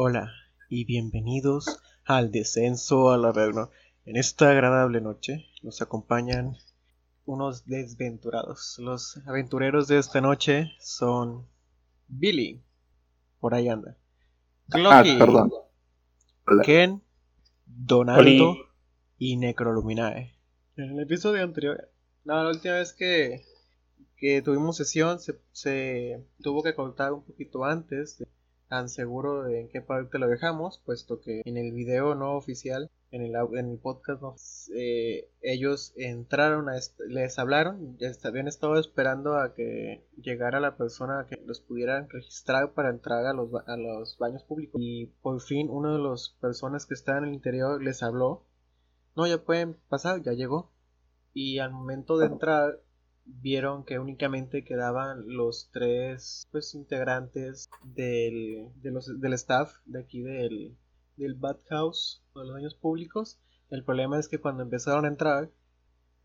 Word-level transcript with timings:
Hola 0.00 0.30
y 0.68 0.84
bienvenidos 0.84 1.80
al 2.04 2.30
descenso 2.30 3.10
al 3.10 3.24
Averno. 3.24 3.70
En 4.04 4.16
esta 4.16 4.50
agradable 4.50 5.00
noche 5.00 5.46
nos 5.64 5.82
acompañan 5.82 6.56
unos 7.24 7.66
desventurados. 7.66 8.76
Los 8.78 9.16
aventureros 9.26 9.88
de 9.88 9.98
esta 9.98 10.20
noche 10.20 10.70
son 10.78 11.48
Billy, 12.06 12.62
por 13.40 13.54
ahí 13.54 13.68
anda. 13.68 13.96
Ah, 14.70 15.02
Clocky, 15.02 15.18
perdón. 15.18 15.52
Hola. 16.46 16.62
Ken, 16.62 17.02
Donaldo 17.66 18.50
Oli. 18.50 18.60
y 19.18 19.36
Necroluminae. 19.36 20.32
En 20.76 20.90
el 20.92 21.00
episodio 21.00 21.42
anterior, 21.42 21.90
no, 22.24 22.40
la 22.44 22.50
última 22.50 22.74
vez 22.74 22.92
que, 22.92 23.44
que 24.16 24.42
tuvimos 24.42 24.76
sesión 24.76 25.18
se, 25.18 25.40
se 25.50 26.24
tuvo 26.40 26.62
que 26.62 26.76
cortar 26.76 27.12
un 27.12 27.24
poquito 27.24 27.64
antes, 27.64 28.18
de- 28.18 28.28
tan 28.68 28.88
seguro 28.88 29.42
de 29.42 29.62
en 29.62 29.68
qué 29.68 29.80
parte 29.80 30.18
lo 30.18 30.28
dejamos, 30.28 30.80
puesto 30.84 31.20
que 31.20 31.42
en 31.44 31.56
el 31.56 31.72
video 31.72 32.14
no 32.14 32.36
oficial, 32.36 32.90
en 33.10 33.22
el, 33.22 33.34
en 33.54 33.70
el 33.70 33.78
podcast, 33.78 34.20
no, 34.20 34.34
eh, 34.74 35.30
ellos 35.40 35.94
entraron, 35.96 36.68
a 36.68 36.74
les 37.08 37.38
hablaron, 37.38 37.96
habían 38.24 38.48
estado 38.48 38.78
esperando 38.78 39.36
a 39.38 39.54
que 39.54 40.04
llegara 40.20 40.60
la 40.60 40.76
persona 40.76 41.26
que 41.28 41.36
los 41.46 41.60
pudieran 41.60 42.08
registrar 42.10 42.74
para 42.74 42.90
entrar 42.90 43.24
a 43.24 43.32
los, 43.32 43.48
a 43.66 43.76
los 43.76 44.18
baños 44.18 44.44
públicos. 44.44 44.80
Y 44.82 45.06
por 45.22 45.40
fin 45.40 45.68
uno 45.70 45.94
de 45.94 46.10
las 46.10 46.36
personas 46.40 46.84
que 46.84 46.94
estaban 46.94 47.24
en 47.24 47.30
el 47.30 47.34
interior 47.36 47.82
les 47.82 48.02
habló. 48.02 48.44
No, 49.16 49.26
ya 49.26 49.42
pueden 49.42 49.74
pasar, 49.88 50.22
ya 50.22 50.32
llegó. 50.32 50.70
Y 51.32 51.58
al 51.58 51.72
momento 51.72 52.18
de 52.18 52.26
entrar 52.26 52.80
vieron 53.28 53.84
que 53.84 53.98
únicamente 53.98 54.64
quedaban 54.64 55.24
los 55.26 55.70
tres 55.72 56.46
pues 56.50 56.74
integrantes 56.74 57.68
del, 57.84 58.68
de 58.76 58.90
los, 58.90 59.20
del 59.20 59.32
staff 59.34 59.74
de 59.84 60.00
aquí 60.00 60.22
del, 60.22 60.76
del 61.16 61.38
House 61.68 62.24
de 62.34 62.40
los 62.40 62.52
baños 62.52 62.74
públicos. 62.74 63.38
El 63.70 63.84
problema 63.84 64.18
es 64.18 64.28
que 64.28 64.40
cuando 64.40 64.62
empezaron 64.62 65.04
a 65.04 65.08
entrar, 65.08 65.50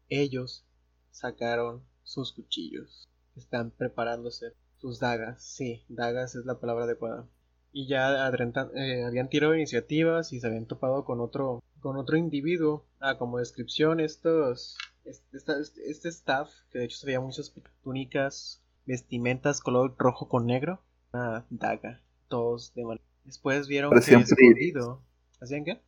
ellos 0.10 0.66
sacaron 1.12 1.84
sus 2.04 2.32
cuchillos. 2.34 3.10
Están 3.36 3.72
preparándose 3.72 4.54
sus 4.78 5.00
dagas. 5.00 5.44
Sí, 5.44 5.86
dagas 5.90 6.36
es 6.36 6.46
la 6.46 6.60
palabra 6.60 6.86
adecuada. 6.86 7.28
Y 7.72 7.88
ya 7.88 8.30
eh, 8.30 9.04
habían 9.04 9.30
tirado 9.30 9.56
iniciativas 9.56 10.32
y 10.32 10.40
se 10.40 10.48
habían 10.48 10.68
topado 10.68 11.04
con 11.06 11.20
otro 11.20 11.64
con 11.80 11.98
otro 11.98 12.16
individuo. 12.16 12.86
Ah, 13.00 13.18
como 13.18 13.40
descripción, 13.40 14.00
estos 14.00 14.78
este, 15.06 15.38
este- 15.38 15.90
este 15.92 16.10
staff, 16.10 16.50
que 16.72 16.80
de 16.80 16.86
hecho 16.86 16.98
se 16.98 17.06
veía 17.06 17.20
muchas 17.20 17.54
túnicas, 17.84 18.62
vestimentas 18.86 19.62
color 19.62 19.96
rojo 19.98 20.28
con 20.30 20.46
negro, 20.46 20.82
una 21.14 21.46
daga, 21.50 22.02
todos 22.28 22.74
de 22.74 22.84
manera. 22.84 23.06
Después 23.24 23.68
vieron 23.68 23.90
Parecían 23.92 24.24
que 24.24 24.34
escondido. 24.34 25.02
¿Hacían 25.42 25.64
qué? 25.66 25.82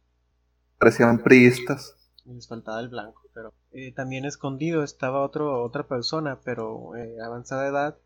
Parecían 0.80 1.22
priistas. 1.23 1.95
Les 2.25 2.47
faltaba 2.47 2.80
el 2.80 2.89
blanco, 2.89 3.22
pero 3.33 3.53
eh, 3.72 3.91
también 3.94 4.25
escondido 4.25 4.83
estaba 4.83 5.22
otro, 5.22 5.63
otra 5.63 5.88
persona, 5.88 6.39
pero 6.44 6.95
eh, 6.95 7.17
avanzada 7.23 7.67
edad, 7.67 7.97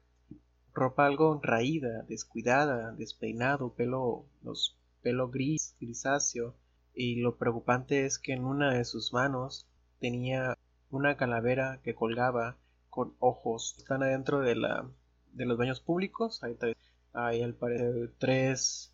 ropa 0.73 1.05
algo 1.05 1.39
raída, 1.41 2.03
descuidada, 2.07 2.91
despeinado, 2.93 3.73
pelo, 3.73 4.25
los, 4.43 4.77
pelo 5.01 5.29
gris, 5.29 5.75
grisáceo, 5.79 6.55
y 6.93 7.15
lo 7.21 7.37
preocupante 7.37 8.05
es 8.05 8.19
que 8.19 8.33
en 8.33 8.43
una 8.45 8.73
de 8.73 8.83
sus 8.85 9.13
manos 9.13 9.67
tenía 9.99 10.57
una 10.89 11.17
calavera 11.17 11.79
que 11.83 11.95
colgaba 11.95 12.57
con 12.89 13.15
ojos. 13.19 13.75
Están 13.77 14.03
adentro 14.03 14.39
de 14.39 14.55
la 14.55 14.89
de 15.33 15.45
los 15.45 15.57
baños 15.57 15.79
públicos, 15.79 16.41
tres- 16.59 16.75
hay 17.13 17.41
al 17.43 17.53
parecer 17.53 18.13
tres 18.17 18.93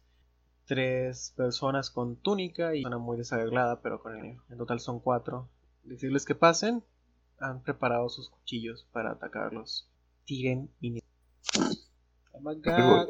tres 0.65 1.33
personas 1.37 1.91
con 1.91 2.15
túnica 2.15 2.75
y 2.75 2.83
una 2.85 2.97
muy 2.97 3.17
desarreglada, 3.17 3.81
pero 3.81 4.01
con 4.01 4.17
el, 4.17 4.37
en 4.49 4.57
total 4.57 4.79
son 4.79 4.99
cuatro. 4.99 5.47
Decirles 5.83 6.25
que 6.25 6.33
pasen, 6.35 6.83
han 7.39 7.61
preparado 7.61 8.09
sus 8.09 8.29
cuchillos 8.29 8.87
para 8.91 9.11
atacarlos. 9.11 9.87
Tiren 10.25 10.71
y... 10.81 10.99
Oh 12.31 12.39
my 12.41 12.55
god. 12.55 13.07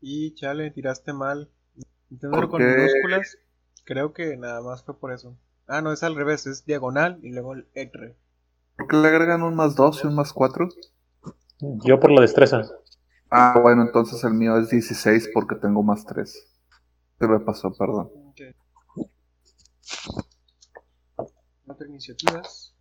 Y 0.00 0.34
chale, 0.34 0.70
tiraste 0.70 1.12
mal. 1.12 1.50
Intentarlo 2.10 2.48
¿Por 2.48 2.60
con 2.60 2.66
minúsculas. 2.66 3.36
Creo 3.88 4.12
que 4.12 4.36
nada 4.36 4.60
más 4.60 4.84
fue 4.84 5.00
por 5.00 5.12
eso. 5.12 5.34
Ah, 5.66 5.80
no, 5.80 5.94
es 5.94 6.02
al 6.02 6.14
revés, 6.14 6.46
es 6.46 6.66
diagonal 6.66 7.20
y 7.22 7.30
luego 7.30 7.54
el 7.54 7.66
R. 7.72 8.14
¿Por 8.76 8.86
qué 8.86 8.96
le 8.98 9.08
agregan 9.08 9.42
un 9.42 9.54
más 9.54 9.76
dos 9.76 10.04
y 10.04 10.06
un 10.06 10.14
más 10.14 10.34
cuatro? 10.34 10.68
Yo 11.58 11.98
por 11.98 12.10
la 12.10 12.20
destreza. 12.20 12.68
Ah, 13.30 13.58
bueno, 13.62 13.80
entonces 13.80 14.22
el 14.24 14.34
mío 14.34 14.58
es 14.58 14.68
16 14.68 15.30
porque 15.32 15.54
tengo 15.54 15.82
más 15.82 16.04
3. 16.04 16.38
Se 17.18 17.26
me 17.26 17.40
pasó, 17.40 17.72
perdón. 17.72 18.10
Ok. 18.26 18.40
Cuatro 21.64 21.86
iniciativas. 21.86 22.76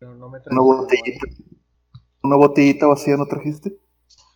Pero 0.00 0.16
no 0.16 0.28
me 0.30 0.40
Una 0.50 0.60
botellita. 0.60 1.26
¿Una 2.24 2.36
botellita 2.36 2.86
vacía 2.88 3.16
no 3.16 3.26
trajiste? 3.26 3.83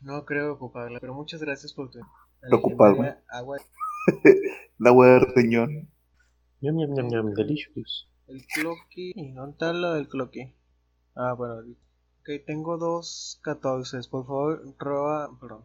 No 0.00 0.24
creo 0.24 0.52
ocuparla, 0.54 0.98
pero 1.00 1.14
muchas 1.14 1.40
gracias 1.40 1.72
por 1.72 1.90
tu 1.90 1.98
Preocupado. 2.40 2.92
legendaria 2.92 3.24
agua. 3.28 3.58
La 4.78 4.92
hueá 4.92 5.14
de 5.20 5.26
riñón. 5.34 5.88
Ñam, 6.60 6.76
ñam, 6.76 6.90
ñam, 6.94 7.08
ñam, 7.08 7.34
delicious. 7.34 8.08
El 8.26 8.44
clocky. 8.46 9.12
¿Dónde 9.34 9.52
está 9.52 9.72
lo 9.72 9.94
del 9.94 10.08
clocky? 10.08 10.54
Ah, 11.14 11.32
bueno. 11.34 11.54
Ok, 12.20 12.28
tengo 12.46 12.76
dos 12.78 13.40
14. 13.42 13.98
Por 14.10 14.26
favor, 14.26 14.62
Roa, 14.78 15.36
perdón. 15.40 15.64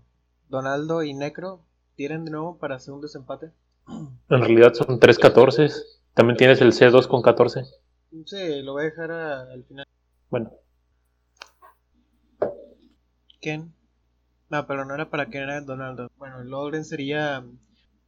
Donaldo 0.50 1.04
y 1.04 1.14
Necro, 1.14 1.62
tiren 1.96 2.26
de 2.26 2.32
nuevo 2.32 2.58
para 2.58 2.76
hacer 2.76 2.94
un 2.94 3.02
desempate. 3.02 3.52
En 4.30 4.40
realidad 4.40 4.74
son 4.74 5.00
tres 5.00 5.20
14. 5.20 5.68
También 6.16 6.38
tienes 6.38 6.62
el 6.62 6.72
C2 6.74 7.08
con 7.08 7.22
14. 7.22 7.64
Sí, 8.26 8.62
lo 8.64 8.74
voy 8.74 8.84
a 8.84 8.86
dejar 8.86 9.12
a- 9.12 9.42
al 9.52 9.64
final. 9.66 9.86
Bueno, 10.30 10.52
Ken. 13.42 13.74
No, 14.50 14.68
pero 14.68 14.86
no 14.86 14.94
era 14.94 15.10
para 15.10 15.30
Ken, 15.30 15.44
era 15.44 15.62
Donaldo. 15.62 16.12
Bueno, 16.18 16.42
el 16.42 16.54
orden 16.54 16.86
sería 16.86 17.44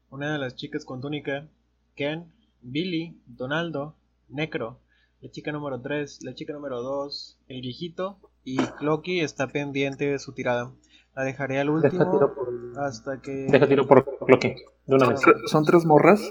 una 0.10 0.34
de 0.34 0.38
las 0.40 0.56
chicas 0.56 0.86
con 0.86 1.02
túnica, 1.02 1.48
Ken, 1.96 2.32
Billy, 2.62 3.20
Donaldo, 3.26 3.96
Necro, 4.30 4.80
la 5.22 5.32
chica 5.32 5.52
número 5.52 5.80
3, 5.82 6.24
la 6.24 6.34
chica 6.36 6.54
número 6.54 6.82
2, 6.82 7.40
el 7.48 7.62
viejito 7.62 8.20
y 8.44 8.58
Clocky 8.58 9.22
está 9.22 9.48
pendiente 9.48 10.10
de 10.12 10.20
su 10.20 10.34
tirada. 10.34 10.72
La 11.16 11.24
dejaré 11.24 11.60
al 11.60 11.68
deja 11.68 11.76
último 11.88 12.12
tiro 12.12 12.36
por, 12.36 12.50
hasta 12.84 13.22
que... 13.22 13.32
deja 13.50 13.68
tiro 13.68 13.88
por 13.88 14.06
Clocky. 14.26 14.54
De 14.86 14.96
una 14.96 15.10
vez. 15.10 15.22
¿Tre- 15.22 15.48
¿Son 15.48 15.64
tres 15.66 15.86
morras? 15.86 16.22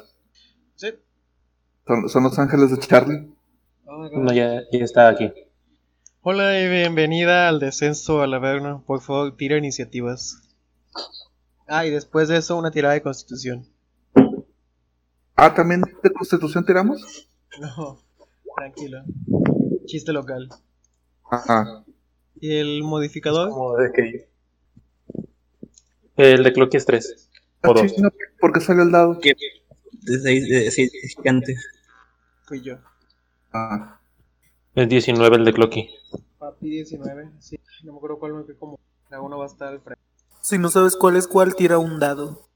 Sí. 0.76 0.88
¿Son, 1.86 2.08
son 2.08 2.22
los 2.24 2.38
ángeles 2.38 2.70
de 2.70 2.78
Charlie? 2.78 3.32
Oh. 3.86 4.08
No, 4.12 4.32
ya, 4.32 4.60
ya 4.70 4.84
está 4.84 5.08
aquí. 5.08 5.32
Hola 6.26 6.58
y 6.58 6.70
bienvenida 6.70 7.48
al 7.48 7.60
descenso 7.60 8.22
al 8.22 8.32
Averno. 8.32 8.82
Por 8.86 9.02
favor, 9.02 9.36
tira 9.36 9.58
iniciativas. 9.58 10.40
Ah, 11.66 11.84
y 11.86 11.90
después 11.90 12.28
de 12.28 12.38
eso 12.38 12.56
una 12.56 12.70
tirada 12.70 12.94
de 12.94 13.02
constitución. 13.02 13.66
Ah, 15.36 15.52
¿también 15.52 15.82
de 16.02 16.10
Constitución 16.12 16.64
tiramos? 16.64 17.28
No, 17.60 18.00
tranquilo. 18.56 19.02
Chiste 19.86 20.12
local. 20.12 20.48
Ah, 21.30 21.84
¿Y 22.40 22.56
el 22.56 22.82
modificador? 22.82 23.50
Como 23.50 23.76
de 23.76 23.92
que- 23.92 24.28
El 26.16 26.42
de 26.44 26.52
Clocky 26.52 26.76
es 26.76 26.86
3. 26.86 27.28
ah 27.62 27.68
O 27.70 27.74
dos. 27.74 27.90
sí, 27.90 28.00
no, 28.00 28.10
¿por 28.40 28.52
qué 28.52 28.60
salió 28.60 28.82
el 28.84 28.92
dado? 28.92 29.14
De 29.14 30.18
seis, 30.20 30.48
de 30.48 30.70
seis 30.70 30.92
gigantes. 31.16 31.66
Fui 32.46 32.62
yo. 32.62 32.76
Ah, 33.52 33.98
Es 34.74 34.88
19 34.88 35.36
el 35.36 35.44
de 35.44 35.52
Clocky. 35.52 35.88
Papi 36.36 36.68
19. 36.68 37.30
Sí, 37.38 37.56
no 37.84 37.92
me 37.92 37.98
acuerdo 37.98 38.18
cuál 38.18 38.34
me 38.34 38.42
fue 38.42 38.56
como. 38.56 38.80
La 39.08 39.20
uno 39.20 39.38
va 39.38 39.44
a 39.44 39.46
estar 39.46 39.68
al 39.68 39.80
frente. 39.80 40.02
Si 40.40 40.58
no 40.58 40.68
sabes 40.68 40.96
cuál 40.96 41.14
es 41.14 41.28
cuál, 41.28 41.54
tira 41.54 41.78
un 41.78 42.00
dado. 42.00 42.48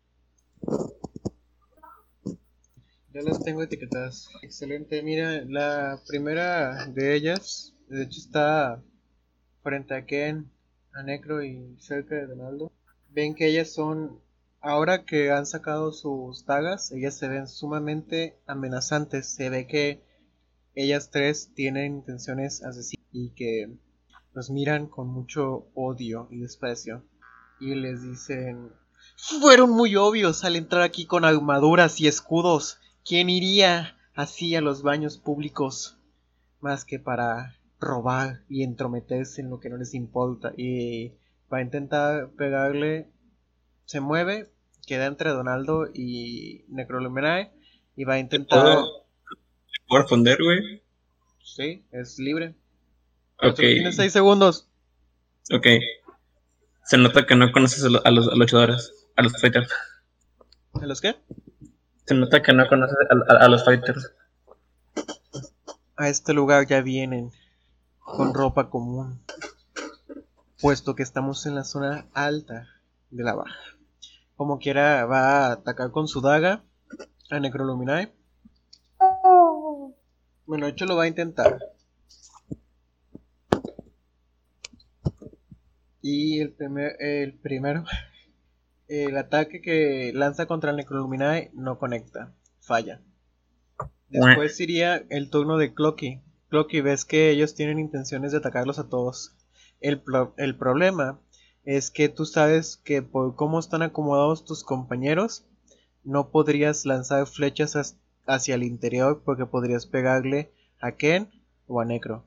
Ya 3.15 3.23
las 3.23 3.41
tengo 3.45 3.63
etiquetadas. 3.63 4.31
Excelente. 4.43 5.01
Mira, 5.05 5.45
la 5.45 6.01
primera 6.09 6.87
de 6.87 7.15
ellas, 7.15 7.73
de 7.89 8.03
hecho, 8.03 8.19
está 8.19 8.83
frente 9.63 9.95
a 9.95 10.05
Ken, 10.05 10.51
a 10.93 11.05
Necro 11.05 11.45
y 11.45 11.77
cerca 11.79 12.17
de 12.17 12.27
Donaldo. 12.27 12.73
Ven 13.11 13.37
que 13.37 13.47
ellas 13.47 13.73
son, 13.73 14.19
ahora 14.61 15.05
que 15.05 15.31
han 15.31 15.47
sacado 15.47 15.93
sus 15.93 16.45
dagas, 16.47 16.91
ellas 16.91 17.17
se 17.17 17.29
ven 17.29 17.47
sumamente 17.47 18.37
amenazantes. 18.49 19.29
Se 19.29 19.51
ve 19.51 19.69
que 19.69 20.08
ellas 20.75 21.11
tres 21.11 21.53
tienen 21.55 21.97
intenciones 21.97 22.63
asesinas 22.63 23.07
y 23.13 23.31
que 23.31 23.71
los 24.35 24.51
miran 24.51 24.87
con 24.87 25.09
mucho 25.09 25.67
odio 25.75 26.29
y 26.31 26.39
desprecio. 26.39 27.03
Y 27.61 27.75
les 27.75 28.03
dicen, 28.03 28.71
fueron 29.17 29.71
muy 29.71 29.97
obvios 29.97 30.45
al 30.45 30.57
entrar 30.57 30.83
aquí 30.83 31.07
con 31.07 31.25
armaduras 31.25 32.01
y 32.01 32.07
escudos. 32.07 32.79
¿Quién 33.05 33.31
iría 33.31 33.97
así 34.15 34.55
a 34.57 34.61
los 34.61 34.83
baños 34.83 35.17
públicos 35.17 35.97
más 36.61 36.85
que 36.85 36.99
para 36.99 37.55
robar 37.81 38.41
y 38.49 38.65
entrometerse 38.65 39.41
en 39.41 39.51
lo 39.51 39.61
que 39.61 39.71
no 39.71 39.77
les 39.77 39.95
importa. 39.95 40.53
Y 40.57 41.13
va 41.53 41.59
a 41.59 41.63
intentar 41.63 42.31
pegarle. 42.31 43.09
Se 43.85 44.01
mueve, 44.01 44.51
queda 44.87 45.07
entre 45.07 45.31
Donaldo 45.31 45.87
y 45.93 46.65
Necroluminae. 46.69 47.53
Y 47.97 48.05
va 48.05 48.15
a 48.15 48.19
intentar. 48.19 48.79
¿Puedo, 49.89 49.89
¿Puedo 49.89 50.03
responder, 50.03 50.39
güey? 50.43 50.83
Sí, 51.43 51.85
es 51.93 52.19
libre. 52.19 52.55
Ok. 53.43 53.57
Tienes 53.57 53.97
6 53.97 54.13
segundos. 54.13 54.69
Ok. 55.53 55.67
Se 56.85 56.99
nota 56.99 57.27
que 57.27 57.35
no 57.37 57.51
conoces 57.53 57.85
a, 57.85 57.89
lo- 57.89 58.05
a 58.07 58.11
los 58.11 58.27
luchadores, 58.37 59.07
a 59.17 59.23
los 59.23 59.39
fighters. 59.41 59.71
¿A 60.75 60.87
los 60.87 61.01
qué? 61.01 61.17
Se 62.07 62.15
nota 62.15 62.43
que 62.43 62.53
no 62.53 62.67
conoces 62.69 62.97
a, 63.11 63.35
a- 63.35 63.45
a 63.45 63.49
los 63.49 63.65
fighters. 63.65 64.13
A 65.97 66.09
este 66.09 66.33
lugar 66.33 66.67
ya 66.67 66.81
vienen 66.81 67.33
con 68.01 68.33
ropa 68.33 68.71
común, 68.71 69.21
puesto 70.61 70.95
que 70.95 71.03
estamos 71.03 71.45
en 71.47 71.55
la 71.57 71.65
zona 71.65 72.07
alta 72.15 72.69
de 73.11 73.25
la 73.25 73.35
baja. 73.35 73.59
Como 74.37 74.59
quiera, 74.59 75.05
va 75.07 75.47
a 75.49 75.53
atacar 75.53 75.91
con 75.91 76.07
su 76.09 76.21
daga 76.21 76.63
a 77.31 77.41
Necroluminae. 77.41 78.13
Bueno, 80.49 80.67
de 80.67 80.73
hecho 80.73 80.85
lo 80.85 80.97
va 80.97 81.05
a 81.05 81.07
intentar. 81.07 81.61
Y 86.03 86.41
el, 86.41 86.53
primer, 86.53 86.97
el 87.01 87.35
primero, 87.35 87.85
el 88.89 89.17
ataque 89.17 89.61
que 89.61 90.13
lanza 90.15 90.47
contra 90.47 90.71
el 90.71 90.77
Necroluminae 90.77 91.51
no 91.55 91.79
conecta, 91.79 92.35
falla. 92.61 93.01
Después 94.09 94.59
iría 94.61 95.05
el 95.11 95.29
turno 95.31 95.59
de 95.59 95.75
Clocky. 95.75 96.23
Clocky, 96.49 96.81
ves 96.81 97.05
que 97.05 97.31
ellos 97.31 97.55
tienen 97.55 97.79
intenciones 97.79 98.33
de 98.33 98.39
atacarlos 98.39 98.79
a 98.79 98.89
todos. 98.89 99.37
El, 99.81 100.01
pro- 100.01 100.35
el 100.39 100.57
problema 100.57 101.21
es 101.65 101.91
que 101.91 102.09
tú 102.09 102.25
sabes 102.25 102.79
que 102.79 103.03
por 103.03 103.37
cómo 103.37 103.59
están 103.59 103.83
acomodados 103.83 104.45
tus 104.47 104.65
compañeros, 104.65 105.45
no 106.05 106.31
podrías 106.31 106.87
lanzar 106.87 107.27
flechas 107.27 107.77
has- 107.77 107.99
hacia 108.29 108.55
el 108.55 108.63
interior 108.63 109.23
porque 109.25 109.47
podrías 109.47 109.87
pegarle 109.87 110.53
a 110.81 110.93
Ken 110.93 111.31
o 111.67 111.81
a 111.81 111.85
Necro. 111.85 112.25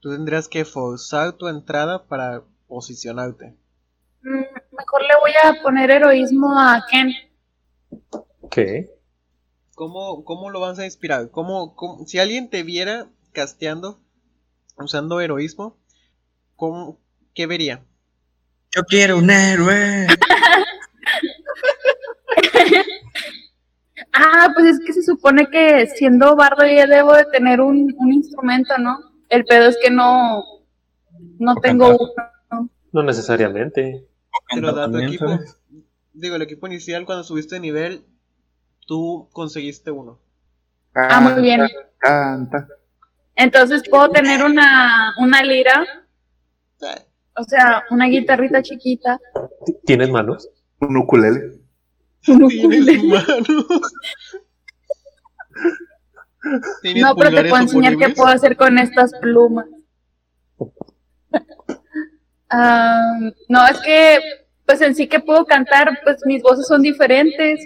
Tú 0.00 0.10
tendrías 0.12 0.48
que 0.48 0.64
forzar 0.64 1.32
tu 1.32 1.48
entrada 1.48 2.06
para 2.06 2.42
posicionarte. 2.68 3.56
Mm, 4.22 4.44
Mejor 4.76 5.02
le 5.02 5.16
voy 5.20 5.32
a 5.42 5.62
poner 5.62 5.90
heroísmo 5.90 6.58
a 6.58 6.84
Ken. 6.90 7.12
¿Qué? 8.50 8.90
¿Cómo, 9.74 10.24
cómo 10.24 10.50
lo 10.50 10.60
vas 10.60 10.78
a 10.78 10.84
inspirar? 10.84 11.30
¿Cómo, 11.30 11.74
cómo- 11.74 12.06
si 12.06 12.18
alguien 12.18 12.48
te 12.50 12.62
viera 12.62 13.08
casteando, 13.32 13.98
usando 14.76 15.20
heroísmo, 15.20 15.76
¿cómo, 16.56 17.00
¿qué 17.34 17.46
vería? 17.46 17.84
Yo 18.74 18.82
quiero 18.84 19.18
un 19.18 19.30
héroe. 19.30 20.06
Ah, 24.14 24.48
pues 24.54 24.66
es 24.66 24.80
que 24.86 24.92
se 24.92 25.02
supone 25.02 25.48
que 25.50 25.86
siendo 25.88 26.36
bardo 26.36 26.64
ya 26.66 26.86
debo 26.86 27.14
de 27.14 27.24
tener 27.26 27.60
un, 27.60 27.92
un 27.98 28.12
instrumento, 28.12 28.78
¿no? 28.78 28.98
El 29.28 29.44
pedo 29.44 29.68
es 29.68 29.76
que 29.82 29.90
no, 29.90 30.42
no 31.38 31.52
O 31.52 31.60
tengo 31.60 31.98
cantar. 31.98 32.32
uno. 32.52 32.70
No 32.92 33.02
necesariamente. 33.02 34.06
Pero 34.54 34.72
da 34.72 34.86
tu 34.86 34.92
También, 34.92 35.08
equipo. 35.08 35.28
¿sabes? 35.28 35.60
Digo, 36.12 36.36
el 36.36 36.42
equipo 36.42 36.66
inicial 36.68 37.04
cuando 37.06 37.24
subiste 37.24 37.56
de 37.56 37.60
nivel, 37.62 38.04
tú 38.86 39.28
conseguiste 39.32 39.90
uno. 39.90 40.20
Ah, 40.94 41.20
muy 41.20 41.42
bien. 41.42 41.62
Canta. 41.98 42.68
Entonces 43.34 43.82
puedo 43.90 44.10
tener 44.10 44.44
una, 44.44 45.12
una 45.18 45.42
lira, 45.42 45.84
o 47.36 47.42
sea, 47.42 47.82
una 47.90 48.06
guitarrita 48.06 48.62
chiquita. 48.62 49.18
Ti- 49.66 49.76
¿Tienes 49.84 50.08
manos? 50.10 50.48
Un 50.80 50.96
ukulele. 50.98 51.58
Tienes 52.24 53.04
manos. 53.04 53.66
¿Tienes 56.82 57.02
No, 57.02 57.16
pero 57.16 57.30
te 57.30 57.48
puedo 57.48 57.62
enseñar 57.62 57.96
qué 57.96 58.08
puedo 58.10 58.28
hacer 58.28 58.56
con 58.56 58.78
estas 58.78 59.12
plumas. 59.20 59.66
Ah, 62.56 63.18
no, 63.48 63.66
es 63.66 63.80
que, 63.80 64.20
pues 64.64 64.80
en 64.80 64.94
sí 64.94 65.08
que 65.08 65.18
puedo 65.18 65.44
cantar, 65.44 65.98
pues 66.04 66.18
mis 66.24 66.40
voces 66.40 66.68
son 66.68 66.82
diferentes. 66.82 67.58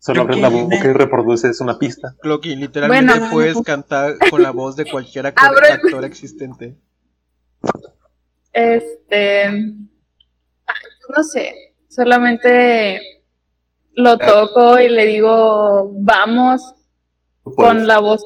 Solo 0.00 0.22
abres 0.22 0.38
la 0.38 0.50
boca 0.50 0.76
y 0.76 0.92
reproduces 0.92 1.62
una 1.62 1.78
pista. 1.78 2.14
Clocky, 2.20 2.54
literalmente 2.54 3.14
Bueno. 3.14 3.30
puedes 3.30 3.58
cantar 3.64 4.18
con 4.28 4.42
la 4.42 4.50
voz 4.50 4.76
de 4.76 4.84
cualquier 4.84 5.28
actor, 5.28 5.64
actor 5.64 6.04
existente. 6.04 6.76
Este, 8.52 9.50
no 11.16 11.22
sé, 11.22 11.74
solamente 11.88 13.13
lo 13.96 14.18
toco 14.18 14.78
y 14.80 14.88
le 14.88 15.06
digo, 15.06 15.90
vamos, 16.00 16.62
con 17.42 17.86
la 17.86 18.00
voz, 18.00 18.22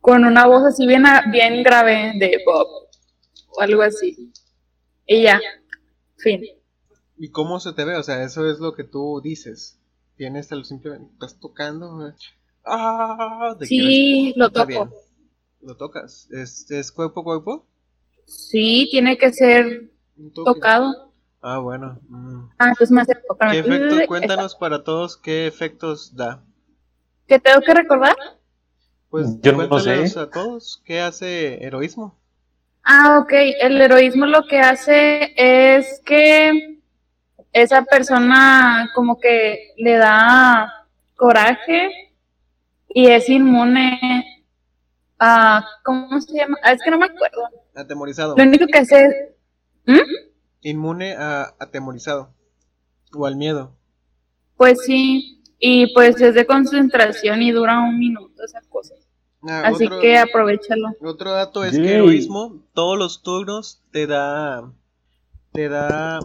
con 0.00 0.24
una 0.24 0.46
voz 0.46 0.64
así 0.64 0.86
bien, 0.86 1.06
a- 1.06 1.24
bien 1.30 1.62
grave 1.62 2.12
de 2.18 2.40
Bob 2.44 2.66
o 3.48 3.60
algo 3.60 3.82
así. 3.82 4.32
Y 5.06 5.22
ya, 5.22 5.40
fin. 6.18 6.42
¿Y 7.18 7.30
cómo 7.30 7.60
se 7.60 7.72
te 7.72 7.84
ve? 7.84 7.96
O 7.96 8.02
sea, 8.02 8.22
eso 8.24 8.46
es 8.50 8.58
lo 8.58 8.74
que 8.74 8.84
tú 8.84 9.20
dices. 9.22 9.78
Tienes 10.16 10.50
el 10.52 10.64
simplemente, 10.64 11.12
estás 11.12 11.38
tocando. 11.38 12.12
Ah, 12.64 13.56
te 13.58 13.66
Sí, 13.66 14.32
lo 14.36 14.50
toco. 14.50 14.66
bien. 14.66 14.90
Lo 15.60 15.76
tocas. 15.76 16.28
¿Es, 16.30 16.70
es 16.70 16.90
cuerpo 16.92 17.20
a 17.20 17.24
cuerpo? 17.24 17.66
Sí, 18.26 18.88
tiene 18.90 19.16
que 19.18 19.32
ser 19.32 19.90
tocado. 20.34 21.11
Ah, 21.42 21.58
bueno. 21.58 21.98
mm. 22.08 22.50
Ah, 22.58 22.68
entonces 22.68 22.92
me 22.92 23.00
acerco. 23.00 23.36
¿Qué 23.36 23.58
efectos? 23.58 24.00
Cuéntanos 24.06 24.54
para 24.54 24.84
todos 24.84 25.16
qué 25.16 25.48
efectos 25.48 26.14
da. 26.14 26.42
¿Qué 27.26 27.40
tengo 27.40 27.60
que 27.60 27.74
recordar? 27.74 28.16
Pues 29.10 29.40
Yo 29.40 29.52
no 29.52 29.80
sé. 29.80 30.18
a 30.18 30.30
todos 30.30 30.80
qué 30.84 31.00
hace 31.00 31.64
heroísmo. 31.64 32.16
Ah, 32.84 33.18
ok. 33.18 33.32
El 33.60 33.80
heroísmo 33.80 34.26
lo 34.26 34.46
que 34.46 34.60
hace 34.60 35.34
es 35.36 36.00
que 36.04 36.78
esa 37.52 37.84
persona 37.84 38.90
como 38.94 39.18
que 39.18 39.72
le 39.76 39.96
da 39.96 40.86
coraje 41.16 41.90
y 42.88 43.08
es 43.08 43.28
inmune 43.28 44.44
a... 45.18 45.64
¿Cómo 45.84 46.20
se 46.20 46.36
llama? 46.36 46.56
Ah, 46.62 46.72
es 46.72 46.80
que 46.82 46.90
no 46.90 46.98
me 46.98 47.06
acuerdo. 47.06 47.42
Atemorizado. 47.74 48.36
Lo 48.36 48.42
único 48.44 48.66
que 48.66 48.78
hace 48.78 49.04
es... 49.04 49.14
¿Mm? 49.86 50.31
Inmune 50.62 51.14
a 51.14 51.54
atemorizado. 51.58 52.34
O 53.14 53.26
al 53.26 53.36
miedo. 53.36 53.76
Pues 54.56 54.80
sí. 54.84 55.42
Y 55.58 55.92
pues 55.94 56.20
es 56.20 56.34
de 56.34 56.46
concentración 56.46 57.42
y 57.42 57.52
dura 57.52 57.80
un 57.80 57.98
minuto 57.98 58.42
esa 58.44 58.60
cosa. 58.68 58.94
Ah, 59.42 59.62
Así 59.66 59.86
otro, 59.86 60.00
que 60.00 60.18
aprovechalo. 60.18 60.88
otro 61.02 61.32
dato 61.32 61.64
es 61.64 61.76
que 61.76 61.94
heroísmo, 61.94 62.62
todos 62.74 62.96
los 62.98 63.22
turnos 63.22 63.82
te 63.90 64.06
da. 64.06 64.72
Te 65.52 65.68
da 65.68 66.20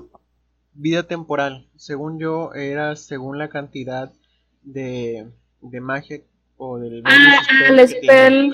vida 0.74 1.04
temporal. 1.04 1.68
Según 1.76 2.20
yo, 2.20 2.54
era 2.54 2.96
según 2.96 3.38
la 3.38 3.50
cantidad 3.50 4.14
de, 4.62 5.28
de 5.62 5.82
magia 5.82 6.22
o 6.58 6.80
del 6.80 7.02
Ah, 7.06 7.40
el 7.70 7.88
spell 7.88 8.52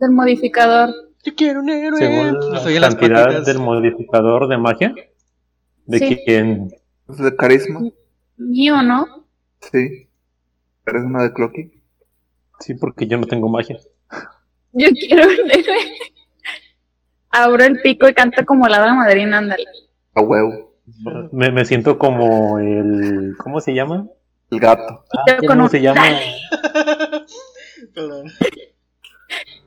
del 0.00 0.10
modificador. 0.10 0.90
Yo 1.24 1.34
quiero 1.34 1.60
un 1.60 1.68
héroe. 1.70 1.98
Según 1.98 2.40
la 2.54 2.80
las 2.80 2.94
cantidad 2.94 3.24
patitas. 3.24 3.46
del 3.46 3.58
modificador 3.58 4.48
de 4.48 4.58
magia. 4.58 4.94
¿De 5.86 5.98
Sí. 5.98 6.18
quién? 6.24 6.70
¿Es 7.08 7.18
de 7.18 7.36
carisma? 7.36 7.80
Mío, 8.36 8.80
¿no? 8.82 9.26
Sí. 9.60 10.08
¿Eres 10.86 11.02
una 11.04 11.22
de 11.24 11.32
Clocky? 11.32 11.72
Sí, 12.60 12.74
porque 12.74 13.06
yo 13.06 13.18
no 13.18 13.26
tengo 13.26 13.48
magia. 13.48 13.78
Yo 14.72 14.88
quiero 14.92 15.24
un 15.28 15.50
héroe. 15.50 15.78
Abro 17.30 17.64
el 17.64 17.80
pico 17.80 18.08
y 18.08 18.14
canta 18.14 18.44
como 18.44 18.66
la 18.68 18.78
hada 18.78 18.94
madrina, 18.94 19.38
ándale. 19.38 19.64
A 20.14 20.20
huevo. 20.20 20.74
Me, 21.32 21.50
me 21.52 21.64
siento 21.64 21.98
como 21.98 22.58
el. 22.58 23.34
¿Cómo 23.38 23.60
se 23.60 23.74
llama? 23.74 24.08
El 24.50 24.58
gato. 24.60 25.04
Ah, 25.12 25.36
¿Cómo 25.46 25.64
un- 25.64 25.70
se 25.70 25.80
llama? 25.80 26.02
Perdón. 27.94 28.26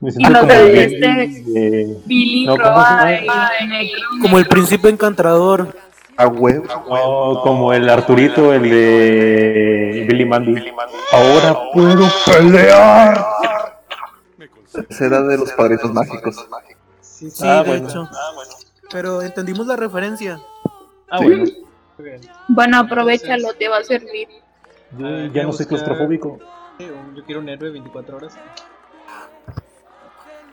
Me 0.00 0.10
siento 0.10 0.30
no 0.32 0.40
como 0.40 0.52
el. 0.52 0.76
este- 0.76 1.96
príncipe 4.50 4.88
encantador. 4.88 5.74
A 6.16 6.28
huevo. 6.28 6.64
no, 6.88 7.40
como 7.42 7.72
el 7.72 7.88
Arturito, 7.88 8.52
el 8.52 8.62
de 8.62 10.04
Billy 10.08 10.24
Mandy. 10.24 10.54
Ahora 11.12 11.56
puedo 11.72 12.06
pelear. 12.26 13.24
Ese 14.88 15.06
era 15.06 15.22
de 15.22 15.38
los 15.38 15.50
padrinos 15.52 15.92
mágicos. 15.92 16.36
Sí, 17.00 17.30
sí. 17.30 17.36
Sí, 17.36 17.44
Ah, 17.46 17.62
de 17.62 17.68
bueno. 17.70 17.88
hecho. 17.88 18.08
Pero 18.90 19.22
entendimos 19.22 19.66
la 19.66 19.76
referencia. 19.76 20.40
Ah, 21.10 21.18
bueno. 21.20 21.44
Muy 21.96 22.04
bien. 22.08 22.20
Bueno, 22.48 22.78
aprovechalo, 22.78 23.54
te 23.54 23.68
va 23.68 23.78
a 23.78 23.84
servir. 23.84 24.28
Yo 24.98 25.06
Ah, 25.06 25.28
ya 25.32 25.42
no 25.44 25.52
soy 25.52 25.66
claustrofóbico. 25.66 26.38
Yo 26.78 27.24
quiero 27.24 27.40
un 27.40 27.48
héroe 27.48 27.70
24 27.70 28.16
horas. 28.16 28.36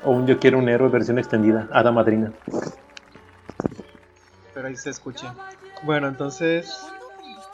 O 0.03 0.11
un 0.11 0.25
yo 0.27 0.39
quiero 0.39 0.57
un 0.57 0.67
héroe 0.69 0.89
versión 0.89 1.19
extendida, 1.19 1.67
hada 1.71 1.91
madrina. 1.91 2.31
Pero 4.53 4.67
ahí 4.67 4.75
se 4.75 4.89
escucha. 4.89 5.35
Bueno, 5.83 6.07
entonces 6.07 6.71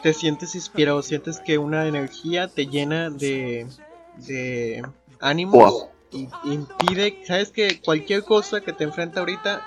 te 0.01 0.13
sientes 0.13 0.56
inspirado, 0.56 1.01
sientes 1.01 1.39
que 1.39 1.58
una 1.58 1.88
energía 1.88 2.48
te 2.48 2.68
llena 2.68 3.10
de, 3.10 3.68
de 4.16 4.84
ánimos 5.20 5.74
Wow. 5.74 5.89
y 6.12 6.30
impide, 6.44 7.24
sabes 7.25 7.51
que 7.51 7.82
cualquier 7.82 8.24
cosa 8.24 8.62
que 8.62 8.74
te 8.74 8.84
enfrenta 8.84 9.20
ahorita, 9.20 9.62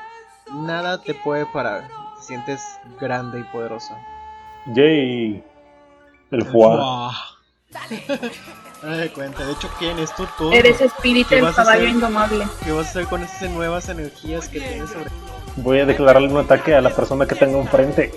nada 0.53 1.03
te 1.03 1.15
puede 1.15 1.47
parar. 1.47 1.89
Te 2.19 2.23
sientes 2.23 2.63
grande 3.01 3.41
y 3.41 3.45
poderoso. 3.45 3.95
Yay. 4.75 5.43
El 6.31 6.45
foie. 6.47 6.77
Wow. 6.77 7.11
No 8.83 8.97
me 8.97 9.09
cuenta, 9.11 9.45
de 9.45 9.53
hecho, 9.53 9.69
¿quién 9.79 9.99
es 9.99 10.15
tú? 10.15 10.27
Tú. 10.39 10.53
Eres 10.53 10.81
espíritu 10.81 11.29
¿Qué 11.29 11.35
del 11.37 11.45
vas 11.45 11.59
a 11.59 11.65
caballo 11.65 11.87
indomable. 11.87 12.47
¿Qué 12.65 12.73
vas 12.73 12.87
a 12.87 12.91
hacer 12.91 13.07
con 13.07 13.23
esas 13.23 13.51
nuevas 13.51 13.89
energías 13.89 14.49
que 14.49 14.61
tienes 14.61 14.89
sobre 14.91 15.11
Voy 15.57 15.81
a 15.81 15.87
declararle 15.87 16.29
un 16.29 16.39
ataque 16.39 16.75
a 16.75 16.81
la 16.81 16.91
persona 16.91 17.27
que 17.27 17.35
tengo 17.35 17.61
enfrente. 17.61 18.13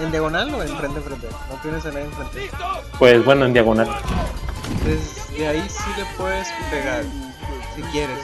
¿En 0.00 0.10
diagonal 0.10 0.52
o 0.54 0.62
en 0.62 0.76
frente 0.76 0.98
en 0.98 1.04
frente? 1.04 1.28
No 1.50 1.56
tienes 1.62 1.86
a 1.86 1.88
nadie 1.88 2.04
enfrente. 2.04 2.50
Pues 2.98 3.24
bueno, 3.24 3.46
en 3.46 3.52
diagonal. 3.52 3.88
Desde 4.84 5.48
ahí 5.48 5.64
sí 5.68 5.90
le 5.96 6.04
puedes 6.16 6.48
pegar, 6.70 7.02
si 7.74 7.82
quieres. 7.82 8.18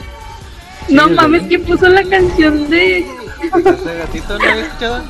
No 0.89 1.09
Sí, 1.09 1.15
mames, 1.15 1.43
que 1.45 1.59
puso 1.59 1.89
la 1.89 2.03
canción 2.05 2.69
de. 2.69 2.99
¿Ese 2.99 3.95
gatito 3.99 4.39
no 4.39 4.45
he 4.45 4.61
escuchado? 4.61 5.03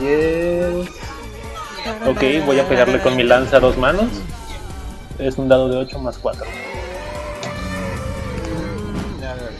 Yes. 0.00 1.05
Ok, 2.06 2.22
voy 2.44 2.58
a 2.60 2.68
pegarle 2.68 3.00
con 3.00 3.16
mi 3.16 3.22
lanza 3.22 3.56
a 3.58 3.60
dos 3.60 3.76
manos. 3.76 4.06
Es 5.18 5.38
un 5.38 5.48
dado 5.48 5.68
de 5.68 5.76
8 5.78 5.98
más 5.98 6.18
4. 6.18 6.44
Mm, 9.20 9.24
a 9.24 9.34
ver. 9.34 9.50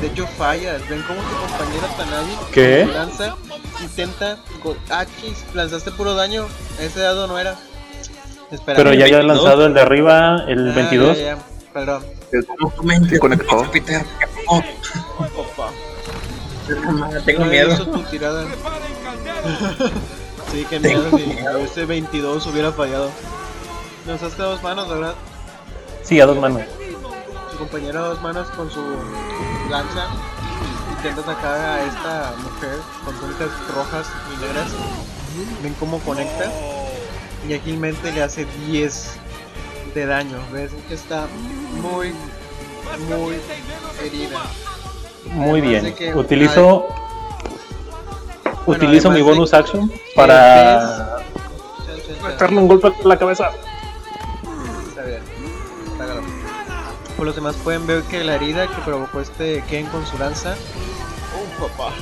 De 0.00 0.06
hecho 0.08 0.26
fallas, 0.26 0.80
ven 0.88 1.02
cómo 1.06 1.20
tu 1.20 1.36
compañera 1.36 1.86
tan 1.96 2.12
hábil 2.12 2.34
¿Qué? 2.52 2.80
con 2.84 2.88
su 2.92 2.98
lanza 2.98 3.36
intenta... 3.80 4.36
go- 4.62 4.76
Ah, 4.90 5.04
lanzaste 5.54 5.90
puro 5.92 6.14
daño, 6.14 6.46
ese 6.80 7.00
dado 7.00 7.26
no 7.26 7.38
era. 7.38 7.56
Espera. 8.50 8.76
Pero 8.76 8.92
ya 8.94 9.04
había 9.04 9.18
22. 9.18 9.26
lanzado 9.44 9.66
el 9.66 9.74
de 9.74 9.80
arriba, 9.80 10.44
el 10.48 10.70
Ah, 10.70 10.74
22. 10.74 11.18
ya, 11.18 11.24
ya, 11.24 11.38
Perdón. 11.72 12.04
¿Se 13.08 13.18
conectó? 13.18 13.70
Peter. 13.70 14.04
Oh, 14.48 14.62
Opa. 15.36 15.70
tengo 17.24 17.44
miedo. 17.44 17.72
hizo 17.72 17.86
tu 17.86 18.02
tirada. 18.04 18.44
sí, 20.52 20.64
que 20.66 20.78
miedo 20.78 21.16
si 21.16 21.38
ese 21.64 21.86
22 21.86 22.46
hubiera 22.46 22.72
fallado. 22.72 23.10
Lanzaste 24.06 24.42
a 24.42 24.46
dos 24.46 24.62
manos, 24.62 24.88
¿verdad? 24.88 25.14
Sí, 26.02 26.20
a 26.20 26.26
dos 26.26 26.38
manos. 26.38 26.62
Su 27.50 27.58
compañero 27.58 28.04
a 28.04 28.08
dos 28.08 28.22
manos 28.22 28.48
con 28.50 28.70
su 28.70 28.80
lanza 29.70 30.08
intenta 30.96 31.22
atacar 31.22 31.58
a 31.58 31.84
esta 31.84 32.34
mujer 32.42 32.78
con 33.04 33.14
túnicas 33.18 33.48
rojas 33.74 34.06
y 34.34 34.40
negras. 34.40 34.68
Ven 35.62 35.74
cómo 35.74 35.98
conecta 36.00 36.50
y 37.48 37.54
ágilmente 37.54 38.12
le 38.12 38.22
hace 38.22 38.46
10 38.66 39.12
de 39.94 40.06
daño. 40.06 40.38
Ves 40.52 40.70
que 40.88 40.94
está 40.94 41.26
muy, 41.80 42.12
muy 43.08 43.36
herida. 44.04 44.42
Muy 45.32 45.60
Además 45.60 45.98
bien. 45.98 46.18
Utilizo. 46.18 46.86
Bueno, 48.66 48.84
utilizo 48.84 49.10
mi 49.10 49.16
de 49.16 49.22
bonus 49.22 49.52
action 49.54 49.90
para 50.14 51.18
meterle 52.22 52.58
un 52.58 52.68
golpe 52.68 52.88
a 52.88 53.08
la 53.08 53.18
cabeza. 53.18 53.50
Está 54.88 55.02
bien. 55.02 55.20
Hágalo. 56.00 56.22
Por 57.16 57.26
los 57.26 57.34
demás 57.34 57.56
pueden 57.56 57.86
ver 57.86 58.02
que 58.04 58.22
la 58.22 58.36
herida 58.36 58.68
que 58.68 58.80
provocó 58.84 59.20
este 59.20 59.64
Ken 59.68 59.86
con 59.86 60.06
su 60.06 60.16
lanza 60.18 60.54
uh, 60.54 61.60
papá, 61.60 61.92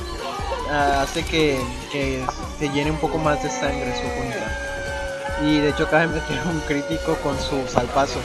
ah, 0.71 1.01
hace 1.01 1.23
que, 1.23 1.59
que 1.91 2.23
se 2.59 2.69
llene 2.69 2.91
un 2.91 2.97
poco 2.97 3.17
más 3.17 3.41
de 3.41 3.49
sangre 3.49 3.93
su 3.95 4.07
punta. 4.21 5.41
Y 5.43 5.59
de 5.59 5.69
hecho 5.69 5.85
acaba 5.85 6.03
de 6.03 6.07
meter 6.09 6.39
un 6.45 6.59
crítico 6.61 7.15
con 7.23 7.39
su 7.39 7.67
salpazo. 7.67 8.19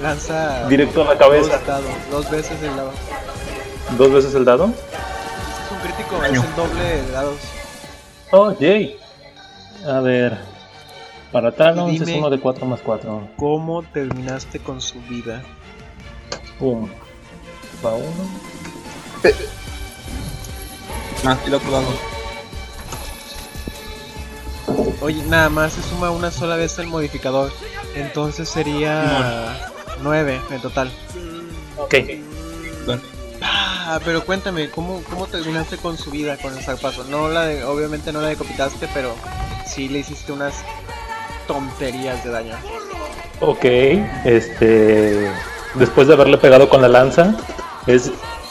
Lanza 0.00 0.68
Directo 0.68 1.02
a 1.02 1.14
la 1.14 1.18
cabeza. 1.18 1.58
dos 1.58 1.66
dados, 1.66 1.90
dos 2.10 2.30
veces 2.30 2.62
el 2.62 2.76
dado. 2.76 2.92
Dos 3.98 4.12
veces 4.12 4.34
el 4.34 4.44
dado. 4.44 4.66
Es 4.66 5.72
un 5.72 5.78
crítico, 5.78 6.24
es 6.24 6.32
el 6.32 6.56
doble 6.56 6.82
de 6.82 7.10
dados. 7.10 7.36
Oh, 8.36 8.52
yay. 8.58 8.98
A 9.86 10.00
ver. 10.00 10.36
Para 11.30 11.52
Talons 11.52 11.92
Y 11.92 12.02
es 12.02 12.08
uno 12.18 12.28
de 12.30 12.40
4 12.40 12.66
más 12.66 12.80
4. 12.80 13.28
¿Cómo 13.36 13.84
terminaste 13.84 14.58
con 14.58 14.80
su 14.80 15.00
vida? 15.02 15.40
Pum. 16.58 16.88
Va 17.84 17.94
uno. 17.94 18.28
Más 21.22 21.38
y 21.44 21.46
el 21.46 21.54
otro 21.54 21.70
lado. 21.70 21.86
Oye, 25.00 25.22
nada 25.28 25.48
más 25.48 25.74
se 25.74 25.82
suma 25.82 26.10
una 26.10 26.32
sola 26.32 26.56
vez 26.56 26.76
el 26.80 26.88
modificador. 26.88 27.52
Entonces 27.94 28.48
sería 28.48 29.70
9 30.02 30.40
en 30.50 30.60
total. 30.60 30.90
Ok. 31.78 31.94
Ah, 33.86 34.00
pero 34.02 34.24
cuéntame, 34.24 34.70
¿cómo, 34.70 35.02
¿cómo 35.10 35.26
terminaste 35.26 35.76
con 35.76 35.98
su 35.98 36.10
vida, 36.10 36.38
con 36.38 36.56
el 36.56 36.64
zarpazo? 36.64 37.04
No 37.04 37.28
la 37.28 37.46
de, 37.46 37.64
obviamente 37.64 38.12
no 38.12 38.22
la 38.22 38.28
decapitaste, 38.28 38.88
pero 38.94 39.14
sí 39.66 39.88
le 39.88 39.98
hiciste 39.98 40.32
unas 40.32 40.54
tonterías 41.46 42.24
de 42.24 42.30
daño. 42.30 42.56
Ok. 43.40 43.64
Este. 44.24 45.30
Después 45.74 46.08
de 46.08 46.14
haberle 46.14 46.38
pegado 46.38 46.68
con 46.68 46.80
la 46.80 46.88
lanza, 46.88 47.36
es. 47.86 48.10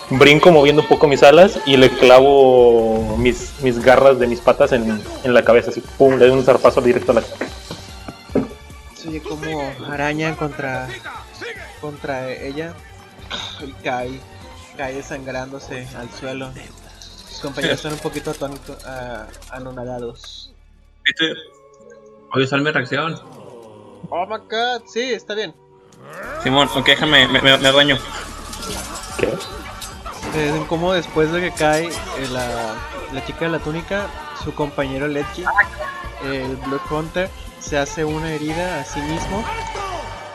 Brinco 0.09 0.51
moviendo 0.51 0.81
un 0.81 0.87
poco 0.87 1.07
mis 1.07 1.23
alas 1.23 1.59
y 1.65 1.77
le 1.77 1.89
clavo 1.89 3.15
mis, 3.17 3.53
mis 3.61 3.81
garras 3.81 4.19
de 4.19 4.27
mis 4.27 4.41
patas 4.41 4.73
en, 4.73 5.01
en 5.23 5.33
la 5.33 5.43
cabeza. 5.43 5.71
Así, 5.71 5.81
pum, 5.97 6.17
le 6.17 6.27
doy 6.27 6.37
un 6.37 6.43
zarpazo 6.43 6.81
directo 6.81 7.13
a 7.13 7.15
la 7.15 7.23
Se 8.93 9.07
oye 9.07 9.21
como 9.21 9.63
araña 9.89 10.35
contra, 10.35 10.87
contra 11.81 12.29
ella 12.29 12.73
y 13.65 13.71
cae, 13.81 14.19
cae 14.77 14.93
desangrándose 14.95 15.87
al 15.97 16.09
suelo. 16.11 16.51
Sus 17.29 17.39
compañeros 17.39 17.77
están 17.77 17.93
un 17.93 17.99
poquito 17.99 18.31
atónitos, 18.31 18.77
ah, 18.85 19.27
anonadados. 19.51 20.53
¿Viste? 21.05 21.33
Voy 22.33 22.43
a 22.43 22.45
usar 22.45 22.61
mi 22.61 22.71
reacción. 22.71 23.19
Oh 24.09 24.25
my 24.25 24.37
god, 24.49 24.83
sí, 24.87 25.13
está 25.13 25.33
bien. 25.33 25.53
Simón, 26.43 26.69
ok, 26.75 26.85
déjame, 26.85 27.27
me, 27.27 27.41
me, 27.41 27.57
me 27.57 27.71
baño. 27.71 27.97
¿Qué? 29.19 29.27
Eh, 30.35 30.51
ven 30.51 30.91
después 30.93 31.31
de 31.31 31.41
que 31.41 31.51
cae 31.51 31.85
eh, 31.87 31.91
la, 32.31 32.75
la 33.13 33.25
chica 33.25 33.45
de 33.45 33.51
la 33.51 33.59
túnica, 33.59 34.07
su 34.43 34.53
compañero 34.55 35.07
Ledgy, 35.07 35.43
el 36.25 36.55
Blood 36.57 36.81
Hunter, 36.89 37.29
se 37.59 37.77
hace 37.77 38.03
una 38.03 38.33
herida 38.33 38.79
a 38.79 38.85
sí 38.85 38.99
mismo. 39.01 39.45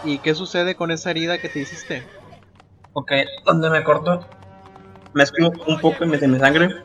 ¿Y 0.04 0.18
qué 0.21 0.35
sucede 0.35 0.76
con 0.76 0.92
esa 0.92 1.11
herida 1.11 1.38
que 1.38 1.49
te 1.49 1.59
hiciste? 1.59 2.07
Ok, 3.00 3.12
donde 3.46 3.70
me 3.70 3.84
corto, 3.84 4.26
mezclo 5.14 5.52
un 5.68 5.80
poco 5.80 6.04
de 6.04 6.26
mi 6.26 6.38
sangre 6.40 6.82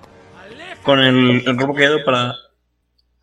con 0.83 0.99
el, 0.99 1.41
el 1.43 1.57
robo 1.57 1.73
que 1.73 1.85
he 1.85 1.89
dado 1.89 2.05
para 2.05 2.35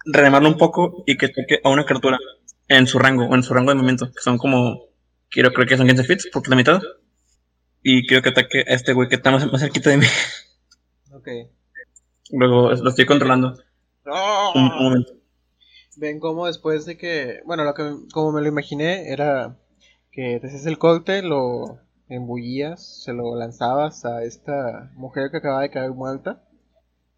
reanimarlo 0.04 0.48
un 0.48 0.58
poco 0.58 1.04
y 1.06 1.16
que 1.16 1.28
toque 1.28 1.60
a 1.62 1.68
una 1.68 1.84
criatura 1.84 2.18
en 2.66 2.88
su 2.88 2.98
rango, 2.98 3.26
o 3.26 3.34
en 3.36 3.44
su 3.44 3.54
rango 3.54 3.70
de 3.70 3.76
movimiento, 3.76 4.10
que 4.10 4.20
son 4.20 4.38
como, 4.38 4.88
quiero 5.28 5.52
creer 5.52 5.68
que 5.68 5.76
son 5.76 5.86
15 5.86 6.02
feet, 6.02 6.18
porque 6.32 6.50
la 6.50 6.56
mitad. 6.56 6.82
Y 7.80 8.08
quiero 8.08 8.24
que 8.24 8.30
ataque 8.30 8.64
a 8.66 8.74
este 8.74 8.92
güey 8.92 9.08
que 9.08 9.14
está 9.14 9.30
más, 9.30 9.46
más 9.52 9.60
cerquita 9.60 9.90
de 9.90 9.98
mí. 9.98 10.06
Ok. 11.12 11.28
Luego 12.32 12.72
lo 12.72 12.90
estoy 12.90 13.06
controlando. 13.06 13.54
Un, 14.04 14.62
un 14.64 14.82
momento. 14.82 15.12
Ven 15.96 16.18
cómo 16.18 16.48
después 16.48 16.86
de 16.86 16.96
que, 16.96 17.40
bueno, 17.44 17.62
lo 17.62 17.72
que 17.72 17.84
como 18.12 18.32
me 18.32 18.40
lo 18.40 18.48
imaginé 18.48 19.12
era 19.12 19.56
que 20.10 20.40
te 20.40 20.48
hacías 20.48 20.66
el 20.66 20.78
corte, 20.78 21.22
lo 21.22 21.78
embullías, 22.10 23.02
se 23.04 23.12
lo 23.12 23.34
lanzabas 23.36 24.04
a 24.04 24.22
esta 24.24 24.90
mujer 24.94 25.30
que 25.30 25.38
acaba 25.38 25.62
de 25.62 25.70
caer 25.70 25.92
muerta, 25.92 26.42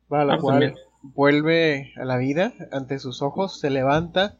para 0.08 0.24
la 0.24 0.34
Ah, 0.34 0.38
cual 0.38 0.60
también. 0.60 0.74
vuelve 1.02 1.92
a 1.96 2.04
la 2.04 2.18
vida 2.18 2.52
ante 2.70 2.98
sus 2.98 3.22
ojos, 3.22 3.58
se 3.58 3.70
levanta 3.70 4.38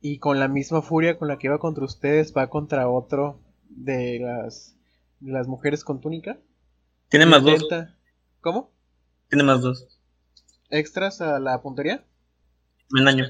y 0.00 0.18
con 0.18 0.38
la 0.38 0.48
misma 0.48 0.82
furia 0.82 1.18
con 1.18 1.28
la 1.28 1.38
que 1.38 1.46
iba 1.48 1.58
contra 1.58 1.84
ustedes 1.84 2.32
va 2.36 2.48
contra 2.48 2.88
otro 2.88 3.40
de 3.70 4.18
las, 4.20 4.76
de 5.20 5.32
las 5.32 5.48
mujeres 5.48 5.84
con 5.84 6.00
túnica. 6.00 6.38
Tiene 7.08 7.26
más 7.26 7.42
dos. 7.42 7.66
¿Cómo? 8.40 8.70
Tiene 9.28 9.44
más 9.44 9.60
dos. 9.62 9.86
¿Extras 10.70 11.20
a 11.20 11.38
la 11.38 11.60
puntería? 11.62 12.04
Me 12.90 13.02
daño. 13.04 13.26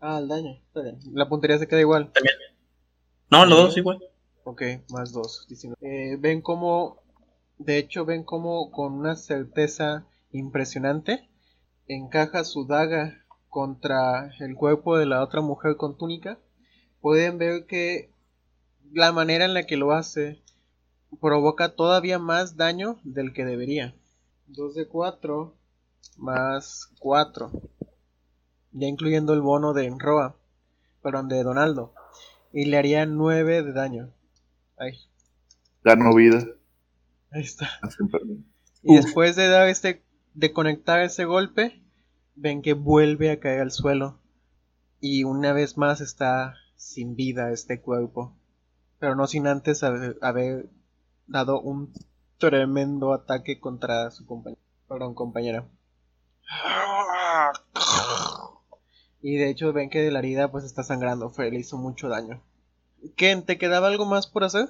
Ah, 0.00 0.18
el 0.18 0.28
daño. 0.28 0.52
Está 0.66 0.82
bien. 0.82 0.98
La 1.14 1.28
puntería 1.28 1.58
se 1.58 1.66
queda 1.68 1.80
igual. 1.80 2.10
No, 3.30 3.44
los 3.46 3.58
dos 3.58 3.76
igual. 3.76 3.98
Ok, 4.48 4.62
más 4.90 5.10
2. 5.10 5.48
ven 6.20 6.40
como, 6.40 7.02
de 7.58 7.78
hecho, 7.78 8.04
ven 8.04 8.22
como 8.22 8.70
con 8.70 8.92
una 8.92 9.16
certeza 9.16 10.06
impresionante 10.30 11.28
encaja 11.88 12.44
su 12.44 12.64
daga 12.64 13.24
contra 13.48 14.30
el 14.38 14.54
cuerpo 14.54 14.98
de 14.98 15.06
la 15.06 15.24
otra 15.24 15.40
mujer 15.40 15.76
con 15.76 15.98
túnica. 15.98 16.38
Pueden 17.00 17.38
ver 17.38 17.66
que 17.66 18.12
la 18.92 19.10
manera 19.10 19.46
en 19.46 19.54
la 19.54 19.66
que 19.66 19.76
lo 19.76 19.90
hace 19.90 20.40
provoca 21.20 21.74
todavía 21.74 22.20
más 22.20 22.56
daño 22.56 23.00
del 23.02 23.32
que 23.32 23.44
debería. 23.44 23.96
2 24.46 24.76
de 24.76 24.86
4 24.86 25.56
más 26.18 26.92
4. 27.00 27.50
Ya 28.70 28.86
incluyendo 28.86 29.34
el 29.34 29.40
bono 29.40 29.72
de 29.72 29.92
Roa, 29.98 30.36
perdón, 31.02 31.26
de 31.26 31.42
Donaldo. 31.42 31.94
Y 32.52 32.66
le 32.66 32.78
haría 32.78 33.06
9 33.06 33.64
de 33.64 33.72
daño. 33.72 34.15
Ahí, 34.78 34.92
Gano 35.82 36.14
vida. 36.14 36.44
ahí 37.30 37.42
está. 37.42 37.68
Perdido. 38.10 38.40
Y 38.82 38.98
Uf. 38.98 39.04
después 39.04 39.36
de 39.36 39.48
dar 39.48 39.68
este, 39.68 40.04
de 40.34 40.52
conectar 40.52 41.00
ese 41.00 41.24
golpe, 41.24 41.82
ven 42.34 42.62
que 42.62 42.74
vuelve 42.74 43.30
a 43.30 43.40
caer 43.40 43.60
al 43.60 43.70
suelo. 43.70 44.20
Y 45.00 45.24
una 45.24 45.52
vez 45.52 45.76
más 45.76 46.00
está 46.00 46.54
sin 46.76 47.16
vida 47.16 47.52
este 47.52 47.80
cuerpo. 47.80 48.36
Pero 48.98 49.14
no 49.14 49.26
sin 49.26 49.46
antes 49.46 49.82
haber, 49.82 50.18
haber 50.22 50.68
dado 51.26 51.60
un 51.60 51.92
tremendo 52.38 53.12
ataque 53.12 53.60
contra 53.60 54.10
su 54.10 54.26
compañero. 54.26 54.60
Perdón, 54.88 55.14
compañera. 55.14 55.66
Y 59.20 59.36
de 59.36 59.50
hecho 59.50 59.72
ven 59.72 59.90
que 59.90 60.00
de 60.00 60.10
la 60.10 60.20
herida 60.20 60.50
pues 60.50 60.64
está 60.64 60.82
sangrando. 60.82 61.30
Fue, 61.30 61.50
le 61.50 61.58
hizo 61.58 61.76
mucho 61.76 62.08
daño. 62.08 62.42
Ken, 63.16 63.44
¿te 63.44 63.58
quedaba 63.58 63.88
algo 63.88 64.04
más 64.06 64.26
por 64.26 64.44
hacer? 64.44 64.68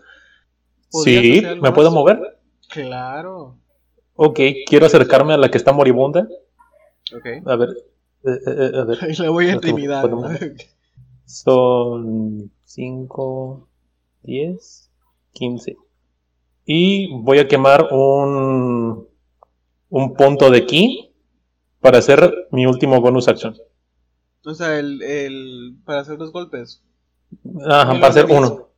¿Podrías 0.90 1.22
Sí, 1.22 1.38
hacer 1.38 1.60
¿me 1.60 1.72
puedo 1.72 1.90
más? 1.90 1.94
mover? 1.94 2.38
Claro. 2.70 3.56
Ok, 4.14 4.40
quiero 4.66 4.86
acercarme 4.86 5.34
a 5.34 5.36
la 5.38 5.50
que 5.50 5.58
está 5.58 5.72
moribunda. 5.72 6.26
Ok. 7.14 7.26
A 7.46 7.56
ver. 7.56 7.68
eh, 8.24 8.30
eh, 8.30 8.70
eh, 8.74 8.78
a 8.80 8.84
ver. 8.84 8.98
La 9.18 9.30
voy 9.30 9.46
a 9.46 9.48
No 9.50 9.54
intimidar. 9.56 10.02
podemos- 10.02 10.30
Son 11.24 12.50
5, 12.64 13.68
10, 14.22 14.90
15. 15.32 15.76
Y 16.64 17.12
voy 17.22 17.38
a 17.38 17.48
quemar 17.48 17.88
un, 17.92 19.08
un 19.90 20.14
punto 20.14 20.50
de 20.50 20.66
ki 20.66 21.12
para 21.80 21.98
hacer 21.98 22.48
mi 22.50 22.66
último 22.66 23.00
bonus 23.00 23.28
action. 23.28 23.56
O 24.44 24.54
sea, 24.54 24.78
el, 24.78 25.02
el 25.02 25.76
para 25.84 26.00
hacer 26.00 26.18
los 26.18 26.32
golpes. 26.32 26.82
Ajá, 27.68 27.92
para 27.92 28.08
hacer 28.08 28.28
los 28.28 28.38
uno. 28.38 28.68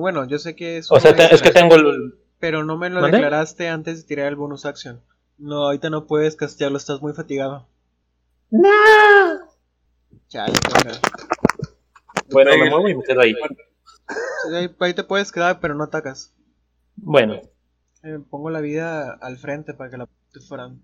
Bueno, 0.00 0.26
yo 0.26 0.38
sé 0.38 0.54
que 0.56 0.78
es 0.78 0.90
O 0.90 0.98
sea, 1.00 1.14
te- 1.14 1.34
es 1.34 1.42
que 1.42 1.50
tengo 1.50 1.74
el... 1.76 2.14
pero 2.38 2.64
no 2.64 2.76
me 2.78 2.90
lo 2.90 3.02
declaraste 3.02 3.68
antes 3.68 3.98
de 3.98 4.02
tirar 4.08 4.26
el 4.26 4.36
bonus 4.36 4.64
action. 4.66 5.00
No, 5.38 5.64
ahorita 5.64 5.90
no 5.90 6.06
puedes 6.06 6.36
castearlo, 6.36 6.78
estás 6.78 7.02
muy 7.02 7.12
fatigado. 7.12 7.66
Chale, 10.28 10.54
bueno. 10.70 10.98
Bueno, 12.30 12.50
me 12.58 12.70
muevo 12.70 12.88
y 12.88 12.94
me 12.96 13.02
quedo 13.04 13.20
ahí. 13.20 13.34
Sí, 14.48 14.54
ahí, 14.54 14.74
ahí 14.80 14.94
te 14.94 15.04
puedes 15.04 15.32
quedar, 15.32 15.60
pero 15.60 15.74
no 15.74 15.84
atacas. 15.84 16.32
Bueno, 16.96 17.40
Eh, 18.02 18.18
pongo 18.30 18.50
la 18.50 18.60
vida 18.60 19.12
al 19.20 19.38
frente 19.38 19.74
para 19.74 19.90
que 19.90 19.96
la 19.98 20.08
te 20.32 20.40
fueran. 20.40 20.82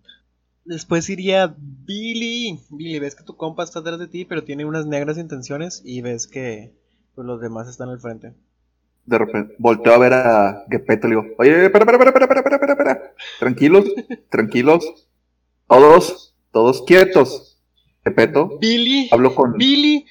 Después 0.64 1.08
iría 1.10 1.54
Billy. 1.58 2.60
Billy, 2.70 2.98
ves 2.98 3.14
que 3.14 3.24
tu 3.24 3.36
compa 3.36 3.62
está 3.64 3.80
atrás 3.80 3.98
de 3.98 4.08
ti, 4.08 4.24
pero 4.24 4.44
tiene 4.44 4.64
unas 4.64 4.86
negras 4.86 5.18
intenciones 5.18 5.82
y 5.84 6.00
ves 6.00 6.26
que 6.26 6.72
pues, 7.14 7.26
los 7.26 7.40
demás 7.40 7.68
están 7.68 7.88
al 7.88 8.00
frente. 8.00 8.34
De 9.06 9.18
repente, 9.18 9.54
volteo 9.58 9.94
a 9.94 9.98
ver 9.98 10.12
a 10.12 10.64
Gepetto 10.70 11.06
y 11.06 11.10
le 11.10 11.16
digo, 11.16 11.34
oye, 11.38 11.64
espera, 11.66 11.84
espera, 11.84 11.98
espera, 11.98 12.24
espera, 12.24 12.40
espera, 12.40 12.56
espera, 12.56 12.72
espera. 12.72 13.14
Tranquilos, 13.38 13.84
tranquilos. 14.28 15.08
Todos, 15.66 16.34
todos 16.52 16.82
quietos. 16.82 17.58
Gepetto, 18.04 18.58
Billy, 18.58 19.08
hablo 19.12 19.34
con... 19.34 19.54
Billy, 19.58 20.06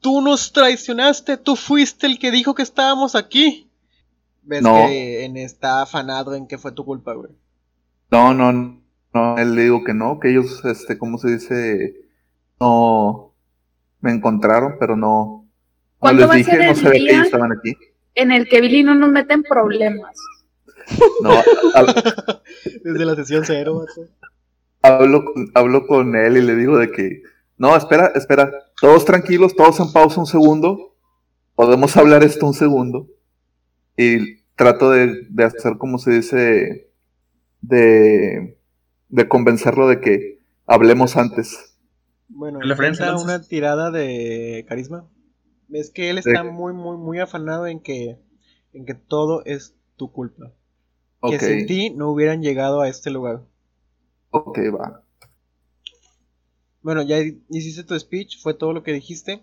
tú 0.00 0.20
nos 0.20 0.52
traicionaste, 0.52 1.36
tú 1.36 1.56
fuiste 1.56 2.06
el 2.06 2.18
que 2.18 2.30
dijo 2.30 2.54
que 2.54 2.62
estábamos 2.62 3.14
aquí. 3.16 3.68
Ves 4.42 4.62
No. 4.62 4.86
que 4.86 5.24
en 5.24 5.36
está 5.36 5.82
afanado 5.82 6.34
en 6.34 6.46
que 6.46 6.58
fue 6.58 6.72
tu 6.72 6.84
culpa, 6.84 7.14
güey. 7.14 7.32
No, 8.10 8.32
no, 8.34 8.80
no, 9.14 9.38
él 9.38 9.54
le 9.54 9.62
digo 9.62 9.82
que 9.84 9.94
no, 9.94 10.20
que 10.20 10.30
ellos, 10.30 10.64
este, 10.64 10.98
¿cómo 10.98 11.18
se 11.18 11.30
dice? 11.30 11.96
No, 12.60 13.32
me 14.00 14.12
encontraron, 14.12 14.76
pero 14.78 14.96
no, 14.96 15.41
no 16.10 16.16
¿Cuándo 16.16 16.22
les 16.22 16.30
va 16.30 16.34
a 16.34 16.36
dije, 16.36 16.50
ser 16.50 16.64
no 16.64 16.70
el 16.70 16.76
sabía 16.76 16.92
que 16.92 16.98
día? 16.98 17.12
ellos 17.12 17.24
estaban 17.26 17.52
aquí. 17.52 17.76
En 18.14 18.32
el 18.32 18.48
que 18.48 18.60
Billy 18.60 18.82
no 18.82 18.94
nos 18.94 19.10
mete 19.10 19.34
en 19.34 19.42
problemas. 19.42 20.16
No, 21.22 21.30
Desde 22.84 23.04
la 23.04 23.14
sesión 23.14 23.44
cero, 23.46 23.84
hablo, 24.82 25.24
con- 25.24 25.50
hablo 25.54 25.86
con 25.86 26.16
él 26.16 26.36
y 26.36 26.42
le 26.42 26.56
digo 26.56 26.76
de 26.78 26.90
que, 26.90 27.22
no, 27.56 27.76
espera, 27.76 28.12
espera, 28.14 28.50
todos 28.80 29.04
tranquilos, 29.04 29.54
todos 29.54 29.78
en 29.80 29.92
pausa 29.92 30.20
un 30.20 30.26
segundo, 30.26 30.94
podemos 31.54 31.96
hablar 31.96 32.24
esto 32.24 32.46
un 32.46 32.54
segundo. 32.54 33.08
Y 33.96 34.42
trato 34.56 34.90
de, 34.90 35.26
de 35.30 35.44
hacer, 35.44 35.78
como 35.78 35.98
se 35.98 36.10
dice, 36.10 36.90
de, 37.60 38.58
de 39.08 39.28
convencerlo 39.28 39.86
de 39.88 40.00
que 40.00 40.40
hablemos 40.66 41.16
antes. 41.16 41.76
Bueno, 42.28 42.60
¿Le 42.60 42.74
una 42.74 43.40
tirada 43.42 43.90
de 43.90 44.64
carisma. 44.68 45.06
Ves 45.72 45.90
que 45.90 46.08
él 46.10 46.18
está 46.18 46.44
muy, 46.44 46.72
muy, 46.72 46.96
muy 46.96 47.18
afanado 47.18 47.66
en 47.66 47.80
que, 47.80 48.18
en 48.72 48.86
que 48.86 48.94
todo 48.94 49.44
es 49.44 49.74
tu 49.96 50.12
culpa. 50.12 50.52
Que 51.24 51.40
sin 51.40 51.66
ti 51.66 51.90
no 51.90 52.10
hubieran 52.10 52.42
llegado 52.42 52.80
a 52.82 52.88
este 52.88 53.10
lugar. 53.10 53.44
ok, 54.30 54.58
va. 54.76 55.02
Bueno, 56.82 57.00
ya 57.02 57.18
hiciste 57.48 57.82
tu 57.84 57.98
speech, 57.98 58.40
fue 58.42 58.52
todo 58.54 58.72
lo 58.74 58.82
que 58.82 58.92
dijiste, 58.92 59.42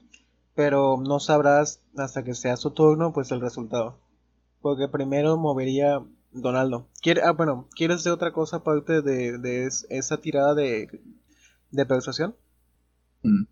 pero 0.55 0.97
no 0.97 1.19
sabrás 1.19 1.81
hasta 1.97 2.23
que 2.23 2.35
sea 2.35 2.55
su 2.57 2.71
turno, 2.71 3.13
pues 3.13 3.31
el 3.31 3.41
resultado. 3.41 3.99
Porque 4.61 4.87
primero 4.89 5.37
movería 5.37 6.03
Donaldo. 6.31 6.87
¿Quiere, 7.01 7.21
ah, 7.23 7.31
bueno, 7.33 7.69
¿quieres 7.75 7.97
hacer 7.99 8.13
otra 8.13 8.33
cosa 8.33 8.57
aparte 8.57 9.01
de, 9.01 9.37
de 9.39 9.65
es- 9.65 9.87
esa 9.89 10.21
tirada 10.21 10.55
de, 10.55 11.01
de 11.71 11.85
persuasión? 11.87 12.35
Mm. 13.25 13.45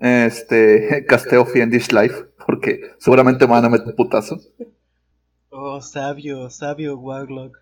Este, 0.00 1.04
casteo 1.08 1.44
Fiendish 1.44 1.92
Life, 1.92 2.26
porque 2.46 2.80
seguramente 2.98 3.46
me 3.46 3.52
van 3.52 3.66
a 3.66 3.68
meter 3.68 3.94
putazo. 3.94 4.40
Oh, 5.50 5.80
sabio, 5.80 6.48
sabio 6.50 6.96
Warlock. 6.98 7.58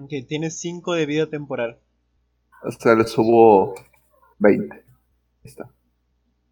Ok, 0.00 0.10
tienes 0.26 0.58
5 0.58 0.94
de 0.94 1.06
vida 1.06 1.26
temporal. 1.26 1.78
O 2.62 2.70
sea, 2.70 2.94
le 2.94 3.04
subo 3.06 3.74
20. 4.38 4.74
Ahí 4.74 4.82
está. 5.44 5.70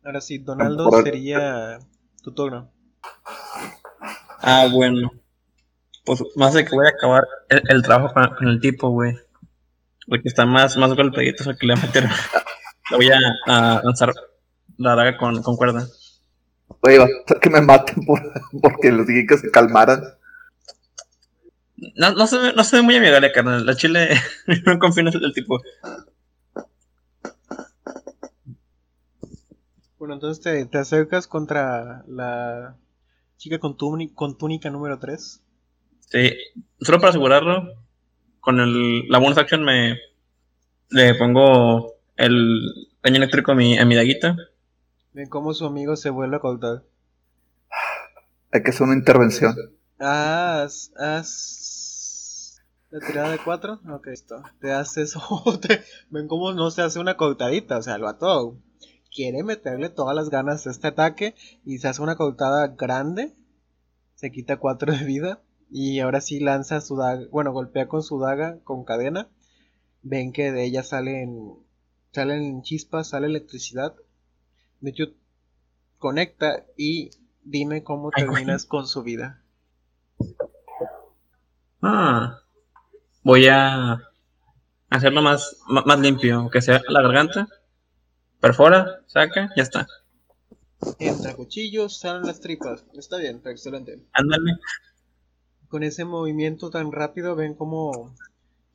Ahora 0.04 0.20
sí, 0.20 0.38
Donaldo 0.38 0.84
Temporal. 0.84 1.04
sería 1.04 1.78
tu 2.22 2.32
turno. 2.32 2.70
Ah, 4.40 4.68
bueno. 4.70 5.10
Pues 6.04 6.22
más 6.37 6.52
de 6.52 6.64
que 6.66 6.74
voy 6.74 6.87
a 6.87 6.90
acabar 6.90 7.24
el, 7.48 7.62
el 7.68 7.82
trabajo 7.82 8.12
con, 8.12 8.34
con 8.37 8.48
el 8.48 8.60
tipo, 8.60 8.90
güey. 8.90 9.16
Porque 10.06 10.28
está 10.28 10.44
más, 10.44 10.76
más 10.76 10.94
golpeadito, 10.94 11.42
o 11.42 11.44
sea 11.44 11.54
que 11.54 11.66
le 11.66 11.74
voy 11.74 11.82
a 11.82 11.87
meter. 11.87 12.04
Le 12.90 12.96
voy 12.98 13.08
a, 13.08 13.18
a 13.46 13.80
lanzar 13.82 14.12
la 14.78 14.94
daga 14.94 15.16
con, 15.16 15.42
con 15.42 15.56
cuerda. 15.56 15.87
Oye, 16.82 16.98
va 16.98 17.04
a 17.04 17.08
ser 17.28 17.40
que 17.40 17.50
me 17.50 17.60
maten 17.60 18.04
por, 18.04 18.20
porque 18.62 18.92
les 18.92 19.06
dije 19.06 19.26
que 19.26 19.38
se 19.38 19.50
calmaran. 19.50 20.02
No, 21.96 22.12
no 22.12 22.26
se 22.26 22.38
ve, 22.38 22.52
no 22.54 22.64
se 22.64 22.76
ve 22.76 22.82
muy 22.82 22.96
amigable, 22.96 23.32
carnal. 23.32 23.66
La 23.66 23.76
chile 23.76 24.08
no 24.66 24.78
confío 24.78 25.02
en 25.08 25.08
el 25.08 25.32
tipo. 25.34 25.60
Bueno, 29.98 30.14
entonces 30.14 30.42
te, 30.42 30.66
te 30.66 30.78
acercas 30.78 31.26
contra 31.26 32.04
la 32.06 32.76
chica 33.38 33.58
con, 33.58 33.76
túni- 33.76 34.14
con 34.14 34.38
túnica 34.38 34.70
número 34.70 34.98
3. 35.00 35.42
Sí, 36.10 36.32
solo 36.80 36.98
para 36.98 37.10
asegurarlo, 37.10 37.74
con 38.40 38.60
el, 38.60 39.08
la 39.08 39.18
bonus 39.18 39.38
action 39.38 39.64
me 39.64 39.98
le 40.90 41.14
pongo 41.16 41.94
el 42.16 42.60
daño 43.02 43.16
eléctrico 43.16 43.52
a 43.52 43.54
mi, 43.54 43.78
a 43.78 43.84
mi 43.84 43.94
daguita. 43.96 44.37
Ven 45.14 45.29
cómo 45.29 45.55
su 45.55 45.64
amigo 45.64 45.94
se 45.94 46.11
vuelve 46.11 46.37
a 46.37 46.40
cortar. 46.40 46.83
Hay 48.50 48.62
que 48.64 48.70
hacer 48.70 48.83
una 48.83 48.96
intervención. 48.96 49.55
Ah, 50.00 50.62
haz, 50.64 50.92
haz 50.96 52.61
la 52.90 52.98
tirada 53.07 53.31
de 53.31 53.38
4. 53.38 53.81
Ok, 53.92 54.09
listo. 54.09 54.42
Te 54.61 54.72
haces. 54.72 55.14
Ven 56.11 56.27
cómo 56.27 56.53
no 56.53 56.70
se 56.72 56.83
hace 56.83 56.98
una 56.98 57.16
cortadita. 57.16 57.79
O 57.79 57.83
sea, 57.83 57.94
el 57.94 58.03
vato 58.03 58.59
quiere 59.14 59.44
meterle 59.44 59.88
todas 59.88 60.16
las 60.16 60.31
ganas 60.31 60.66
a 60.66 60.70
este 60.70 60.88
ataque 60.88 61.37
y 61.64 61.79
se 61.79 61.87
hace 61.87 62.03
una 62.03 62.16
cortada 62.16 62.66
grande. 62.77 63.37
Se 64.16 64.33
quita 64.33 64.57
4 64.57 64.92
de 64.92 65.05
vida. 65.05 65.42
Y 65.70 66.00
ahora 66.00 66.20
sí 66.20 66.40
lanza 66.40 66.81
su 66.81 66.96
daga. 66.96 67.27
Bueno, 67.31 67.53
golpea 67.53 67.87
con 67.87 68.03
su 68.03 68.18
daga 68.18 68.59
con 68.64 68.85
cadena. 68.85 69.29
Ven 70.03 70.33
que 70.33 70.50
de 70.50 70.64
ella 70.64 70.83
salen, 70.83 71.55
salen 72.12 72.62
chispas, 72.62 73.11
sale 73.11 73.29
electricidad. 73.29 73.94
De 74.85 74.90
hecho, 74.90 75.05
conecta 75.99 76.66
y 76.77 77.09
dime 77.42 77.83
cómo 77.83 78.11
Ay, 78.14 78.25
terminas 78.25 78.66
con 78.66 78.87
su 78.87 79.03
vida. 79.03 79.42
Ah, 81.81 82.42
voy 83.23 83.47
a 83.47 84.11
hacerlo 84.90 85.23
más, 85.23 85.57
más, 85.66 86.01
limpio, 86.01 86.51
que 86.51 86.61
sea 86.61 86.83
la 86.87 87.01
garganta. 87.01 87.49
Perfora, 88.40 89.01
saca, 89.07 89.49
ya 89.57 89.62
está. 89.62 89.87
Entra 90.99 91.35
cuchillos, 91.35 91.99
salen 91.99 92.25
las 92.25 92.40
tripas. 92.40 92.85
Está 92.92 93.16
bien, 93.16 93.37
está 93.37 93.53
excelente. 93.53 94.05
Ándale. 94.12 94.59
Con 95.68 95.83
ese 95.83 96.05
movimiento 96.05 96.68
tan 96.68 96.92
rápido 96.92 97.35
ven 97.37 97.55
como 97.55 98.14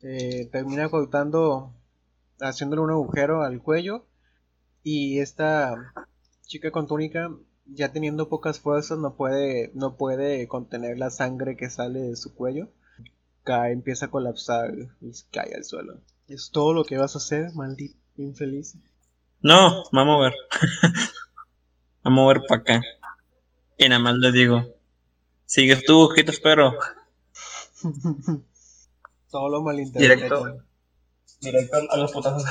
eh, 0.02 0.48
termina 0.50 0.88
cortando, 0.88 1.72
haciéndole 2.40 2.82
un 2.82 2.90
agujero 2.90 3.42
al 3.42 3.62
cuello 3.62 4.09
y 4.82 5.20
esta 5.20 5.92
chica 6.42 6.70
con 6.70 6.86
túnica 6.86 7.30
ya 7.66 7.92
teniendo 7.92 8.28
pocas 8.28 8.60
fuerzas 8.60 8.98
no 8.98 9.14
puede 9.14 9.70
no 9.74 9.96
puede 9.96 10.48
contener 10.48 10.98
la 10.98 11.10
sangre 11.10 11.56
que 11.56 11.70
sale 11.70 12.00
de 12.00 12.16
su 12.16 12.34
cuello 12.34 12.68
cae 13.44 13.72
empieza 13.72 14.06
a 14.06 14.10
colapsar 14.10 14.72
y 15.00 15.12
cae 15.30 15.54
al 15.54 15.64
suelo 15.64 16.00
es 16.28 16.50
todo 16.50 16.72
lo 16.72 16.84
que 16.84 16.98
vas 16.98 17.14
a 17.14 17.18
hacer 17.18 17.54
maldito 17.54 17.96
infeliz 18.16 18.76
No, 19.42 19.84
me 19.92 20.02
voy 20.02 20.02
a 20.02 20.04
mover. 20.04 20.34
me 20.82 20.90
voy 20.90 21.00
a 22.02 22.10
mover 22.10 22.42
para 22.46 22.60
acá. 22.60 22.82
Y 23.78 23.88
nada 23.88 24.00
más 24.00 24.16
le 24.16 24.32
digo, 24.32 24.62
sigues 25.46 25.82
tú, 25.84 26.12
aquí 26.12 26.22
te 26.22 26.32
espero. 26.32 26.74
todo 29.30 29.48
lo 29.48 29.62
malinterpretan 29.62 30.18
Directo. 30.18 30.64
Directo 31.40 31.76
a 31.90 31.96
los 31.96 32.12
putazos. 32.12 32.44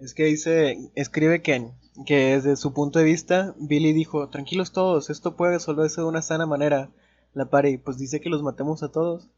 Es 0.00 0.14
que 0.14 0.24
dice, 0.24 0.90
escribe 0.94 1.42
Ken, 1.42 1.72
que 2.06 2.34
desde 2.34 2.56
su 2.56 2.72
punto 2.72 2.98
de 2.98 3.04
vista, 3.04 3.54
Billy 3.58 3.92
dijo, 3.92 4.30
tranquilos 4.30 4.72
todos, 4.72 5.10
esto 5.10 5.36
puede 5.36 5.52
resolverse 5.54 6.00
de 6.00 6.06
una 6.06 6.22
sana 6.22 6.46
manera. 6.46 6.88
La 7.34 7.50
pari, 7.50 7.76
pues 7.76 7.98
dice 7.98 8.20
que 8.20 8.30
los 8.30 8.42
matemos 8.42 8.82
a 8.82 8.90
todos. 8.90 9.28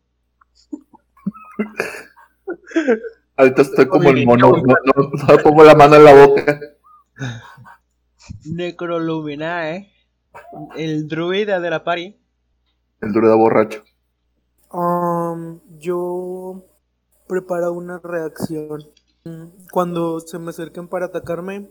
Ahorita 3.36 3.62
estoy 3.62 3.88
como 3.88 4.08
el 4.10 4.24
mono, 4.24 4.52
no, 4.52 4.62
no, 4.62 5.10
no 5.28 5.38
pongo 5.42 5.64
la 5.64 5.74
mano 5.74 5.96
en 5.96 6.04
la 6.04 6.26
boca. 6.26 6.60
Necroluminae, 8.44 9.92
el 10.76 11.08
druida 11.08 11.58
de 11.58 11.70
la 11.70 11.82
pari, 11.82 12.20
El 13.00 13.12
druida 13.12 13.34
borracho. 13.34 13.82
Um, 14.70 15.60
yo 15.78 16.64
preparo 17.26 17.72
una 17.72 17.98
reacción. 17.98 18.84
Cuando 19.70 20.20
se 20.20 20.38
me 20.38 20.50
acerquen 20.50 20.88
para 20.88 21.06
atacarme, 21.06 21.70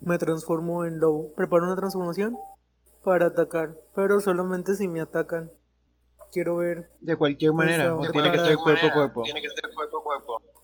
me 0.00 0.18
transformo 0.18 0.84
en 0.84 0.98
lobo. 0.98 1.32
Preparo 1.34 1.64
una 1.64 1.76
transformación 1.76 2.36
para 3.04 3.26
atacar, 3.26 3.76
pero 3.94 4.20
solamente 4.20 4.74
si 4.74 4.88
me 4.88 5.00
atacan. 5.00 5.50
Quiero 6.32 6.56
ver. 6.56 6.90
de 7.00 7.14
cualquier 7.16 7.52
manera, 7.52 7.84
Eso, 7.84 7.98
o 7.98 8.10
tiene 8.10 8.32
que 8.32 8.38
ser 8.40 8.56
cuerpo 8.56 8.86
a 8.86 8.92
cuerpo. 8.92 9.22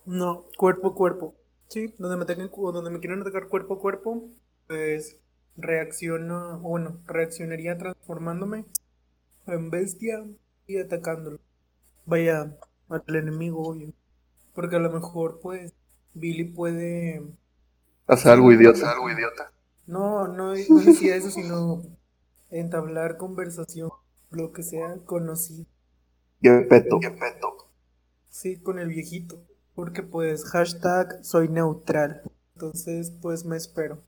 No, 0.04 0.44
cuerpo 0.56 0.88
a 0.88 0.94
cuerpo. 0.94 1.34
Sí, 1.68 1.94
donde 1.98 2.16
me 2.16 2.24
ataquen, 2.24 2.50
o 2.52 2.72
donde 2.72 2.90
me 2.90 2.98
quieran 2.98 3.20
atacar 3.20 3.46
cuerpo 3.46 3.74
a 3.74 3.78
cuerpo, 3.78 4.28
pues 4.66 5.20
reacciono, 5.56 6.58
bueno, 6.58 6.98
reaccionaría 7.06 7.78
transformándome 7.78 8.64
en 9.46 9.70
bestia 9.70 10.26
y 10.66 10.78
atacándolo. 10.78 11.38
Vaya, 12.06 12.56
al 12.88 13.16
enemigo, 13.16 13.62
obvio. 13.62 13.92
Porque 14.54 14.76
a 14.76 14.80
lo 14.80 14.90
mejor, 14.90 15.38
pues, 15.40 15.72
Billy 16.14 16.44
puede. 16.44 17.22
Hace 18.06 18.28
algo 18.30 19.10
idiota. 19.10 19.52
No, 19.86 20.26
no, 20.28 20.54
no 20.54 20.80
decía 20.84 21.16
eso, 21.16 21.30
sino 21.30 21.82
entablar 22.50 23.16
conversación, 23.16 23.90
lo 24.30 24.52
que 24.52 24.62
sea 24.62 24.96
conocido. 25.04 25.66
Yepeto. 26.40 26.98
Sí, 28.28 28.58
con 28.60 28.78
el 28.78 28.88
viejito. 28.88 29.42
Porque 29.74 30.02
pues 30.02 30.44
hashtag 30.44 31.24
soy 31.24 31.48
neutral. 31.48 32.22
Entonces 32.54 33.12
pues 33.22 33.44
me 33.44 33.56
espero. 33.56 34.02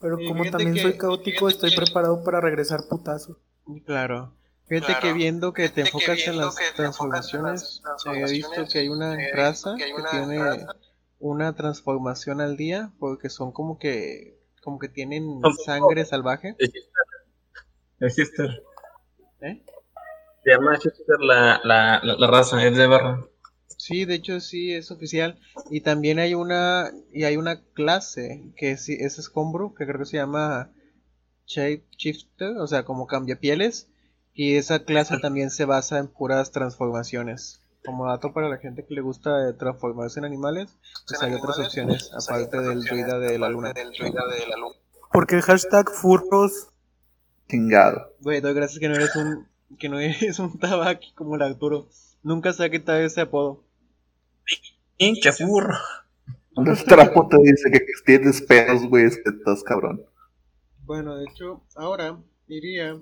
Pero 0.00 0.20
Y 0.20 0.28
como 0.28 0.44
también 0.50 0.74
que- 0.74 0.82
soy 0.82 0.96
caótico, 0.96 1.48
estoy 1.48 1.74
preparado 1.74 2.22
para 2.22 2.40
regresar 2.40 2.80
putazo. 2.88 3.38
Claro. 3.84 4.32
Fíjate 4.68 4.96
que 5.00 5.12
viendo 5.14 5.52
que 5.52 5.70
te 5.70 5.80
enfocas 5.80 6.18
en 6.26 6.36
las 6.36 6.54
transformaciones, 6.76 7.82
había 8.06 8.26
visto 8.26 8.66
que 8.70 8.78
hay 8.80 8.88
una 8.88 9.16
raza 9.34 9.74
que 9.76 9.86
tiene 10.10 10.66
una 11.18 11.54
transformación 11.54 12.40
al 12.40 12.56
día 12.56 12.92
porque 12.98 13.28
son 13.28 13.52
como 13.52 13.78
que 13.78 14.38
como 14.62 14.78
que 14.78 14.88
tienen 14.88 15.40
sangre 15.64 16.04
salvaje. 16.04 16.56
Es 18.00 18.14
Sister. 18.14 18.62
¿Eh? 19.40 19.62
Se 20.44 20.50
llama 20.50 20.76
Sister 20.76 21.18
la, 21.20 21.60
la, 21.64 22.00
la, 22.02 22.14
la 22.14 22.26
raza, 22.26 22.64
es 22.64 22.76
de 22.76 22.86
barra. 22.86 23.26
Sí, 23.66 24.04
de 24.04 24.14
hecho 24.14 24.40
sí 24.40 24.72
es 24.72 24.90
oficial 24.90 25.38
y 25.70 25.80
también 25.80 26.18
hay 26.18 26.34
una 26.34 26.90
y 27.12 27.24
hay 27.24 27.36
una 27.36 27.62
clase 27.74 28.52
que 28.56 28.76
sí 28.76 28.96
es 28.98 29.18
escombro 29.18 29.74
que 29.74 29.86
creo 29.86 29.98
que 30.00 30.04
se 30.04 30.16
llama 30.16 30.72
Shape 31.46 31.84
Shifter, 31.96 32.56
o 32.58 32.66
sea, 32.66 32.84
como 32.84 33.06
cambiapieles 33.06 33.88
y 34.34 34.56
esa 34.56 34.84
clase 34.84 35.18
también 35.18 35.50
se 35.50 35.64
basa 35.64 35.98
en 35.98 36.08
puras 36.08 36.50
transformaciones. 36.52 37.62
Como 37.88 38.04
dato 38.04 38.34
para 38.34 38.50
la 38.50 38.58
gente 38.58 38.84
que 38.84 38.92
le 38.92 39.00
gusta 39.00 39.48
eh, 39.48 39.54
transformarse 39.54 40.20
en 40.20 40.26
animales, 40.26 40.76
pues 41.06 41.22
hay 41.22 41.32
otras 41.32 41.58
opciones 41.58 42.10
aparte 42.12 42.60
del 42.60 42.82
druida 42.82 43.18
de 43.18 43.38
la 43.38 43.48
luna. 43.48 43.72
Porque 45.10 45.40
hashtag 45.40 45.88
furros. 45.88 46.68
Chingado. 47.48 48.12
Güey, 48.20 48.42
doy 48.42 48.52
gracias 48.52 48.78
que 48.78 48.90
no 48.90 48.94
eres 48.94 49.16
un 49.16 49.48
que 49.78 49.88
no 49.88 49.98
eres 50.00 50.38
un 50.38 50.58
tabaki 50.58 51.14
como 51.14 51.36
el 51.36 51.40
Arturo. 51.40 51.88
Nunca 52.22 52.52
se 52.52 52.62
ha 52.62 52.68
quitado 52.68 52.98
ese 52.98 53.22
apodo. 53.22 53.64
Pinche 54.98 55.32
furro. 55.32 55.78
El 56.56 56.84
trapo 56.84 57.26
te 57.26 57.38
dice 57.38 57.70
que 57.70 57.80
tienes 58.04 58.42
pedos, 58.42 58.86
güey, 58.86 59.06
es 59.06 59.16
que 59.16 59.30
estás 59.30 59.62
cabrón. 59.62 60.04
Bueno, 60.84 61.16
de 61.16 61.24
hecho, 61.24 61.62
ahora 61.74 62.18
diría 62.46 63.00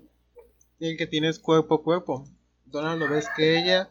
el 0.79 0.97
que 0.97 1.09
tienes 1.09 1.41
cuerpo 1.41 1.75
a 1.75 1.83
cuerpo. 1.83 2.25
Donald, 2.67 3.01
¿lo 3.01 3.09
ves 3.09 3.27
que 3.37 3.59
ella, 3.59 3.91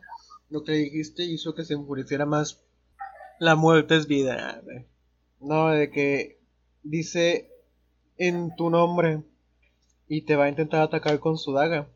lo 0.49 0.63
que 0.63 0.73
dijiste, 0.73 1.23
hizo 1.23 1.55
que 1.55 1.65
se 1.65 1.73
enfureciera 1.73 2.25
más? 2.25 2.63
La 3.39 3.55
muerte 3.55 3.95
es 3.95 4.07
vida. 4.07 4.61
No, 5.39 5.69
de 5.69 5.91
que 5.91 6.39
dice 6.83 7.49
en 8.17 8.55
tu 8.55 8.69
nombre 8.69 9.23
y 10.07 10.21
te 10.21 10.35
va 10.35 10.45
a 10.45 10.49
intentar 10.49 10.81
atacar 10.81 11.19
con 11.19 11.37
su 11.37 11.53
daga. 11.53 11.87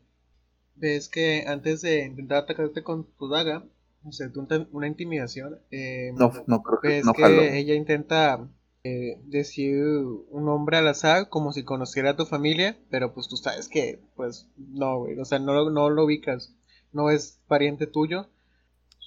Ves 0.74 1.08
que 1.08 1.44
antes 1.46 1.82
de 1.82 2.04
intentar 2.06 2.38
atacarte 2.38 2.82
con 2.82 3.04
tu 3.18 3.28
daga, 3.28 3.64
o 4.04 4.12
sea, 4.12 4.30
una 4.72 4.86
intimidación. 4.86 5.60
eh, 5.70 6.12
No, 6.16 6.32
no 6.46 6.62
creo 6.62 6.80
que 6.80 6.88
ves 6.88 7.04
no 7.04 7.12
que 7.12 7.58
ella 7.58 7.74
intenta 7.74 8.48
eh, 8.82 9.18
decir 9.24 9.76
un 9.84 10.44
nombre 10.44 10.78
al 10.78 10.88
azar 10.88 11.28
como 11.28 11.52
si 11.52 11.64
conociera 11.64 12.10
a 12.10 12.16
tu 12.16 12.24
familia, 12.24 12.78
pero 12.90 13.12
pues 13.12 13.28
tú 13.28 13.36
sabes 13.36 13.68
que, 13.68 14.00
pues 14.16 14.46
no, 14.56 15.00
güey, 15.00 15.18
o 15.18 15.24
sea, 15.24 15.38
no, 15.38 15.70
no 15.70 15.90
lo 15.90 16.04
ubicas, 16.04 16.54
no 16.92 17.10
es 17.10 17.40
pariente 17.46 17.86
tuyo. 17.86 18.26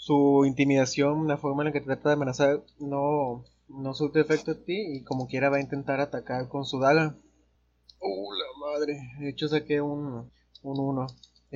Su 0.06 0.44
intimidación, 0.46 1.30
la 1.30 1.38
forma 1.38 1.64
en 1.64 1.68
la 1.68 1.72
que 1.72 1.80
te 1.80 1.86
trata 1.86 2.10
de 2.10 2.16
amenazar, 2.16 2.62
no, 2.78 3.46
no 3.70 3.94
surte 3.94 4.20
efecto 4.20 4.52
a 4.52 4.56
ti 4.56 4.98
y 4.98 5.04
como 5.06 5.28
quiera 5.28 5.50
va 5.50 5.56
a 5.56 5.62
intentar 5.62 6.02
atacar 6.02 6.50
con 6.50 6.66
su 6.66 6.78
daga. 6.82 7.16
Oh, 8.00 8.34
la 8.34 8.68
madre. 8.68 8.98
De 9.22 9.30
hecho 9.30 9.48
saqué 9.48 9.80
un 9.80 10.30
1. 10.62 11.08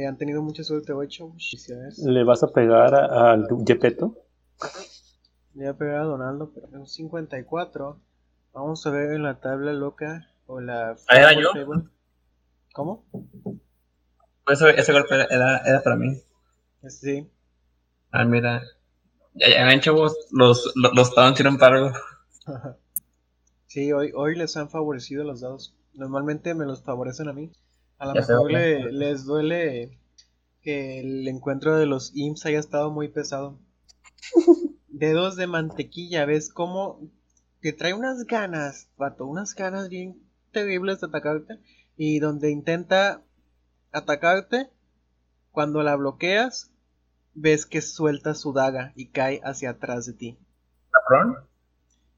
han 0.07 0.17
tenido 0.17 0.41
mucha 0.41 0.63
suerte, 0.63 0.93
8. 0.93 1.33
Felicidades. 1.33 1.99
¿Le 1.99 2.23
vas 2.23 2.41
a 2.41 2.53
pegar 2.53 2.95
al 2.95 3.49
Yepeto? 3.65 4.15
Le 5.53 5.65
voy 5.65 5.67
a 5.67 5.77
pegar 5.77 5.95
a 5.97 6.03
Donaldo, 6.05 6.53
pero 6.55 6.67
es 6.67 6.73
un 6.73 6.87
54. 6.87 7.99
Vamos 8.53 8.87
a 8.87 8.91
ver 8.91 9.11
en 9.11 9.23
la 9.23 9.41
tabla 9.41 9.73
loca 9.73 10.25
o 10.45 10.61
la 10.61 10.95
Ah, 11.09 11.17
¿era 11.17 11.33
yo? 11.33 11.51
Table. 11.51 11.83
¿Cómo? 12.73 13.03
Eso, 14.47 14.69
ese 14.69 14.93
golpe 14.93 15.15
era, 15.15 15.25
era, 15.25 15.57
era 15.65 15.83
para 15.83 15.97
mí. 15.97 16.17
Sí. 16.87 17.29
Ah, 18.17 18.25
mira. 18.25 18.53
Ya, 19.35 19.47
ya 19.49 19.65
ven, 19.65 19.81
chavos, 19.81 20.13
los, 20.31 20.73
los, 20.75 20.93
los 20.95 21.09
estaban 21.09 21.35
tirando 21.35 21.59
para 21.59 21.77
algo. 21.77 21.91
sí, 23.67 23.91
hoy, 23.93 24.11
hoy 24.15 24.35
les 24.35 24.57
han 24.57 24.69
favorecido 24.69 25.23
los 25.23 25.41
dados. 25.41 25.75
Normalmente 25.93 26.53
me 26.53 26.65
los 26.65 26.83
favorecen 26.83 27.27
a 27.29 27.33
mí. 27.33 27.51
A 27.97 28.05
lo 28.07 28.15
mejor 28.15 28.51
le- 28.51 28.91
les 28.91 29.25
duele 29.25 29.99
que 30.61 30.99
el 31.01 31.27
encuentro 31.27 31.77
de 31.77 31.85
los 31.87 32.11
imps 32.15 32.45
haya 32.45 32.59
estado 32.59 32.91
muy 32.91 33.09
pesado. 33.09 33.59
Dedos 34.89 35.35
de 35.37 35.47
mantequilla, 35.47 36.25
¿ves 36.25 36.51
cómo 36.53 36.99
te 37.61 37.73
trae 37.73 37.93
unas 37.93 38.25
ganas, 38.25 38.89
vato, 38.97 39.25
unas 39.25 39.55
ganas 39.55 39.89
bien 39.89 40.21
terribles 40.51 41.01
de 41.01 41.07
atacarte? 41.07 41.59
Y 41.97 42.19
donde 42.19 42.51
intenta 42.51 43.23
atacarte, 43.91 44.69
cuando 45.51 45.83
la 45.83 45.95
bloqueas, 45.95 46.71
ves 47.37 47.65
que 47.67 47.81
suelta 47.81 48.33
su 48.33 48.51
daga 48.51 48.93
y 48.95 49.07
cae 49.09 49.39
hacia 49.43 49.69
atrás 49.71 50.07
de 50.07 50.13
ti. 50.13 50.37
¿Cabrón? 50.91 51.37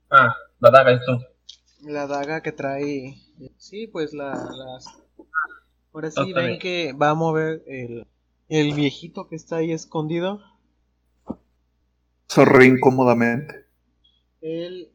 Ah, 0.10 0.34
la 0.60 0.72
daga 0.72 0.92
es 0.94 1.02
tú. 1.06 1.20
La 1.82 2.08
daga 2.08 2.42
que 2.42 2.52
trae. 2.52 3.16
Sí, 3.58 3.88
pues 3.88 4.14
la. 4.14 4.34
Las... 4.34 4.86
Ahora 5.94 6.10
sí, 6.12 6.34
ven 6.34 6.60
que 6.60 6.94
va 6.94 7.10
a 7.10 7.16
mover 7.16 7.64
el, 7.68 8.08
el 8.48 8.74
viejito 8.74 9.28
que 9.28 9.36
está 9.36 9.58
ahí 9.58 9.72
escondido. 9.72 10.42
Sonríe 12.28 12.68
incómodamente. 12.70 13.66
Él, 14.42 14.90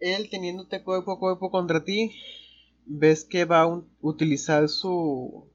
él 0.00 0.28
teniéndote 0.30 0.82
cuerpo 0.82 1.12
a 1.12 1.18
cuerpo 1.18 1.50
contra 1.50 1.84
ti, 1.84 2.12
ves 2.86 3.24
que 3.24 3.44
va 3.44 3.60
a 3.60 3.66
un- 3.66 3.88
utilizar 4.00 4.68
su. 4.68 5.48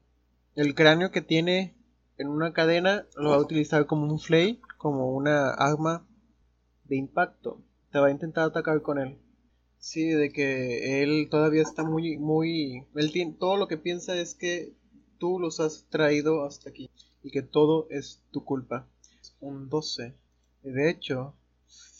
El 0.54 0.74
cráneo 0.74 1.10
que 1.10 1.20
tiene 1.22 1.77
en 2.18 2.28
una 2.28 2.52
cadena, 2.52 3.06
lo 3.16 3.30
va 3.30 3.36
a 3.36 3.40
utilizar 3.40 3.86
como 3.86 4.04
un 4.06 4.18
flay, 4.18 4.60
como 4.76 5.12
una 5.12 5.50
arma 5.50 6.06
de 6.84 6.96
impacto. 6.96 7.62
Te 7.92 8.00
va 8.00 8.08
a 8.08 8.10
intentar 8.10 8.44
atacar 8.44 8.82
con 8.82 8.98
él. 8.98 9.18
Sí, 9.78 10.08
de 10.08 10.32
que 10.32 11.02
él 11.02 11.28
todavía 11.30 11.62
está 11.62 11.84
muy, 11.84 12.18
muy... 12.18 12.84
Él 12.96 13.12
tiene, 13.12 13.34
todo 13.38 13.56
lo 13.56 13.68
que 13.68 13.76
piensa 13.76 14.16
es 14.16 14.34
que 14.34 14.74
tú 15.18 15.38
los 15.38 15.60
has 15.60 15.86
traído 15.88 16.44
hasta 16.44 16.70
aquí 16.70 16.90
y 17.22 17.30
que 17.30 17.42
todo 17.42 17.86
es 17.90 18.20
tu 18.32 18.44
culpa. 18.44 18.88
Un 19.40 19.68
12. 19.68 20.14
De 20.62 20.90
hecho, 20.90 21.34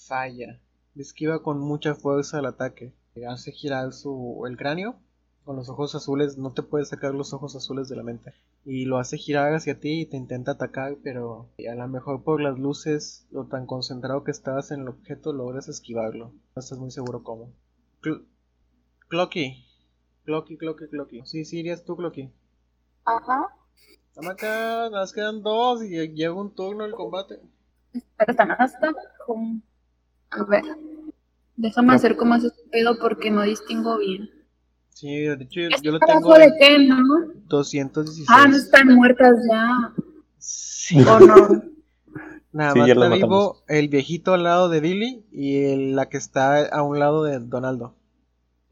falla. 0.07 0.61
Esquiva 0.97 1.43
con 1.43 1.61
mucha 1.61 1.95
fuerza 1.95 2.41
el 2.41 2.47
ataque. 2.47 2.93
Hace 3.29 3.53
girar 3.53 3.93
su, 3.93 4.45
el 4.49 4.57
cráneo 4.57 5.01
con 5.45 5.57
los 5.57 5.69
ojos 5.69 5.95
azules. 5.95 6.37
No 6.39 6.53
te 6.53 6.63
puedes 6.63 6.89
sacar 6.89 7.15
los 7.15 7.33
ojos 7.33 7.55
azules 7.55 7.89
de 7.89 7.97
la 7.97 8.03
mente. 8.03 8.35
Y 8.65 8.85
lo 8.85 8.99
hace 8.99 9.17
girar 9.17 9.55
hacia 9.55 9.81
ti 9.81 10.03
y 10.03 10.07
te 10.07 10.17
intenta 10.17 10.53
atacar, 10.53 10.97
pero 11.03 11.49
a 11.71 11.75
lo 11.75 11.89
mejor 11.89 12.23
por 12.23 12.41
las 12.43 12.59
luces, 12.59 13.27
lo 13.31 13.47
tan 13.47 13.67
concentrado 13.67 14.25
que 14.25 14.31
estabas 14.31 14.71
en 14.73 14.81
el 14.83 14.89
objeto, 14.89 15.33
logras 15.33 15.69
esquivarlo. 15.69 16.33
No 16.55 16.61
estás 16.61 16.79
muy 16.79 16.91
seguro 16.91 17.23
cómo. 17.23 17.53
Cl 18.03 18.27
Clocky. 19.09 19.65
Clocky, 20.25 20.59
Clocky, 20.59 20.87
Clocky. 20.89 21.23
Sí, 21.25 21.47
sí, 21.47 21.61
irías 21.61 21.85
tú, 21.85 21.97
Clocky. 21.97 22.31
Ajá. 23.07 23.49
Estamos 24.09 24.33
acá, 24.33 24.91
nos 24.91 25.13
quedan 25.15 25.43
dos 25.43 25.83
y 25.83 25.89
llega 26.09 26.35
un 26.35 26.55
turno 26.55 26.85
el 26.85 26.93
combate. 26.93 27.41
Está. 28.19 28.59
con- 29.27 29.63
A 30.31 30.45
ver. 30.45 30.65
Déjame 31.57 31.95
hacer 31.95 32.17
como 32.17 32.35
ese 32.35 32.51
pedo 32.71 32.99
porque 33.01 33.31
no 33.31 33.43
distingo 33.43 33.97
bien. 33.99 34.29
Sí, 35.01 35.07
de 35.21 35.35
hecho 35.45 35.61
yo, 35.61 35.69
¿Es 35.69 35.81
yo 35.81 35.93
lo 35.93 36.01
tengo 36.01 36.35
de 36.35 36.53
qué, 36.59 36.77
no? 36.81 36.97
216. 37.47 38.27
Ah, 38.29 38.49
no 38.49 38.57
están 38.57 38.89
muertas 38.97 39.37
ya. 39.49 39.93
Sí. 40.39 40.99
¿O 41.01 41.21
no? 41.21 41.63
Nada 42.51 42.73
Sí, 42.73 42.79
más 42.81 42.89
está 42.89 43.09
vivo 43.09 43.11
matamos. 43.11 43.65
el 43.69 43.89
viejito 43.89 44.35
al 44.35 44.43
lado 44.43 44.69
de 44.69 44.81
Billy 44.81 45.25
y 45.31 45.63
el- 45.67 45.95
la 45.95 46.09
que 46.09 46.17
está 46.17 46.67
a 46.67 46.83
un 46.83 46.99
lado 46.99 47.23
de 47.23 47.39
Donaldo. 47.39 47.95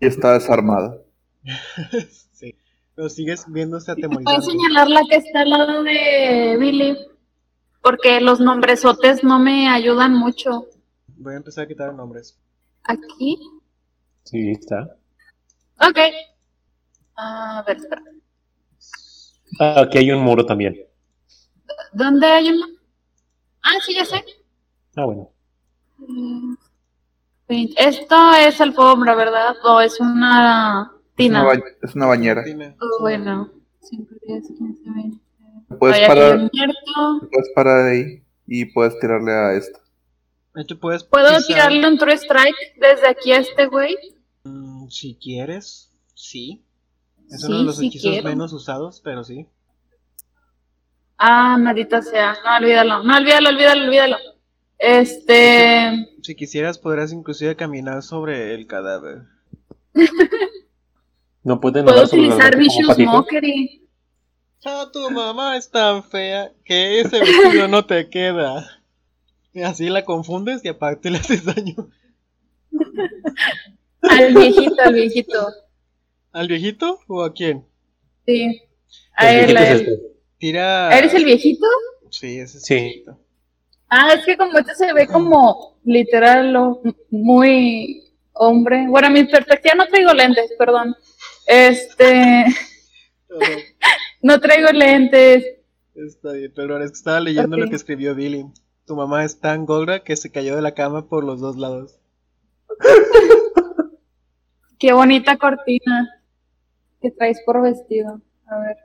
Y 0.01 0.07
está 0.07 0.33
desarmada. 0.33 0.99
sí. 2.33 2.57
Pero 2.97 3.09
sigues 3.09 3.45
viéndose 3.47 3.95
Puedo 3.95 4.07
atemorizante. 4.09 4.47
señalar 4.51 4.89
la 4.89 5.03
que 5.09 5.17
está 5.17 5.43
al 5.43 5.51
lado 5.51 5.83
de 5.85 6.57
Billy. 6.59 6.97
Porque 7.83 8.21
los 8.21 8.41
nombresotes 8.41 9.23
no 9.23 9.39
me 9.39 9.69
ayudan 9.69 10.13
mucho. 10.15 10.67
Voy 11.19 11.35
a 11.35 11.37
empezar 11.37 11.67
a 11.67 11.69
quitar 11.69 11.95
nombres. 11.95 12.37
Aquí. 12.83 13.39
Sí, 14.25 14.51
está. 14.51 14.96
Ok. 15.81 15.99
A 17.17 17.65
ver, 17.67 17.77
espera. 17.77 18.03
Ah, 19.61 19.83
aquí 19.83 19.99
hay 19.99 20.11
un 20.13 20.23
muro 20.23 20.45
también. 20.45 20.77
¿Dónde 21.93 22.27
hay 22.27 22.51
uno? 22.51 22.67
Ah, 23.63 23.75
sí, 23.85 23.95
ya 23.95 24.05
sé. 24.05 24.25
Ah, 24.97 25.05
bueno. 25.05 25.31
Esto 27.49 28.33
es 28.35 28.61
alfombra, 28.61 29.15
¿verdad? 29.15 29.55
¿O 29.65 29.81
es 29.81 30.01
una 30.01 30.91
Es 30.93 31.15
tina? 31.17 31.43
una, 31.43 31.49
ba- 31.55 31.65
es 31.83 31.95
una 31.95 32.07
bañera. 32.07 32.45
Oh, 32.81 33.01
bueno. 33.01 33.51
5, 33.81 34.15
10, 34.27 34.47
15, 34.49 34.83
20. 34.91 35.21
Puedes 35.79 35.97
aquí 35.97 36.07
parar, 36.07 36.37
un 36.39 36.51
puedes 37.31 37.51
parar 37.55 37.89
ahí 37.89 38.23
y 38.47 38.65
puedes 38.67 38.99
tirarle 39.01 39.33
a 39.33 39.55
hecho, 40.63 40.79
puedes 40.79 41.05
¿Puedo 41.05 41.29
pisar- 41.29 41.47
tirarle 41.47 41.87
un 41.89 41.99
true 41.99 42.15
strike 42.15 42.57
desde 42.77 43.09
aquí 43.09 43.33
a 43.33 43.39
este 43.39 43.67
güey? 43.67 43.97
Mm, 44.47 44.89
si 44.89 45.17
quieres, 45.21 45.91
sí. 46.15 46.65
Es 47.31 47.41
Sí, 47.43 47.47
uno 47.49 47.59
de 47.59 47.65
los 47.65 47.77
sí 47.79 47.87
hechizos 47.89 48.11
quiero. 48.13 48.29
menos 48.29 48.53
usados, 48.53 49.01
pero 49.03 49.25
sí. 49.25 49.47
Ah, 51.19 51.57
maldita 51.59 52.03
sea. 52.03 52.37
No, 52.45 52.57
olvídalo. 52.59 53.03
No, 53.03 53.17
olvídalo, 53.17 53.49
olvídalo, 53.51 53.85
olvídalo. 53.85 54.17
Este. 54.79 56.07
Si 56.23 56.35
quisieras, 56.35 56.79
podrías 56.79 57.13
inclusive 57.13 57.57
caminar 57.57 58.03
sobre 58.03 58.55
el 58.55 58.67
cadáver. 58.67 59.23
No 61.43 61.61
pueden 61.61 61.85
Puedo 61.85 62.03
utilizar 62.03 62.57
Vicious. 62.57 62.99
Mockery. 62.99 63.87
Ah, 64.65 64.89
tu 64.93 65.09
mamá 65.13 65.57
es 65.57 65.71
tan 65.71 66.03
fea 66.03 66.51
que 66.65 66.99
ese 66.99 67.21
vestido 67.21 67.69
no 67.69 67.87
te 67.87 68.09
queda. 68.11 68.83
Y 69.55 69.63
así 69.63 69.89
la 69.89 70.05
confundes 70.05 70.65
y 70.65 70.69
aparte 70.69 71.09
le 71.09 71.19
haces 71.19 71.45
daño. 71.45 71.89
Al 74.11 74.35
viejito, 74.35 74.75
al 74.83 74.95
viejito. 74.95 75.49
¿Al 76.33 76.49
viejito 76.49 77.01
o 77.09 77.23
a 77.23 77.33
quién? 77.33 77.67
Sí. 78.27 78.63
A 79.17 79.33
él, 79.33 79.47
viejito 79.47 79.61
a 79.61 79.71
él. 79.71 79.81
este. 79.81 80.03
Tira. 80.39 80.99
¿Eres 80.99 81.15
el 81.15 81.25
viejito? 81.25 81.67
Sí, 82.11 82.39
ese 82.39 82.59
es 82.59 82.65
Sí. 82.65 82.75
el 82.75 82.83
viejito. 82.83 83.19
Ah, 83.89 84.13
es 84.15 84.25
que 84.27 84.37
como 84.37 84.59
este 84.59 84.75
se 84.75 84.93
ve 84.93 85.07
como 85.07 85.79
literal 85.85 86.55
o 86.57 86.83
muy 87.11 88.03
hombre. 88.33 88.87
Bueno, 88.89 89.07
a 89.07 89.11
mi 89.11 89.25
perspectiva 89.25 89.75
no 89.77 89.87
traigo 89.87 90.13
lentes, 90.13 90.53
perdón. 90.59 90.95
Este, 91.47 92.45
no 94.23 94.41
traigo 94.41 94.69
lentes. 94.71 95.45
Está 95.95 96.33
bien, 96.33 96.53
pero 96.55 96.83
es 96.83 96.91
que 96.91 96.97
estaba 96.97 97.21
leyendo 97.21 97.57
lo 97.57 97.69
que 97.71 97.77
escribió 97.77 98.15
Billy. 98.15 98.45
Tu 98.87 98.95
mamá 98.95 99.25
es 99.25 99.41
tan 99.41 99.65
gorda 99.67 100.05
que 100.05 100.17
se 100.17 100.31
cayó 100.31 100.55
de 100.57 100.63
la 100.63 100.75
cama 100.75 101.09
por 101.09 101.25
los 101.25 101.41
dos 101.41 101.57
lados. 101.57 101.99
Qué 104.79 104.93
bonita 104.93 105.37
cortina 105.37 106.23
que 107.01 107.11
traes 107.11 107.41
por 107.45 107.63
vestido. 107.63 108.21
A 108.47 108.59
ver. 108.61 108.77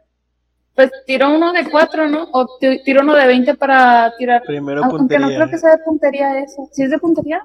Pues 0.75 0.89
tiro 1.05 1.35
uno 1.35 1.51
de 1.51 1.69
cuatro, 1.69 2.07
¿no? 2.07 2.27
O 2.31 2.57
ti- 2.59 2.81
tiro 2.83 3.01
uno 3.01 3.13
de 3.15 3.27
20 3.27 3.55
para 3.55 4.13
tirar. 4.17 4.41
Primero 4.43 4.81
Aunque 4.83 4.97
puntería. 4.97 5.27
no 5.27 5.35
creo 5.35 5.49
que 5.49 5.57
sea 5.57 5.71
de 5.71 5.83
puntería 5.83 6.39
eso. 6.39 6.69
¿Sí 6.71 6.83
es 6.83 6.89
de 6.91 6.97
puntería? 6.97 7.43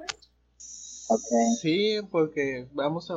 Ok. 1.08 1.20
Sí, 1.60 1.98
porque 2.10 2.66
vamos 2.72 3.10
a. 3.10 3.16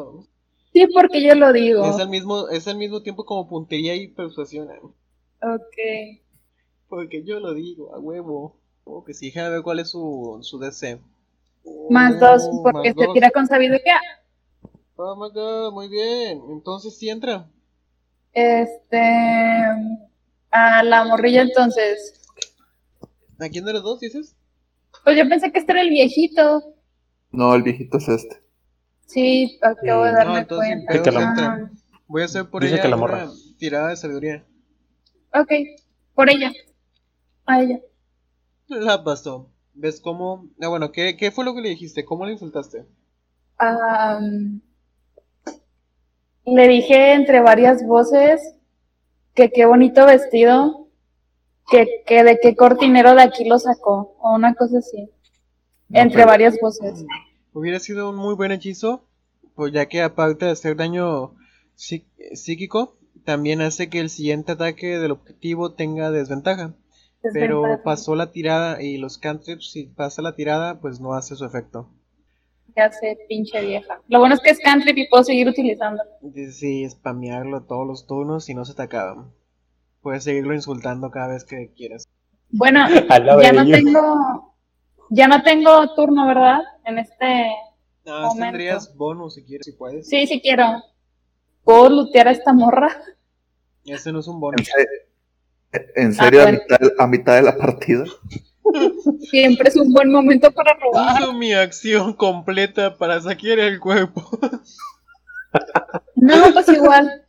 Sí, 0.73 0.87
porque 0.93 1.21
yo 1.23 1.35
lo 1.35 1.53
digo. 1.53 1.85
Es 1.85 1.99
al 1.99 2.09
mismo, 2.09 2.49
es 2.49 2.67
al 2.67 2.77
mismo 2.77 3.01
tiempo 3.01 3.25
como 3.25 3.47
puntería 3.47 3.95
y 3.95 4.07
persuasión. 4.07 4.69
¿eh? 4.71 4.79
Ok. 5.41 6.19
Porque 6.87 7.23
yo 7.23 7.39
lo 7.39 7.53
digo, 7.53 7.93
a 7.95 7.99
huevo. 7.99 8.55
Oh, 8.83 9.03
que 9.03 9.13
sí, 9.13 9.27
déjame 9.27 9.51
ver 9.51 9.61
cuál 9.61 9.79
es 9.79 9.89
su, 9.89 10.39
su 10.41 10.57
DC. 10.57 10.99
Más 11.91 12.19
dos, 12.19 12.47
Oh, 12.51 12.63
porque 12.63 12.89
más 12.89 12.97
se 12.97 13.05
dos. 13.05 13.13
tira 13.13 13.29
con 13.29 13.45
sabiduría. 13.45 13.99
Oh 14.99 15.15
my 15.15 15.29
god, 15.31 15.73
muy 15.73 15.87
bien. 15.89 16.43
Entonces 16.51 16.95
sí 16.95 17.09
entra. 17.09 17.49
Este. 18.33 18.99
A 20.51 20.83
la 20.83 21.03
morrilla 21.05 21.41
entonces. 21.41 22.13
¿A 23.39 23.49
quién 23.49 23.65
de 23.65 23.73
los 23.73 23.81
dos 23.81 23.99
dices? 23.99 24.35
Pues 25.03 25.17
yo 25.17 25.27
pensé 25.27 25.51
que 25.51 25.59
este 25.59 25.71
era 25.73 25.81
el 25.81 25.89
viejito. 25.89 26.63
No, 27.31 27.55
el 27.55 27.63
viejito 27.63 27.97
es 27.97 28.07
este. 28.07 28.43
Sí, 29.05 29.59
acabo 29.61 30.03
de 30.05 30.11
Mm, 30.11 30.13
darme 30.13 30.31
no, 30.33 30.37
entonces 30.37 30.69
cuenta. 30.69 30.93
Sí, 30.93 31.01
que 31.03 31.11
la- 31.11 31.19
Ah, 31.21 31.69
Voy 32.07 32.21
a 32.21 32.25
hacer 32.25 32.49
por 32.49 32.63
Dice 32.63 32.75
ella 32.75 32.81
que 32.83 32.87
la 32.87 32.95
una 32.95 33.01
morra. 33.07 33.29
tirada 33.57 33.89
de 33.89 33.97
sabiduría. 33.97 34.45
ok, 35.33 35.51
por 36.13 36.29
ella. 36.29 36.51
A 37.45 37.61
ella. 37.61 37.79
La 38.69 39.03
pasó. 39.03 39.51
¿Ves 39.73 39.99
cómo? 39.99 40.47
Ah, 40.61 40.69
bueno, 40.69 40.93
¿qué, 40.93 41.17
¿qué 41.17 41.29
fue 41.29 41.43
lo 41.43 41.53
que 41.53 41.59
le 41.61 41.67
dijiste? 41.69 42.05
¿Cómo 42.05 42.25
le 42.25 42.31
insultaste? 42.31 42.85
Am, 43.59 44.61
le 46.55 46.67
dije 46.67 47.13
entre 47.13 47.41
varias 47.41 47.85
voces 47.85 48.55
que 49.33 49.51
qué 49.51 49.65
bonito 49.65 50.05
vestido, 50.05 50.87
que, 51.69 52.03
que 52.05 52.23
de 52.23 52.39
qué 52.41 52.55
cortinero 52.55 53.15
de 53.15 53.21
aquí 53.23 53.47
lo 53.47 53.59
sacó, 53.59 54.15
o 54.21 54.35
una 54.35 54.53
cosa 54.55 54.79
así. 54.79 55.09
No, 55.89 55.99
entre 56.01 56.17
pero- 56.17 56.27
varias 56.27 56.57
voces. 56.61 57.05
Hubiera 57.53 57.79
sido 57.79 58.09
un 58.09 58.15
muy 58.15 58.35
buen 58.35 58.51
hechizo, 58.51 59.05
pues 59.55 59.73
ya 59.73 59.87
que 59.87 60.01
aparte 60.01 60.45
de 60.45 60.51
hacer 60.51 60.75
daño 60.77 61.35
psí- 61.77 62.05
psíquico, 62.33 62.95
también 63.25 63.61
hace 63.61 63.89
que 63.89 63.99
el 63.99 64.09
siguiente 64.09 64.51
ataque 64.53 64.97
del 64.99 65.11
objetivo 65.11 65.73
tenga 65.73 66.11
desventaja. 66.11 66.73
Pero 67.33 67.61
Desventaja. 67.63 67.83
pasó 67.83 68.15
la 68.15 68.31
tirada 68.31 68.81
y 68.81 68.97
los 68.97 69.17
cantrips, 69.17 69.71
si 69.71 69.83
pasa 69.87 70.21
la 70.21 70.35
tirada, 70.35 70.79
pues 70.79 70.99
no 71.01 71.13
hace 71.15 71.35
su 71.35 71.43
efecto. 71.45 71.89
Ya 72.79 72.89
sé, 72.91 73.17
pinche 73.27 73.59
vieja. 73.61 74.01
Lo 74.07 74.19
bueno 74.19 74.35
es 74.35 74.39
que 74.41 74.51
es 74.51 74.59
cantrip 74.59 74.97
y 74.97 75.09
puedo 75.09 75.23
seguir 75.25 75.49
utilizándolo. 75.49 76.09
Dice, 76.21 76.51
Sí, 76.53 76.89
spamearlo 76.89 77.63
todos 77.65 77.85
los 77.85 78.07
turnos 78.07 78.47
y 78.49 78.53
no 78.53 78.63
se 78.63 78.73
te 78.73 78.83
acaban. 78.83 79.33
Puedes 80.01 80.23
seguirlo 80.23 80.53
insultando 80.53 81.11
cada 81.11 81.33
vez 81.33 81.43
que 81.43 81.73
quieras. 81.75 82.05
Bueno, 82.51 82.79
ya 83.43 83.51
no 83.51 83.65
tengo, 83.69 84.55
ya 85.09 85.27
no 85.27 85.43
tengo 85.43 85.93
turno, 85.93 86.25
¿verdad? 86.25 86.61
En 86.85 86.99
este, 86.99 87.49
No, 88.05 88.21
Momento. 88.27 88.43
tendrías 88.45 88.95
bonus 88.95 89.33
si 89.35 89.43
quieres, 89.43 89.65
si 89.65 89.73
puedes. 89.73 90.07
sí, 90.07 90.25
sí 90.25 90.39
quiero. 90.41 90.63
¿Puedo 91.65 91.89
lootear 91.89 92.29
a 92.29 92.31
esta 92.31 92.53
morra? 92.53 92.95
Ese 93.83 94.13
no 94.13 94.19
es 94.19 94.27
un 94.29 94.35
¿En, 94.35 94.39
bonus. 94.39 94.69
en 95.95 96.13
serio, 96.13 96.39
Ah, 96.39 96.43
a, 96.43 96.45
bueno. 96.51 96.59
mitad, 96.63 96.79
a 96.97 97.07
mitad 97.07 97.35
de 97.35 97.41
la 97.41 97.57
partida? 97.57 98.05
Siempre 99.29 99.69
es 99.69 99.75
un 99.75 99.91
buen 99.91 100.11
momento 100.11 100.51
para 100.51 100.73
robar. 100.75 101.21
Uso 101.21 101.33
mi 101.33 101.53
acción 101.53 102.13
completa 102.13 102.97
para 102.97 103.21
saquear 103.21 103.59
el 103.59 103.79
cuerpo. 103.79 104.27
No, 106.15 106.35
pues 106.53 106.67
igual. 106.69 107.25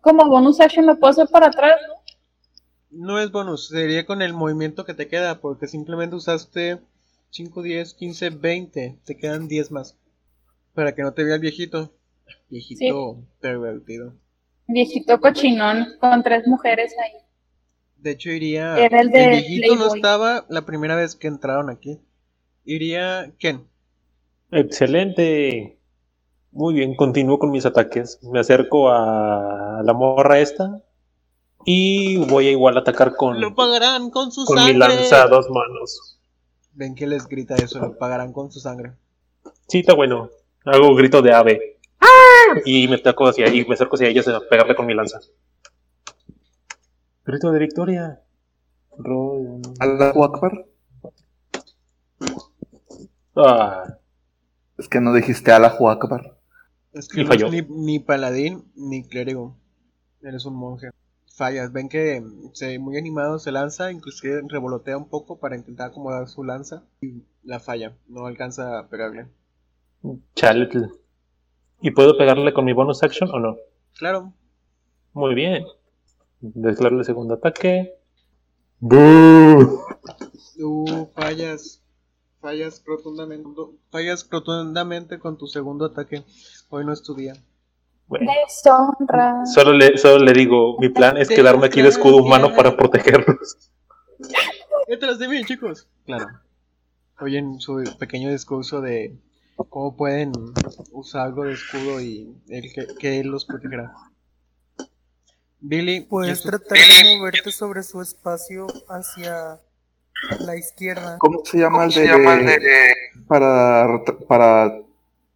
Como 0.00 0.28
bonus 0.28 0.60
action 0.60 0.86
lo 0.86 0.98
puedo 0.98 1.12
hacer 1.12 1.28
para 1.28 1.46
atrás, 1.46 1.76
¿no? 1.88 1.94
No 2.90 3.20
es 3.20 3.30
bonus, 3.30 3.68
sería 3.68 4.06
con 4.06 4.22
el 4.22 4.32
movimiento 4.32 4.84
que 4.84 4.94
te 4.94 5.06
queda, 5.06 5.40
porque 5.40 5.66
simplemente 5.66 6.16
usaste 6.16 6.80
5, 7.30 7.62
10, 7.62 7.94
15, 7.94 8.30
20. 8.30 8.98
Te 9.04 9.16
quedan 9.16 9.48
10 9.48 9.70
más. 9.70 9.96
Para 10.74 10.94
que 10.94 11.02
no 11.02 11.12
te 11.12 11.24
vea 11.24 11.34
el 11.34 11.40
viejito. 11.40 11.92
Viejito 12.48 13.18
pervertido. 13.40 14.14
Viejito 14.66 15.20
cochinón 15.20 15.86
con 16.00 16.22
tres 16.22 16.46
mujeres 16.46 16.94
ahí. 17.04 17.25
De 17.96 18.12
hecho, 18.12 18.30
iría. 18.30 18.76
Era 18.78 19.00
el 19.00 19.10
de 19.10 19.28
viejito 19.28 19.76
no 19.76 19.94
estaba 19.94 20.46
la 20.48 20.64
primera 20.64 20.96
vez 20.96 21.16
que 21.16 21.28
entraron 21.28 21.70
aquí. 21.70 22.00
Iría 22.64 23.32
Ken. 23.38 23.66
Excelente. 24.50 25.78
Muy 26.52 26.74
bien, 26.74 26.94
continúo 26.94 27.38
con 27.38 27.50
mis 27.50 27.66
ataques. 27.66 28.18
Me 28.22 28.40
acerco 28.40 28.90
a 28.90 29.82
la 29.84 29.92
morra 29.92 30.38
esta. 30.38 30.82
Y 31.64 32.18
voy 32.26 32.46
a 32.46 32.50
igual 32.52 32.78
atacar 32.78 33.16
con, 33.16 33.40
Lo 33.40 33.54
pagarán 33.54 34.10
con 34.10 34.30
su 34.30 34.44
con 34.44 34.56
sangre. 34.56 34.74
mi 34.74 34.78
lanza 34.78 35.24
a 35.24 35.26
dos 35.26 35.50
manos. 35.50 36.20
Ven 36.74 36.94
que 36.94 37.08
les 37.08 37.26
grita 37.26 37.56
eso, 37.56 37.80
lo 37.80 37.98
pagarán 37.98 38.32
con 38.32 38.52
su 38.52 38.60
sangre. 38.60 38.92
Sí, 39.66 39.80
está 39.80 39.94
bueno. 39.94 40.30
Hago 40.64 40.94
grito 40.94 41.22
de 41.22 41.32
ave. 41.32 41.78
Y 42.64 42.86
me 42.86 42.94
acerco 42.96 43.26
hacia, 43.26 43.52
y 43.52 43.64
me 43.64 43.74
acerco 43.74 43.96
hacia 43.96 44.08
ellas 44.08 44.28
a 44.28 44.40
pegarle 44.48 44.76
con 44.76 44.86
mi 44.86 44.94
lanza. 44.94 45.18
Grito 47.26 47.50
de 47.52 47.58
victoria. 47.58 48.20
Ro- 48.98 49.60
Allahu 49.80 50.24
Akbar. 50.24 50.66
Ah, 53.34 53.98
Es 54.78 54.88
que 54.88 55.00
no 55.00 55.12
dijiste 55.12 55.52
Allahu 55.52 55.88
Akbar. 55.88 56.38
Es 56.92 57.08
que 57.08 57.20
Y 57.20 57.24
no 57.24 57.28
falló. 57.30 57.50
ni, 57.50 57.62
ni 57.62 57.98
paladín 57.98 58.64
ni 58.74 59.06
clérigo. 59.06 59.56
Eres 60.22 60.44
un 60.46 60.54
monje. 60.56 60.90
Fallas. 61.34 61.70
Ven 61.72 61.88
que 61.90 62.22
se 62.54 62.68
ve 62.68 62.78
muy 62.78 62.96
animado, 62.96 63.38
se 63.38 63.52
lanza, 63.52 63.92
inclusive 63.92 64.40
revolotea 64.48 64.96
un 64.96 65.08
poco 65.08 65.38
para 65.38 65.56
intentar 65.56 65.88
acomodar 65.90 66.28
su 66.28 66.44
lanza. 66.44 66.84
Y 67.02 67.24
la 67.42 67.60
falla. 67.60 67.96
No 68.08 68.26
alcanza 68.26 68.78
a 68.78 68.88
pegarle. 68.88 69.26
chale. 70.34 70.68
¿Y 71.82 71.90
puedo 71.90 72.16
pegarle 72.16 72.54
con 72.54 72.64
mi 72.64 72.72
bonus 72.72 73.02
action 73.02 73.28
o 73.30 73.38
no? 73.38 73.56
Claro. 73.98 74.32
Muy 75.12 75.34
bien. 75.34 75.64
Declaro 76.40 76.98
el 76.98 77.04
segundo 77.04 77.34
ataque. 77.34 77.94
¡Boo! 78.80 79.84
Uh, 80.58 81.06
fallas. 81.14 81.82
Fallas 82.40 82.82
rotundamente. 82.86 83.48
Fallas 83.90 84.28
rotundamente 84.30 85.18
con 85.18 85.38
tu 85.38 85.46
segundo 85.46 85.86
ataque. 85.86 86.24
Hoy 86.68 86.84
no 86.84 86.92
es 86.92 87.02
tu 87.02 87.14
día. 87.14 87.34
Bueno, 88.06 88.30
Deshonra. 88.30 89.44
solo 89.46 89.72
le, 89.72 89.98
solo 89.98 90.24
le 90.24 90.32
digo, 90.32 90.78
mi 90.78 90.90
plan 90.90 91.16
es 91.16 91.28
quedarme 91.28 91.66
aquí 91.66 91.82
de 91.82 91.88
escudo 91.88 92.18
humano 92.18 92.54
para 92.54 92.76
protegerlos. 92.76 93.72
Detrás 94.86 95.18
de 95.18 95.26
mí, 95.26 95.44
chicos. 95.44 95.88
Claro. 96.04 96.26
Oyen 97.18 97.58
su 97.60 97.82
pequeño 97.98 98.30
discurso 98.30 98.80
de 98.80 99.18
cómo 99.56 99.96
pueden 99.96 100.32
usar 100.92 101.26
algo 101.26 101.44
de 101.44 101.54
escudo 101.54 102.00
y 102.00 102.36
el 102.48 102.72
que, 102.72 102.86
que 102.98 103.20
él 103.20 103.28
los 103.28 103.44
protegerá. 103.44 103.92
Billy, 105.68 106.00
Puedes 106.02 106.28
¿y 106.28 106.32
esto- 106.48 106.50
tratar 106.50 106.78
de 106.78 107.16
moverte 107.18 107.50
sobre 107.50 107.82
su 107.82 108.00
espacio 108.00 108.66
hacia 108.88 109.60
la 110.44 110.56
izquierda. 110.56 111.18
¿Cómo 111.18 111.44
se 111.44 111.58
llama 111.58 111.84
el 111.84 111.90
de, 111.92 112.94
para 113.26 113.88
para 114.28 114.78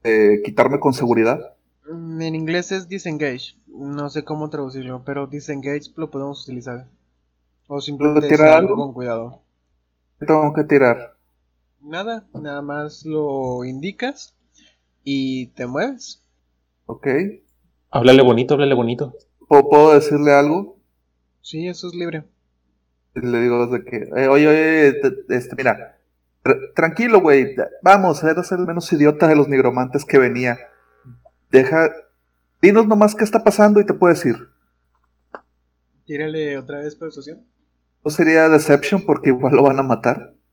eh, 0.05 0.41
quitarme 0.45 0.79
con 0.79 0.93
seguridad? 0.93 1.57
Mm, 1.91 2.23
en 2.23 2.35
inglés 2.35 2.71
es 2.71 2.89
disengage. 2.89 3.57
No 3.67 4.09
sé 4.09 4.25
cómo 4.25 4.51
traducirlo, 4.51 5.03
pero 5.05 5.27
disengage 5.27 5.91
lo 5.97 6.11
podemos 6.11 6.43
utilizar. 6.45 6.87
O 7.67 7.81
simplemente 7.81 8.29
tirar 8.29 8.59
algo? 8.59 8.77
con 8.77 8.93
cuidado. 8.93 9.43
¿Qué 10.19 10.27
tengo 10.27 10.53
que 10.53 10.65
tirar? 10.65 11.17
Nada, 11.81 12.25
nada 12.35 12.63
más 12.63 13.05
lo 13.05 13.65
indicas 13.65 14.35
y 15.03 15.47
te 15.49 15.67
mueves. 15.67 16.23
¿Ok? 16.87 17.07
Háblale 17.91 18.23
bonito, 18.23 18.55
háblale 18.55 18.75
bonito. 18.75 19.15
¿Puedo, 19.51 19.69
puedo 19.69 19.95
decirle 19.95 20.33
algo? 20.33 20.79
Sí, 21.43 21.67
eso 21.67 21.89
es 21.89 21.95
libre. 21.97 22.23
Le 23.15 23.41
digo 23.41 23.67
desde 23.67 23.85
que, 23.85 23.97
eh, 24.17 24.29
oye, 24.29 24.47
oye, 24.47 24.93
te- 24.93 25.37
este, 25.37 25.57
mira, 25.57 25.99
tra- 26.45 26.73
tranquilo, 26.77 27.21
güey, 27.21 27.57
vamos, 27.83 28.23
eres 28.23 28.53
el 28.53 28.61
menos 28.61 28.93
idiota 28.93 29.27
de 29.27 29.35
los 29.35 29.49
nigromantes 29.49 30.05
que 30.05 30.19
venía. 30.19 30.57
Deja, 31.51 31.91
dinos 32.63 32.87
nomás 32.87 33.17
qué 33.17 33.25
está 33.25 33.43
pasando 33.43 33.81
y 33.81 33.87
te 33.87 33.93
puedes 33.95 34.25
ir. 34.25 34.37
Tírale 36.05 36.57
otra 36.57 36.79
vez 36.79 36.95
persuasión. 36.95 37.45
No 38.05 38.11
sería 38.13 38.49
Deception 38.49 39.05
porque 39.05 39.31
igual 39.31 39.57
lo 39.57 39.65
van 39.65 39.81
a 39.81 39.83
matar. 39.83 40.35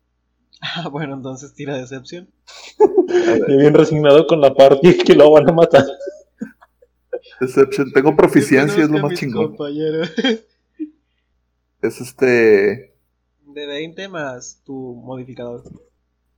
Ah, 0.59 0.87
bueno, 0.89 1.13
entonces 1.13 1.53
tira 1.53 1.77
decepción. 1.77 2.31
Y 3.47 3.57
bien 3.57 3.75
resignado 3.75 4.25
con 4.25 4.41
la 4.41 4.55
parte 4.55 4.97
que 4.97 5.13
lo 5.13 5.29
van 5.29 5.47
a 5.47 5.53
matar. 5.53 5.85
Deception, 7.39 7.91
tengo 7.91 8.15
proficiencia, 8.15 8.83
es 8.83 8.89
lo 8.89 8.99
más 8.99 9.13
chingón. 9.13 9.55
Es 11.81 12.01
este, 12.01 12.95
De 13.45 13.67
20 13.67 14.07
más 14.09 14.61
tu 14.65 14.73
modificador. 14.95 15.63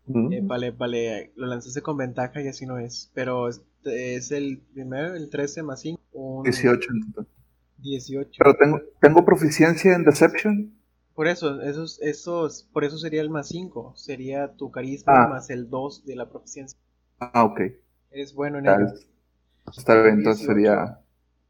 Mm. 0.06 0.34
Eh, 0.34 0.42
vale, 0.44 0.72
vale, 0.72 1.32
lo 1.36 1.48
lanzaste 1.48 1.82
con 1.82 1.98
ventaja 1.98 2.42
y 2.42 2.48
así 2.48 2.66
no 2.66 2.78
es. 2.78 3.12
Pero 3.14 3.48
es, 3.48 3.62
es 3.86 4.32
el 4.32 4.60
primero, 4.74 5.16
el 5.16 5.30
13 5.30 5.64
más 5.64 5.82
5, 5.82 6.02
un 6.14 6.44
18. 6.44 6.90
entonces. 7.08 7.34
18. 7.78 8.32
Pero 8.38 8.56
tengo, 8.56 8.82
tengo 9.00 9.24
proficiencia 9.26 9.94
en 9.94 10.04
Deception. 10.04 10.74
Por 11.16 11.28
eso, 11.28 11.62
esos, 11.62 12.02
esos, 12.02 12.64
por 12.74 12.84
eso 12.84 12.98
sería 12.98 13.22
el 13.22 13.30
más 13.30 13.48
5. 13.50 13.94
Sería 13.96 14.54
tu 14.56 14.72
carisma 14.72 15.26
Ah. 15.26 15.28
más 15.28 15.50
el 15.50 15.70
2 15.70 16.06
de 16.06 16.16
la 16.16 16.30
proficiencia. 16.30 16.78
Ah, 17.20 17.46
ok. 17.46 17.62
Eres 18.12 18.34
bueno 18.34 18.58
en 18.60 18.66
Ya, 18.66 18.76
ello. 18.76 18.88
Está 19.77 20.01
bien, 20.01 20.19
entonces 20.19 20.47
18. 20.47 20.53
sería. 20.53 20.99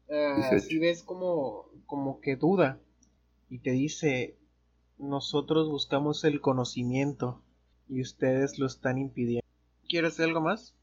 18. 0.08 0.66
si 0.66 0.78
ves 0.78 1.02
como, 1.02 1.66
como 1.86 2.20
que 2.20 2.36
duda 2.36 2.78
y 3.48 3.58
te 3.58 3.70
dice, 3.72 4.36
nosotros 4.98 5.68
buscamos 5.68 6.24
el 6.24 6.40
conocimiento 6.40 7.42
y 7.88 8.00
ustedes 8.00 8.58
lo 8.58 8.66
están 8.66 8.98
impidiendo. 8.98 9.46
¿Quieres 9.88 10.14
hacer 10.14 10.26
algo 10.26 10.40
más? 10.40 10.74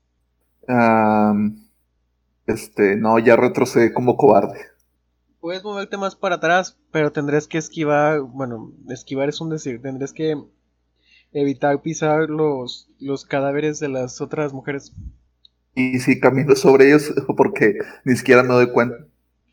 este, 2.45 2.97
no, 2.97 3.19
ya 3.19 3.37
retrocedí 3.37 3.93
como 3.93 4.17
cobarde. 4.17 4.59
Puedes 5.39 5.63
moverte 5.63 5.95
más 5.95 6.15
para 6.15 6.35
atrás, 6.35 6.77
pero 6.91 7.13
tendrás 7.13 7.47
que 7.47 7.57
esquivar, 7.57 8.19
bueno, 8.21 8.73
esquivar 8.89 9.29
es 9.29 9.39
un 9.39 9.49
decir, 9.49 9.81
tendrás 9.81 10.11
que 10.11 10.35
evitar 11.31 11.81
pisar 11.81 12.29
los, 12.29 12.89
los 12.99 13.23
cadáveres 13.23 13.79
de 13.79 13.87
las 13.87 14.19
otras 14.19 14.51
mujeres. 14.51 14.93
Y 15.77 15.99
si 15.99 16.19
camino 16.19 16.55
sobre 16.55 16.87
ellos, 16.87 17.13
porque 17.37 17.77
ni 18.03 18.15
siquiera 18.17 18.43
me 18.43 18.53
doy 18.53 18.71
cuenta. 18.71 18.97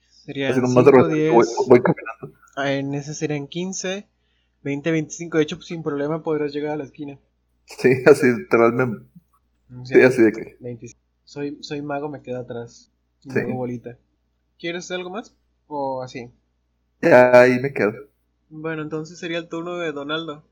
Serían 0.09 0.53
Así 0.53 0.61
nomás 0.61 0.85
5, 0.87 0.87
de 0.87 0.93
repente 0.93 1.15
10, 1.15 1.33
voy, 1.33 1.47
voy 1.69 1.83
caminando. 1.83 2.39
ah, 2.57 2.73
en 2.73 2.95
ese 2.95 3.15
serían 3.15 3.47
15, 3.47 4.09
20, 4.63 4.91
25, 4.91 5.37
de 5.39 5.45
hecho 5.45 5.57
pues, 5.57 5.69
sin 5.69 5.83
problema 5.85 6.23
podrás 6.23 6.53
llegar 6.53 6.73
a 6.73 6.77
la 6.77 6.85
esquina. 6.85 7.19
Sí, 7.67 8.03
así, 8.07 8.27
literalmente. 8.27 9.07
Sí, 9.85 10.03
así 10.03 10.23
de 10.23 10.33
que. 10.33 10.59
25. 10.59 11.01
Soy, 11.25 11.59
soy 11.63 11.81
mago, 11.83 12.09
me 12.09 12.23
quedo 12.23 12.41
atrás. 12.41 12.91
Sí. 13.29 13.41
bolita. 13.53 13.99
¿Quieres 14.59 14.85
hacer 14.85 14.99
algo 14.99 15.11
más? 15.11 15.35
¿O 15.69 16.03
así? 16.03 16.31
Ya 17.01 17.41
ahí 17.41 17.61
me 17.61 17.73
quedo. 17.73 17.93
Bueno, 18.49 18.81
entonces 18.83 19.19
sería 19.19 19.37
el 19.39 19.49
turno 19.49 19.77
de 19.77 19.93
Donaldo. 19.93 20.45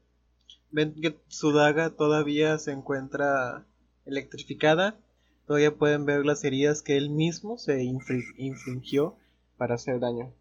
Ven 0.70 0.94
que 1.00 1.18
su 1.28 1.52
daga 1.52 1.90
todavía 1.90 2.58
se 2.58 2.72
encuentra 2.72 3.66
electrificada. 4.06 4.98
Todavía 5.46 5.74
pueden 5.74 6.06
ver 6.06 6.24
las 6.24 6.44
heridas 6.44 6.82
que 6.82 6.96
él 6.96 7.10
mismo 7.10 7.58
se 7.58 7.82
infri- 7.82 8.34
infligió 8.36 9.16
para 9.56 9.74
hacer 9.74 9.98
daño. 10.00 10.32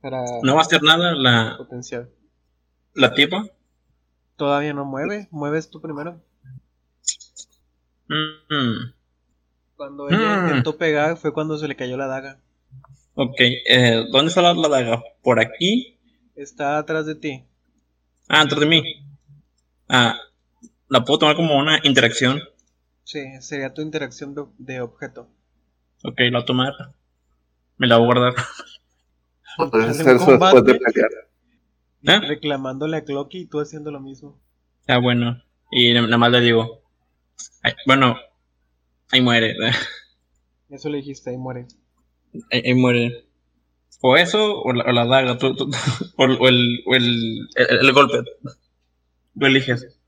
Para 0.00 0.22
No 0.42 0.54
va 0.54 0.60
a 0.60 0.62
hacer 0.62 0.82
nada 0.82 1.12
la, 1.14 1.56
potenciar. 1.58 2.08
la 2.94 3.14
tipa. 3.14 3.46
Todavía 4.36 4.72
no 4.72 4.84
mueve. 4.84 5.28
Mueves 5.30 5.68
tú 5.70 5.80
primero. 5.80 6.20
Mm, 8.08 8.92
Cuando 9.76 10.08
ella 10.08 10.40
Mm. 10.40 10.48
intentó 10.48 10.76
pegar 10.76 11.16
fue 11.16 11.32
cuando 11.32 11.56
se 11.58 11.68
le 11.68 11.76
cayó 11.76 11.96
la 11.96 12.06
daga. 12.06 12.40
ok, 13.14 13.34
eh, 13.40 14.04
¿dónde 14.12 14.28
está 14.28 14.40
la, 14.42 14.54
la 14.54 14.68
daga? 14.68 15.02
¿Por 15.22 15.40
aquí? 15.40 15.98
Está 16.36 16.78
atrás 16.78 17.06
de 17.06 17.14
ti. 17.16 17.44
Ah, 18.28 18.42
atrás 18.42 18.60
de 18.60 18.66
mí. 18.66 18.82
Ah, 19.88 20.16
la 20.88 21.04
puedo 21.04 21.18
tomar 21.20 21.36
como 21.36 21.56
una 21.58 21.80
interacción. 21.82 22.40
Sí, 23.10 23.20
sería 23.40 23.72
tu 23.72 23.80
interacción 23.80 24.34
de, 24.34 24.44
de 24.58 24.82
objeto. 24.82 25.30
Ok, 26.04 26.18
la 26.20 26.30
voy 26.30 26.42
a 26.42 26.44
tomar. 26.44 26.72
Me 27.78 27.86
la 27.86 27.96
voy 27.96 28.04
a 28.04 28.06
guardar. 28.06 28.34
Puedes 29.56 29.88
¿Hace 29.88 30.02
hacer 30.02 30.16
eso 30.16 30.30
después 30.32 30.64
de 30.64 30.74
pelear. 30.74 31.10
¿Eh? 32.02 32.28
Reclamándole 32.28 32.98
a 32.98 33.04
Clocky 33.04 33.38
y 33.38 33.46
tú 33.46 33.60
haciendo 33.60 33.90
lo 33.90 34.00
mismo. 34.00 34.38
Ah, 34.86 34.98
bueno. 34.98 35.42
Y 35.70 35.94
na- 35.94 36.02
nada 36.02 36.18
más 36.18 36.30
le 36.32 36.40
digo. 36.42 36.82
ay, 37.62 37.72
bueno, 37.86 38.18
ahí 39.10 39.22
muere. 39.22 39.56
Eso 40.68 40.90
le 40.90 40.98
dijiste, 40.98 41.30
ahí 41.30 41.38
muere. 41.38 41.66
Ahí, 42.52 42.60
ahí 42.62 42.74
muere. 42.74 43.24
O 44.02 44.18
eso, 44.18 44.60
o 44.60 44.72
la, 44.74 44.84
o 44.84 44.92
la 44.92 45.06
daga, 45.06 45.38
tú- 45.38 45.54
tú- 45.56 45.70
o, 46.18 46.24
o 46.24 46.48
el, 46.48 46.82
o 46.86 46.94
el, 46.94 47.48
el, 47.56 47.78
el 47.86 47.92
golpe. 47.94 48.18
Tú 49.38 49.46
eliges. 49.46 49.98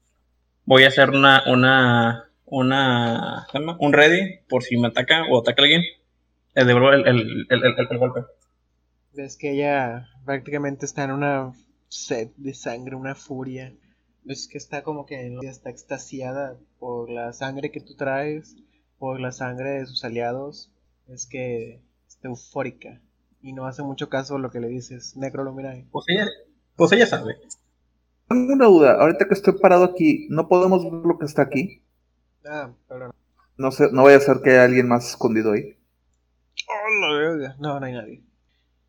Voy 0.66 0.84
a 0.84 0.88
hacer 0.88 1.08
una, 1.10 1.42
una, 1.46 2.29
una, 2.50 3.46
¿cómo 3.50 3.52
se 3.52 3.58
llama? 3.58 3.76
un 3.80 3.92
ready 3.92 4.38
por 4.48 4.62
si 4.62 4.76
me 4.76 4.88
ataca 4.88 5.24
o 5.30 5.40
ataca 5.40 5.62
alguien. 5.62 5.82
Le 6.54 6.64
devuelvo 6.64 6.92
el, 6.92 7.06
el, 7.08 7.46
el, 7.50 7.64
el- 7.64 7.88
el 7.90 7.98
golpe. 7.98 8.20
Ves 9.12 9.36
que 9.36 9.52
ella 9.52 10.08
prácticamente 10.24 10.84
está 10.86 11.04
en 11.04 11.12
una 11.12 11.52
sed 11.88 12.30
de 12.36 12.54
sangre, 12.54 12.96
una 12.96 13.14
furia. 13.14 13.72
Ves 14.24 14.48
que 14.48 14.58
está 14.58 14.82
como 14.82 15.06
que 15.06 15.38
está 15.42 15.70
extasiada 15.70 16.56
por 16.78 17.08
la 17.10 17.32
sangre 17.32 17.70
que 17.70 17.80
tú 17.80 17.94
traes, 17.96 18.56
por 18.98 19.20
la 19.20 19.32
sangre 19.32 19.70
de 19.70 19.86
sus 19.86 20.04
aliados. 20.04 20.70
Es 21.08 21.26
que 21.26 21.80
está 22.08 22.28
eufórica 22.28 23.00
y 23.42 23.52
no 23.52 23.66
hace 23.66 23.82
mucho 23.82 24.08
caso 24.08 24.36
a 24.36 24.38
lo 24.38 24.50
que 24.50 24.60
le 24.60 24.68
dices, 24.68 25.16
Necroluminae. 25.16 25.86
Pues 25.90 26.06
ella, 26.08 26.26
pues 26.76 26.92
ella 26.92 27.06
sabe. 27.06 27.36
Tengo 28.28 28.52
una 28.54 28.66
duda. 28.66 28.92
Ahorita 29.00 29.26
que 29.28 29.34
estoy 29.34 29.54
parado 29.60 29.84
aquí, 29.84 30.26
¿no 30.30 30.48
podemos 30.48 30.84
ver 30.84 30.92
lo 31.04 31.18
que 31.18 31.26
está 31.26 31.42
aquí? 31.42 31.82
Ah, 32.44 32.72
perdón. 32.88 33.12
No 33.56 33.70
sé, 33.70 33.88
no 33.92 34.04
vaya 34.04 34.16
a 34.16 34.20
ser 34.20 34.40
que 34.42 34.50
haya 34.50 34.64
alguien 34.64 34.88
más 34.88 35.08
escondido 35.10 35.52
ahí. 35.52 35.76
Oh, 36.68 37.06
la 37.06 37.18
verga. 37.18 37.56
No, 37.58 37.78
no 37.78 37.86
hay 37.86 37.92
nadie. 37.92 38.22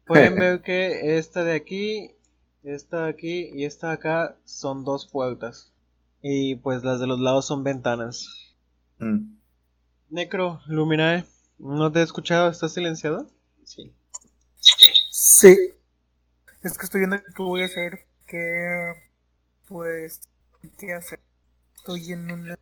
Pueden 0.06 0.36
ver 0.39 0.62
que 0.62 1.18
esta 1.18 1.43
de 1.43 1.54
aquí, 1.54 2.16
esta 2.64 3.06
de 3.06 3.10
aquí 3.10 3.49
y 3.54 3.66
esta 3.66 3.88
de 3.88 3.93
acá 3.93 4.38
son 4.45 4.84
dos 4.84 5.08
puertas. 5.08 5.72
Y 6.22 6.56
pues 6.56 6.84
las 6.84 6.99
de 6.99 7.08
los 7.08 7.20
lados 7.20 7.45
son 7.47 7.64
ventanas. 7.64 8.28
Mm. 8.99 9.36
Necro, 10.10 10.62
Luminae, 10.68 11.26
¿no 11.58 11.91
te 11.91 11.99
he 11.99 12.04
escuchado? 12.04 12.49
¿Estás 12.49 12.74
silenciado? 12.74 13.28
Sí. 13.64 13.93
Sí. 15.10 15.58
Es 16.62 16.78
que 16.78 16.86
estoy 16.86 16.99
viendo 16.99 17.18
qué 17.18 17.43
voy 17.43 17.64
a 17.64 17.66
hacer. 17.66 18.06
Que. 18.28 18.93
Pues. 19.68 20.22
¿Qué 20.78 20.93
hacer? 20.93 21.20
Estoy 21.76 22.12
en 22.12 22.32
una. 22.32 22.60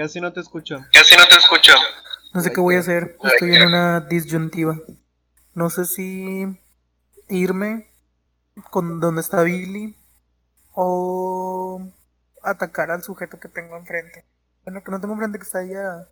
Casi 0.00 0.18
no 0.18 0.32
te 0.32 0.40
escucho. 0.40 0.78
Casi 0.94 1.14
no 1.14 1.26
te 1.28 1.36
escucho. 1.36 1.72
No 2.32 2.40
sé 2.40 2.50
qué 2.50 2.60
voy 2.62 2.76
a 2.76 2.78
hacer. 2.78 3.18
Estoy 3.22 3.54
en 3.54 3.66
una 3.66 4.00
disyuntiva. 4.00 4.78
No 5.52 5.68
sé 5.68 5.84
si 5.84 6.46
irme 7.28 7.86
con 8.70 8.98
donde 8.98 9.20
está 9.20 9.42
Billy 9.42 9.94
o 10.72 11.86
atacar 12.42 12.90
al 12.90 13.02
sujeto 13.02 13.38
que 13.38 13.48
tengo 13.50 13.76
enfrente. 13.76 14.24
Bueno, 14.64 14.82
que 14.82 14.90
no 14.90 15.02
tengo 15.02 15.12
enfrente, 15.12 15.38
que 15.38 15.44
está 15.44 15.58
allá. 15.58 16.08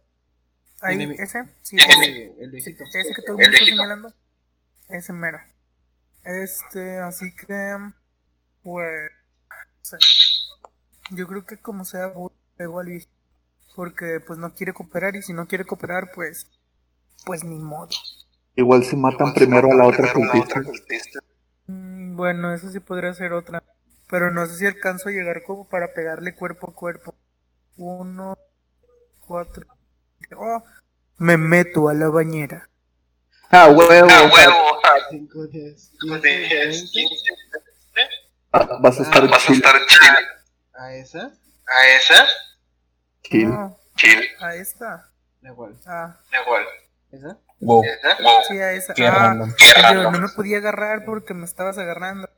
Ahí, 0.82 0.98
Enemi- 0.98 1.18
ese. 1.18 1.44
Sí, 1.62 1.76
El, 1.78 1.90
ese, 2.04 2.34
el 2.42 2.54
ese 2.56 2.74
que 3.14 3.22
todo 3.22 3.38
el 3.38 3.44
mundo 3.44 3.50
está 3.54 3.64
señalando. 3.64 4.14
Ese 4.90 5.12
mero. 5.14 5.38
Este, 6.24 6.98
así 6.98 7.34
que. 7.34 7.76
Pues. 8.62 9.10
no 9.48 9.56
sé. 9.80 9.96
Yo 11.12 11.26
creo 11.26 11.46
que 11.46 11.56
como 11.56 11.86
sea, 11.86 12.12
pego 12.58 12.80
al 12.80 12.86
viejito. 12.86 13.17
Porque 13.78 14.18
pues 14.26 14.40
no 14.40 14.52
quiere 14.54 14.72
cooperar 14.72 15.14
y 15.14 15.22
si 15.22 15.32
no 15.32 15.46
quiere 15.46 15.64
cooperar, 15.64 16.10
pues. 16.12 16.48
Pues 17.24 17.44
ni 17.44 17.60
modo. 17.60 17.90
Igual 18.56 18.82
si 18.84 18.96
matan 18.96 19.32
primero 19.32 19.70
a 19.70 19.74
la 19.76 19.86
otra 19.86 20.12
cultista. 20.12 20.60
Mm, 21.68 22.16
Bueno, 22.16 22.52
eso 22.52 22.70
sí 22.70 22.80
podría 22.80 23.14
ser 23.14 23.32
otra. 23.32 23.62
Pero 24.10 24.32
no 24.32 24.44
sé 24.46 24.56
si 24.56 24.66
alcanzo 24.66 25.10
a 25.10 25.12
llegar 25.12 25.44
como 25.46 25.68
para 25.68 25.94
pegarle 25.94 26.34
cuerpo 26.34 26.70
a 26.70 26.74
cuerpo. 26.74 27.14
Uno, 27.76 28.36
cuatro. 29.20 29.64
Oh, 30.36 30.64
me 31.18 31.36
meto 31.36 31.88
a 31.88 31.94
la 31.94 32.08
bañera. 32.08 32.68
Ah, 33.48 33.68
huevo. 33.68 34.08
Cinco, 35.08 35.46
diez, 35.46 35.92
quince, 36.00 36.20
veinte. 36.20 38.10
Ah, 38.50 38.78
vas 38.82 38.98
a 38.98 39.02
estar 39.04 39.22
Ah, 39.32 39.38
chill. 39.38 39.62
¿A 40.74 40.94
esa? 40.96 41.32
¿A 41.64 41.96
esa? 41.96 42.26
Chill. 43.28 43.48
No, 43.48 43.78
Chill. 43.96 44.22
a 44.40 44.54
esta. 44.54 45.10
Da 45.40 45.50
igual. 45.50 45.76
Ah, 45.86 46.16
Igual. 46.42 46.64
¿Esa? 47.10 47.38
Wow. 47.60 47.82
sí, 48.48 48.58
a 48.58 48.72
esa. 48.72 48.94
Qué 48.94 49.06
ah, 49.06 49.34
yo 49.92 50.10
no 50.10 50.18
me 50.20 50.28
podía 50.28 50.58
agarrar 50.58 51.04
porque 51.04 51.34
me 51.34 51.44
estabas 51.44 51.78
agarrando. 51.78 52.28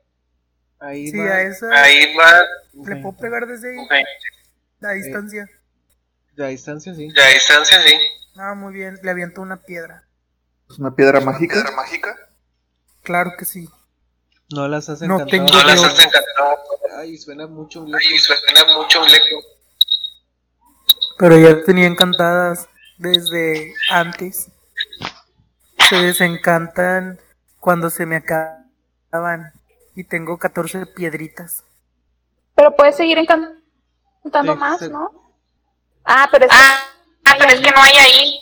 Ahí 0.79 1.09
Sí, 1.09 1.19
va. 1.19 1.25
a 1.27 1.43
esa. 1.43 1.67
Ahí 1.83 2.15
va. 2.17 2.43
¿Le 2.87 2.97
puedo 2.97 3.17
pegar 3.17 3.47
desde 3.47 3.71
ahí? 3.79 3.87
La 4.81 4.93
distancia. 4.93 5.49
De 6.37 6.47
distancia, 6.49 6.95
sí. 6.95 7.09
De 7.11 7.27
distancia, 7.35 7.83
sí. 7.83 7.95
Ah, 8.37 8.55
muy 8.55 8.73
bien. 8.73 8.99
Le 9.03 9.11
aviento 9.11 9.43
una 9.43 9.57
piedra. 9.63 10.05
¿Es 10.71 10.79
una 10.79 10.95
piedra 10.95 11.21
mágica? 11.21 11.71
mágica? 11.77 12.17
Claro 13.03 13.33
que 13.39 13.45
sí. 13.45 13.69
No 14.55 14.69
las 14.69 14.89
has 14.89 15.01
No 15.03 15.17
encantado. 15.17 15.31
tengo 15.31 15.47
No 15.49 15.65
las 15.65 15.85
has 15.85 15.99
encantado. 15.99 16.59
Ay, 16.97 17.19
suena 17.19 17.47
mucho 17.47 17.83
un 17.83 17.95
Ay, 17.95 18.19
suena 18.19 18.75
mucho 18.77 19.03
un 19.03 19.09
eco. 19.11 19.43
Pero 21.21 21.39
ya 21.39 21.63
tenía 21.65 21.87
encantadas 21.87 22.67
desde 22.99 23.75
antes. 23.91 24.51
Se 25.89 25.97
desencantan 25.97 27.21
cuando 27.59 27.91
se 27.91 28.07
me 28.07 28.17
acaban. 28.17 29.53
Y 29.95 30.05
tengo 30.05 30.39
14 30.39 30.87
piedritas. 30.87 31.63
Pero 32.55 32.75
puedes 32.75 32.97
seguir 32.97 33.19
encantando 33.19 34.55
Sí, 34.55 34.59
más. 34.59 34.81
¿no? 34.91 35.35
Ah, 36.05 36.27
pero 36.33 36.47
es, 36.47 36.51
ah, 36.55 36.79
pero 37.39 37.53
es 37.53 37.61
que 37.61 37.71
no 37.71 37.83
hay 37.83 37.97
ahí. 37.97 38.41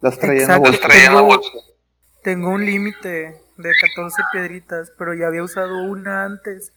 Las 0.00 0.18
traía 0.18 0.42
en 0.42 0.48
la 1.14 1.20
bolsa. 1.22 1.48
tengo 2.22 2.50
un 2.50 2.66
límite 2.66 3.40
de 3.56 3.72
14 3.80 4.22
piedritas, 4.32 4.92
pero 4.98 5.14
ya 5.14 5.28
había 5.28 5.42
usado 5.42 5.78
una 5.84 6.24
antes. 6.24 6.74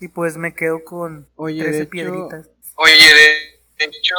Y 0.00 0.08
pues 0.08 0.36
me 0.36 0.54
quedo 0.54 0.82
con 0.82 1.28
Oye, 1.36 1.62
13 1.62 1.76
de 1.76 1.82
hecho- 1.84 1.90
piedritas. 1.90 2.48
Oye, 2.76 2.94
de, 3.14 3.49
de 3.86 3.96
hecho, 3.96 4.14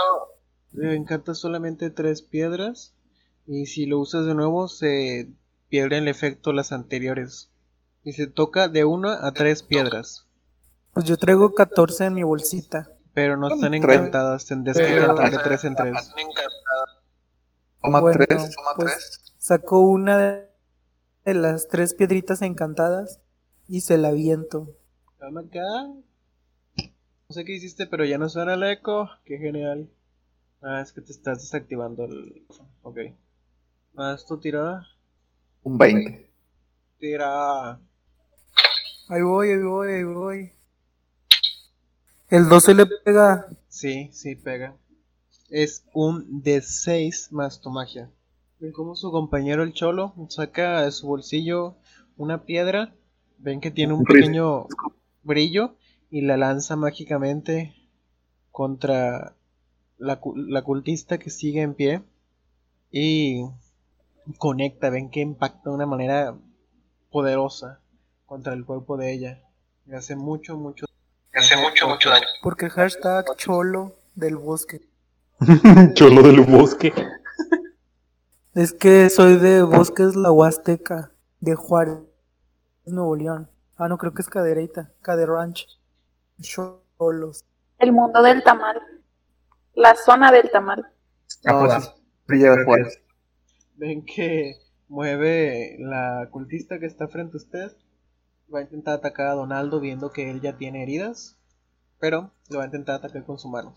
Le 0.72 0.96
encanta 0.96 1.34
solamente 1.36 1.90
tres 1.90 2.22
piedras. 2.22 2.94
Y 3.48 3.66
si 3.66 3.86
lo 3.86 4.00
usas 4.00 4.26
de 4.26 4.36
nuevo, 4.36 4.68
se 4.68 5.30
pierde 5.70 5.98
el 5.98 6.08
efecto 6.08 6.54
las 6.54 6.72
anteriores. 6.72 7.50
Y 8.04 8.14
se 8.14 8.28
toca 8.28 8.68
de 8.68 8.86
una 8.86 9.26
a 9.26 9.32
tres 9.34 9.64
piedras. 9.64 10.28
Pues 10.94 11.06
yo 11.06 11.18
traigo 11.18 11.54
14 11.54 12.06
en 12.06 12.14
mi 12.14 12.24
bolsita. 12.24 12.90
Pero 13.14 13.38
no 13.38 13.54
están 13.54 13.74
encantadas. 13.74 14.46
Tendrás 14.46 14.78
que 14.78 14.98
encantar 14.98 15.32
de 15.32 15.38
tres 15.40 15.64
en 15.66 15.76
tres. 15.76 16.12
Toma 17.82 18.02
Bueno, 18.02 18.20
tres. 18.26 18.56
Toma 18.56 18.72
pues 18.76 18.92
tres. 18.94 19.34
saco 19.38 19.80
una 19.80 20.18
de 20.18 21.34
las 21.34 21.68
tres 21.68 21.94
piedritas 21.94 22.42
encantadas 22.42 23.20
y 23.68 23.82
se 23.82 23.98
la 23.98 24.10
aviento. 24.10 24.76
Dame 25.20 25.42
acá. 25.42 25.94
No 27.32 27.36
sé 27.36 27.46
qué 27.46 27.54
hiciste, 27.54 27.88
pero 27.88 28.04
ya 28.04 28.18
no 28.18 28.28
suena 28.28 28.56
el 28.56 28.64
eco. 28.64 29.10
Qué 29.24 29.38
genial. 29.38 29.90
Ah, 30.62 30.82
es 30.82 30.92
que 30.92 31.00
te 31.00 31.14
estás 31.14 31.40
desactivando 31.40 32.04
el. 32.04 32.46
Ok. 32.82 32.98
Haz 33.96 34.26
tu 34.26 34.38
tirada. 34.38 34.86
Un 35.64 35.78
20. 35.78 36.30
Tira. 37.00 37.80
Ahí 39.08 39.22
voy, 39.22 39.48
ahí 39.48 39.64
voy, 39.64 39.94
ahí 39.94 40.04
voy. 40.04 40.52
El 42.28 42.50
12 42.50 42.74
le 42.74 42.86
pega. 42.86 43.48
Sí, 43.70 44.10
sí, 44.12 44.36
pega. 44.36 44.76
Es 45.50 45.86
un 45.94 46.44
D6 46.44 47.32
más 47.32 47.62
tu 47.62 47.70
magia. 47.70 48.12
Ven 48.60 48.74
como 48.74 48.98
su 48.98 49.10
compañero 49.10 49.64
el 49.64 49.72
cholo 49.72 50.14
saca 50.28 50.82
de 50.82 50.92
su 50.92 51.08
bolsillo 51.08 51.78
una 52.18 52.44
piedra. 52.44 52.94
Ven 53.38 53.62
que 53.62 53.72
tiene 53.72 53.94
un 53.94 54.04
pequeño 54.04 54.68
brillo 55.24 55.78
y 56.12 56.22
la 56.22 56.38
lanza 56.38 56.76
mágicamente 56.76 57.74
contra 58.52 59.34
la, 59.98 60.20
cu- 60.20 60.36
la 60.36 60.62
cultista 60.62 61.18
que 61.18 61.30
sigue 61.32 61.62
en 61.62 61.74
pie. 61.74 62.04
Y 62.92 63.46
conecta, 64.38 64.90
ven 64.90 65.10
que 65.10 65.22
impacta 65.22 65.70
de 65.70 65.76
una 65.76 65.86
manera 65.86 66.38
poderosa 67.10 67.80
contra 68.26 68.54
el 68.54 68.66
cuerpo 68.66 68.98
de 68.98 69.14
ella. 69.14 69.42
Le 69.86 69.96
hace 69.96 70.16
mucho, 70.16 70.58
mucho 70.58 70.86
Hace 71.34 71.56
mucho, 71.58 71.88
mucho 71.88 72.10
daño. 72.10 72.26
Porque 72.44 72.70
hashtag 72.70 73.26
cholo 73.38 73.96
del 74.16 74.36
bosque. 74.36 74.82
Cholo 75.96 76.22
del 76.22 76.42
bosque. 76.42 76.94
Es 78.54 78.74
que 78.74 79.10
soy 79.10 79.38
de 79.38 79.64
Bosques 79.64 80.16
La 80.18 80.30
Huasteca, 80.32 81.12
de 81.40 81.56
Juárez, 81.56 82.00
Nuevo 82.86 83.16
León. 83.16 83.50
Ah, 83.78 83.88
no, 83.88 83.98
creo 83.98 84.14
que 84.14 84.22
es 84.22 84.28
Cadereyta, 84.30 84.92
Caderanch. 85.02 85.66
Cholos. 86.42 87.46
El 87.80 87.92
mundo 87.94 88.22
del 88.22 88.44
tamal. 88.44 88.82
La 89.74 89.96
zona 89.96 90.32
del 90.32 90.50
tamal. 90.52 90.86
No, 91.44 91.68
brilla 92.28 92.52
de 92.52 92.66
Juárez. 92.66 93.02
Ven 93.76 94.06
que 94.06 94.58
mueve 94.88 95.78
la 95.80 96.28
cultista 96.32 96.80
que 96.80 96.86
está 96.86 97.08
frente 97.08 97.38
a 97.38 97.42
usted. 97.42 97.72
Va 98.54 98.60
a 98.60 98.64
intentar 98.64 98.96
atacar 98.96 99.28
a 99.28 99.34
Donaldo 99.34 99.80
viendo 99.80 100.12
que 100.12 100.30
él 100.30 100.42
ya 100.42 100.58
tiene 100.58 100.84
heridas. 100.84 101.38
Pero 102.00 102.32
lo 102.50 102.58
va 102.58 102.64
a 102.64 102.68
intentar 102.68 102.96
atacar 102.96 103.24
con 103.26 103.40
su 103.40 103.48
mano. 103.48 103.74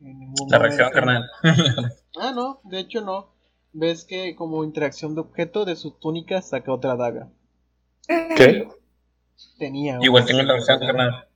En 0.00 0.18
ningún 0.18 0.48
La 0.50 0.58
reacción, 0.58 0.90
carnal. 0.90 1.24
Ah, 2.20 2.32
no, 2.34 2.60
de 2.64 2.80
hecho 2.80 3.00
no. 3.00 3.32
Ves 3.72 4.04
que 4.04 4.34
como 4.34 4.64
interacción 4.64 5.14
de 5.14 5.20
objeto 5.20 5.64
de 5.64 5.76
su 5.76 5.92
túnica 5.92 6.42
saca 6.42 6.72
otra 6.72 6.96
daga. 6.96 7.28
¿Qué? 8.08 8.68
Tenía. 9.58 9.98
Igual 10.00 10.24
tengo 10.24 10.42
la 10.42 10.54
versión 10.54 10.78
cinco, 10.78 10.92
carnal. 10.92 11.27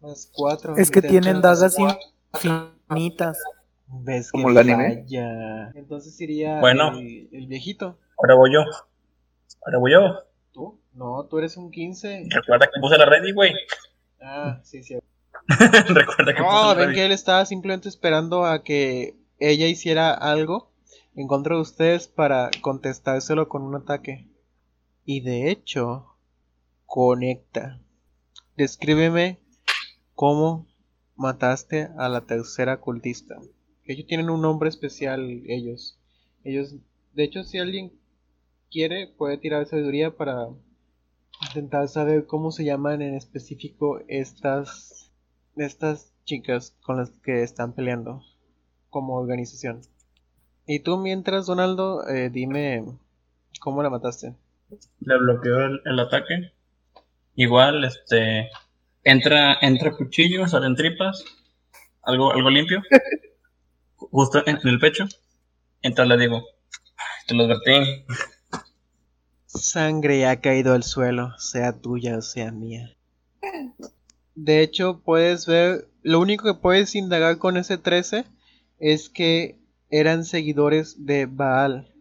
Más 0.00 0.30
cuatro. 0.32 0.76
Es 0.76 0.90
que 0.90 1.02
tienen 1.02 1.40
dagas 1.40 1.76
infinitas. 2.88 3.38
Ves 3.86 4.30
Como 4.30 4.46
que 4.46 4.52
el 4.52 4.58
anime. 4.58 5.02
falla. 5.02 5.70
Entonces 5.74 6.18
iría 6.20 6.60
Bueno. 6.60 6.96
el, 6.98 7.28
el 7.32 7.46
viejito. 7.46 7.98
Ahora 8.18 8.34
voy 8.36 8.52
yo. 8.52 8.60
Ahora 9.66 9.78
voy 9.78 9.92
yo. 9.92 10.00
¿Tú? 10.52 10.80
No, 10.94 11.24
tú 11.24 11.38
eres 11.38 11.56
un 11.56 11.70
15. 11.70 12.26
Recuerda 12.30 12.66
que 12.66 12.80
puse 12.80 12.96
la 12.96 13.04
ready, 13.06 13.32
güey. 13.32 13.52
Ah, 14.22 14.60
sí, 14.62 14.82
sí. 14.82 14.94
Recuerda 15.48 16.32
que 16.34 16.42
puse 16.42 16.54
No, 16.54 16.68
la 16.68 16.74
ven 16.74 16.86
ready. 16.88 16.94
que 16.94 17.06
él 17.06 17.12
estaba 17.12 17.44
simplemente 17.46 17.88
esperando 17.88 18.44
a 18.44 18.62
que 18.62 19.16
ella 19.38 19.66
hiciera 19.66 20.12
algo 20.14 20.70
en 21.16 21.26
contra 21.26 21.56
de 21.56 21.62
ustedes 21.62 22.06
para 22.08 22.50
contestárselo 22.60 23.48
con 23.48 23.62
un 23.62 23.74
ataque. 23.74 24.28
Y 25.04 25.20
de 25.22 25.50
hecho, 25.50 26.06
conecta. 26.86 27.80
Descríbeme 28.56 29.38
cómo 30.20 30.66
mataste 31.16 31.88
a 31.96 32.10
la 32.10 32.26
tercera 32.26 32.78
cultista. 32.78 33.40
Ellos 33.86 34.06
tienen 34.06 34.28
un 34.28 34.42
nombre 34.42 34.68
especial, 34.68 35.44
ellos. 35.46 35.98
Ellos, 36.44 36.74
de 37.14 37.24
hecho, 37.24 37.42
si 37.42 37.56
alguien 37.56 37.90
quiere, 38.70 39.06
puede 39.06 39.38
tirar 39.38 39.64
sabiduría 39.64 40.14
para 40.18 40.48
intentar 41.46 41.88
saber 41.88 42.26
cómo 42.26 42.50
se 42.50 42.66
llaman 42.66 43.00
en 43.00 43.14
específico 43.14 44.02
estas 44.08 45.10
estas 45.56 46.12
chicas 46.26 46.76
con 46.82 46.98
las 46.98 47.12
que 47.22 47.42
están 47.42 47.72
peleando 47.72 48.22
como 48.90 49.16
organización. 49.16 49.80
Y 50.66 50.80
tú 50.80 50.98
mientras, 50.98 51.46
Donaldo, 51.46 52.06
eh, 52.06 52.28
dime 52.28 52.84
cómo 53.62 53.82
la 53.82 53.88
mataste. 53.88 54.34
Le 55.00 55.16
bloqueó 55.16 55.60
el, 55.62 55.80
el 55.86 55.98
ataque. 55.98 56.52
Igual, 57.36 57.84
este. 57.84 58.50
Entra, 59.04 59.58
entra 59.60 59.96
cuchillo, 59.96 60.46
salen 60.46 60.76
tripas. 60.76 61.24
Algo, 62.02 62.32
algo 62.32 62.50
limpio. 62.50 62.82
Justo 63.96 64.46
en, 64.46 64.56
en 64.56 64.68
el 64.68 64.78
pecho. 64.78 65.06
Entonces 65.82 66.16
le 66.16 66.22
digo. 66.22 66.44
Te 67.26 67.34
lo 67.34 67.44
advertí. 67.44 68.04
Sangre 69.46 70.26
ha 70.26 70.40
caído 70.40 70.74
al 70.74 70.84
suelo, 70.84 71.36
sea 71.38 71.72
tuya 71.72 72.18
o 72.18 72.22
sea 72.22 72.52
mía. 72.52 72.96
De 74.34 74.62
hecho, 74.62 75.00
puedes 75.04 75.46
ver, 75.46 75.88
lo 76.02 76.20
único 76.20 76.44
que 76.44 76.60
puedes 76.60 76.94
indagar 76.94 77.38
con 77.38 77.56
ese 77.56 77.76
13 77.76 78.24
es 78.78 79.08
que 79.08 79.58
eran 79.90 80.24
seguidores 80.24 81.04
de 81.04 81.26
Baal, 81.26 81.92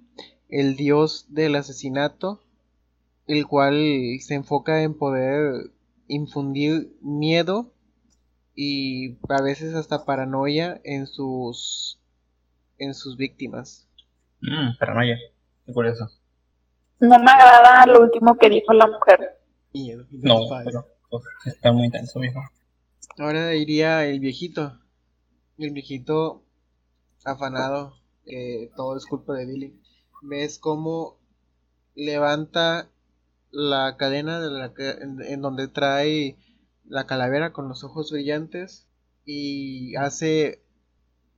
el 0.48 0.76
dios 0.76 1.26
del 1.30 1.56
asesinato, 1.56 2.42
el 3.26 3.48
cual 3.48 3.76
se 4.22 4.36
enfoca 4.36 4.84
en 4.84 4.94
poder 4.94 5.72
infundir 6.10 6.92
miedo 7.02 7.72
y 8.56 9.18
a 9.30 9.42
veces 9.42 9.74
hasta 9.76 10.04
paranoia 10.04 10.82
en 10.84 11.08
sus 11.08 11.98
en 12.78 12.94
sus 12.94 13.16
víctimas. 13.16 13.88
Mmm, 14.42 14.78
paranoia. 14.78 15.18
Qué 15.66 15.72
curioso. 15.74 16.10
No 17.00 17.18
me 17.20 17.32
agrada 17.32 17.86
lo 17.86 18.02
último 18.02 18.38
que 18.38 18.50
dijo 18.50 18.74
la 18.74 18.88
mujer. 18.88 19.40
Miedo, 19.74 20.06
No, 20.10 20.40
pero 20.66 20.86
uf, 21.12 21.24
está 21.46 21.72
muy 21.72 21.86
intenso, 21.86 22.20
mijo. 22.20 22.42
Ahora 23.18 23.56
iría 23.56 24.06
el 24.06 24.20
viejito. 24.20 24.78
El 25.58 25.72
viejito 25.72 26.44
afanado, 27.24 27.98
que 28.26 28.72
todo 28.76 28.98
es 28.98 29.06
culpa 29.06 29.34
de 29.34 29.46
Billy. 29.46 29.80
Ves 30.22 30.58
cómo 30.58 31.18
levanta 31.96 32.90
la 33.52 33.98
cadena 33.98 34.40
de 34.40 34.50
la 34.52 34.74
ca- 34.74 34.92
en, 35.02 35.22
en 35.22 35.42
donde 35.42 35.68
trae 35.68 36.38
la 36.86 37.06
calavera 37.08 37.52
con 37.54 37.68
los 37.68 37.84
ojos 37.84 38.12
brillantes 38.12 38.88
y 39.26 39.96
hace 39.96 40.62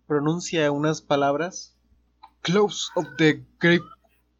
pronuncia 0.07 0.71
unas 0.71 1.01
palabras 1.01 1.75
close 2.41 2.87
of 2.95 3.05
the 3.17 3.45
grave 3.59 3.81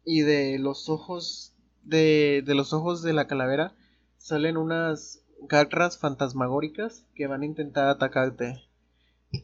y 0.04 0.22
de 0.22 0.58
los 0.58 0.88
ojos 0.88 1.54
de, 1.82 2.42
de 2.44 2.54
los 2.54 2.72
ojos 2.72 3.02
de 3.02 3.12
la 3.12 3.26
calavera 3.26 3.74
salen 4.18 4.56
unas 4.56 5.24
garras 5.48 5.98
fantasmagóricas 5.98 7.04
que 7.14 7.26
van 7.26 7.42
a 7.42 7.46
intentar 7.46 7.88
atacarte, 7.88 8.62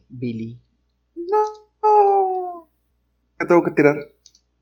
Billy. 0.07 0.59
¿Qué 3.37 3.45
tengo 3.45 3.63
que 3.63 3.71
tirar? 3.71 3.95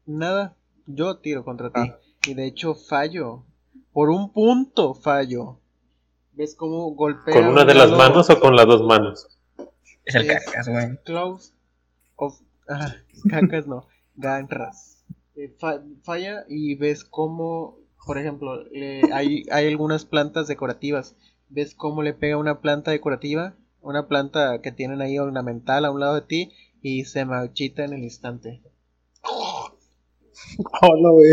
Nada, 0.05 0.55
yo 0.85 1.17
tiro 1.17 1.43
contra 1.43 1.69
ti. 1.71 1.79
Ah. 1.81 1.97
Y 2.27 2.33
de 2.33 2.45
hecho 2.47 2.75
fallo. 2.75 3.45
Por 3.97 4.11
un 4.11 4.31
punto 4.31 4.93
fallo. 4.93 5.57
¿Ves 6.33 6.53
cómo 6.53 6.91
golpea? 6.93 7.33
¿Con 7.33 7.47
una 7.47 7.61
un 7.61 7.67
de 7.67 7.73
las 7.73 7.89
manos 7.89 8.29
o 8.29 8.39
con 8.39 8.55
las 8.55 8.67
dos 8.67 8.83
manos? 8.83 9.39
Es 10.05 10.13
el 10.13 10.29
Es- 10.29 10.45
cacas, 10.45 10.67
güey. 10.69 10.97
Close 11.03 11.51
of... 12.15 12.39
ah, 12.69 12.93
cacas 13.31 13.65
no. 13.65 13.87
Garras. 14.15 15.03
Eh, 15.35 15.51
fa- 15.57 15.81
falla 16.03 16.45
y 16.47 16.75
ves 16.75 17.03
cómo, 17.05 17.79
por 18.05 18.19
ejemplo, 18.19 18.67
eh, 18.71 19.01
hay, 19.11 19.45
hay 19.51 19.67
algunas 19.67 20.05
plantas 20.05 20.47
decorativas. 20.47 21.15
¿Ves 21.49 21.73
cómo 21.73 22.03
le 22.03 22.13
pega 22.13 22.37
una 22.37 22.61
planta 22.61 22.91
decorativa? 22.91 23.55
Una 23.81 24.07
planta 24.07 24.61
que 24.61 24.71
tienen 24.71 25.01
ahí 25.01 25.17
ornamental 25.17 25.85
a 25.85 25.89
un 25.91 26.01
lado 26.01 26.13
de 26.13 26.21
ti 26.21 26.51
y 26.83 27.05
se 27.05 27.25
marchita 27.25 27.83
en 27.83 27.93
el 27.93 28.03
instante. 28.03 28.61
Hola, 30.83 31.09
güey. 31.09 31.31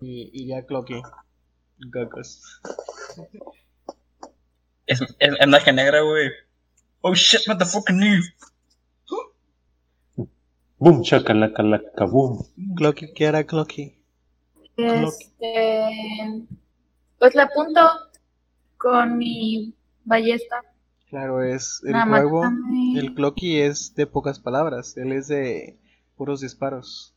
Y, 0.00 0.30
y 0.32 0.48
ya 0.48 0.66
Clocky. 0.66 1.00
Cacas. 1.90 2.60
Es, 4.86 5.00
es, 5.00 5.08
es 5.18 5.46
magia 5.48 5.72
negra, 5.72 6.00
güey. 6.02 6.30
Oh 7.00 7.14
shit, 7.14 7.46
motherfucking 7.48 7.98
new. 7.98 8.22
Boom, 10.78 11.02
chacalaca, 11.02 11.62
laca, 11.62 12.04
boom. 12.04 12.44
Clocky, 12.76 13.12
¿qué 13.14 13.26
hará 13.28 13.44
Clocky? 13.44 13.96
Este, 14.76 16.42
pues 17.18 17.34
le 17.34 17.42
apunto 17.42 17.80
con 18.76 19.16
mi 19.16 19.72
ballesta. 20.04 20.62
Claro, 21.08 21.42
es 21.42 21.80
el 21.84 21.92
Nada 21.92 22.06
juego. 22.06 22.42
mátame. 22.42 22.98
El 22.98 23.14
Clocky 23.14 23.60
es 23.60 23.94
de 23.94 24.06
pocas 24.06 24.40
palabras. 24.40 24.96
Él 24.96 25.12
es 25.12 25.28
de 25.28 25.78
puros 26.16 26.40
disparos. 26.40 27.14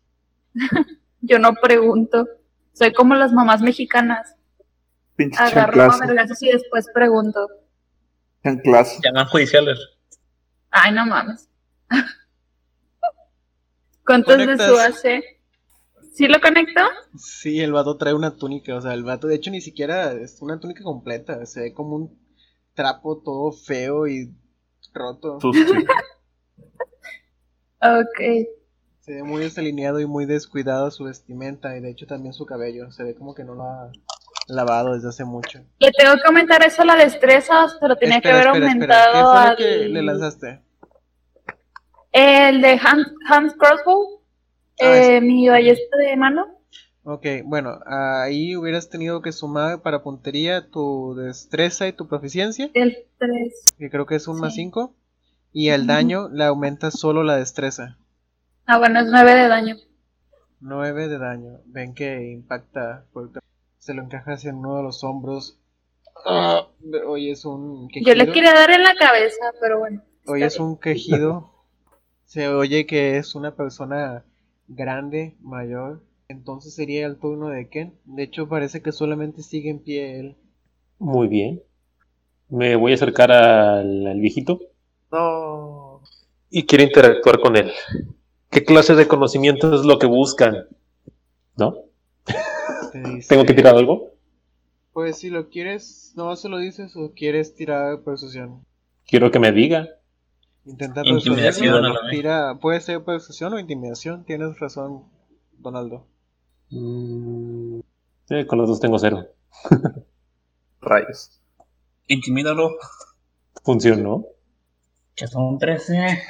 Yo 1.21 1.39
no 1.39 1.53
pregunto. 1.55 2.25
Soy 2.73 2.93
como 2.93 3.15
las 3.15 3.33
mamás 3.33 3.61
mexicanas. 3.61 4.36
Pinche 5.17 5.41
Agarro 5.41 5.91
a 5.91 5.97
vergazos 5.97 6.41
y 6.43 6.51
después 6.51 6.85
pregunto. 6.93 7.47
Chanclazo. 8.43 9.01
Llaman 9.03 9.27
judiciales. 9.27 9.79
Ay, 10.69 10.93
no 10.93 11.07
mames. 11.07 11.49
¿Cuánto 14.05 14.35
es 14.35 14.47
de 14.47 14.57
su 14.57 14.77
AC? 14.77 15.23
¿Sí 16.13 16.27
lo 16.27 16.39
conecto? 16.39 16.81
Sí, 17.17 17.61
el 17.61 17.73
vato 17.73 17.97
trae 17.97 18.13
una 18.13 18.37
túnica. 18.37 18.75
O 18.75 18.81
sea, 18.81 18.93
el 18.93 19.03
vato, 19.03 19.27
de 19.27 19.35
hecho, 19.35 19.49
ni 19.49 19.59
siquiera 19.59 20.13
es 20.13 20.39
una 20.41 20.59
túnica 20.59 20.83
completa. 20.83 21.43
Se 21.47 21.61
ve 21.61 21.73
como 21.73 21.95
un 21.95 22.19
trapo 22.75 23.19
todo 23.23 23.51
feo 23.51 24.07
y 24.07 24.33
roto. 24.93 25.39
Ok. 27.79 28.19
Se 29.01 29.13
ve 29.13 29.23
muy 29.23 29.39
desalineado 29.39 29.99
y 29.99 30.07
muy 30.07 30.25
descuidado 30.25 30.89
su 30.89 31.03
vestimenta. 31.03 31.77
Y 31.77 31.81
de 31.81 31.91
hecho, 31.91 32.07
también 32.07 32.33
su 32.33 32.47
cabello. 32.47 32.91
Se 32.91 33.03
ve 33.03 33.13
como 33.13 33.35
que 33.35 33.43
no 33.43 33.53
lo 33.53 33.63
ha 33.63 33.91
lavado 34.47 34.93
desde 34.93 35.09
hace 35.09 35.25
mucho. 35.25 35.59
¿Le 35.79 35.91
tengo 35.91 36.15
que 36.15 36.27
aumentar 36.27 36.63
eso 36.65 36.81
a 36.81 36.85
la 36.85 36.95
destreza 36.95 37.65
o 37.65 37.69
se 37.69 37.87
lo 37.87 37.95
tenía 37.97 38.21
que 38.21 38.31
haber 38.31 38.47
aumentado 38.47 39.11
¿Qué 39.13 39.19
fue 39.19 39.21
lo 39.21 39.29
al... 39.31 39.57
que 39.57 39.77
le 39.89 40.01
lanzaste? 40.03 40.61
El 42.11 42.61
de 42.61 42.79
hand, 42.83 43.05
hand 43.29 43.57
crossbow. 43.57 44.21
Ah, 44.81 44.95
eh, 44.97 45.21
mi 45.21 45.47
ballesta 45.49 45.97
de 45.97 46.15
mano. 46.15 46.47
Ok, 47.03 47.25
bueno, 47.45 47.79
ahí 47.85 48.55
hubieras 48.55 48.89
tenido 48.89 49.21
que 49.21 49.31
sumar 49.31 49.81
para 49.81 50.03
puntería 50.03 50.69
tu 50.69 51.15
destreza 51.15 51.87
y 51.87 51.93
tu 51.93 52.07
proficiencia. 52.07 52.69
El 52.73 52.97
3. 53.17 53.75
que 53.77 53.89
creo 53.89 54.05
que 54.05 54.15
es 54.15 54.27
un 54.27 54.39
más 54.39 54.53
Sí. 54.55 54.61
5. 54.63 54.93
Y 55.53 55.69
el 55.69 55.87
daño 55.87 56.27
le 56.29 56.43
aumenta 56.43 56.91
solo 56.91 57.23
la 57.23 57.37
destreza. 57.37 57.97
Ah, 58.65 58.77
bueno, 58.77 58.99
es 58.99 59.07
9 59.09 59.33
de 59.35 59.47
daño. 59.47 59.75
9 60.59 61.07
de 61.07 61.17
daño. 61.17 61.59
Ven 61.65 61.93
que 61.95 62.29
impacta. 62.31 63.05
fuerte. 63.13 63.39
Se 63.87 63.93
lo 63.93 64.03
encaja 64.03 64.33
hacia 64.33 64.53
uno 64.53 64.75
de 64.75 64.83
los 64.83 65.01
hombros. 65.05 65.57
Ah, 66.25 66.67
Hoy 67.07 67.29
es 67.31 67.45
un 67.45 67.87
quejido. 67.87 68.11
Yo 68.13 68.15
le 68.21 68.29
quería 68.33 68.53
dar 68.53 68.69
en 68.69 68.83
la 68.83 68.95
cabeza, 68.95 69.53
pero 69.61 69.79
bueno. 69.79 70.03
Hoy 70.25 70.43
es 70.43 70.57
bien. 70.57 70.67
un 70.67 70.77
quejido. 70.77 71.53
Se 72.25 72.49
oye 72.49 72.85
que 72.85 73.15
es 73.15 73.33
una 73.33 73.55
persona 73.55 74.25
grande, 74.67 75.37
mayor. 75.39 76.03
Entonces 76.27 76.75
sería 76.75 77.05
el 77.05 77.17
turno 77.17 77.47
de 77.47 77.69
Ken. 77.69 77.97
De 78.03 78.23
hecho, 78.23 78.49
parece 78.49 78.81
que 78.81 78.91
solamente 78.91 79.41
sigue 79.41 79.69
en 79.69 79.79
pie 79.79 80.19
él. 80.19 80.35
Muy 80.99 81.29
bien. 81.29 81.63
Me 82.49 82.75
voy 82.75 82.91
a 82.91 82.95
acercar 82.95 83.31
al, 83.31 84.05
al 84.05 84.19
viejito 84.19 84.59
No. 85.13 86.01
y 86.49 86.65
quiero 86.65 86.83
interactuar 86.83 87.39
con 87.39 87.55
él. 87.55 87.71
¿Qué 88.49 88.65
clase 88.65 88.95
de 88.95 89.07
conocimiento 89.07 89.73
es 89.73 89.85
lo 89.85 89.97
que 89.97 90.07
buscan? 90.07 90.67
¿No? 91.55 91.86
Te 93.03 93.09
dice, 93.09 93.29
¿Tengo 93.29 93.45
que 93.45 93.53
tirar 93.53 93.75
algo? 93.75 94.11
Pues 94.93 95.17
si 95.17 95.29
lo 95.29 95.49
quieres, 95.49 96.13
no 96.15 96.35
se 96.35 96.49
lo 96.49 96.57
dices 96.57 96.95
o 96.95 97.13
quieres 97.13 97.55
tirar 97.55 98.01
persuasión. 98.03 98.65
Quiero 99.05 99.31
que 99.31 99.39
me 99.39 99.51
diga. 99.51 99.87
Intenta 100.65 101.03
la 101.03 101.13
vez. 101.13 101.59
Tira, 102.11 102.57
puede 102.59 102.81
ser 102.81 103.03
persuasión 103.03 103.53
o 103.53 103.59
intimidación. 103.59 104.25
Tienes 104.25 104.59
razón, 104.59 105.03
Donaldo. 105.57 106.05
Mm, 106.69 107.79
sí, 108.25 108.45
con 108.45 108.57
los 108.57 108.67
dos 108.67 108.79
tengo 108.79 108.99
cero. 108.99 109.27
Rayos. 110.81 111.41
Intimídalo. 112.07 112.75
Funcionó. 113.63 114.25
Que 115.15 115.27
son 115.27 115.57
13. 115.57 116.21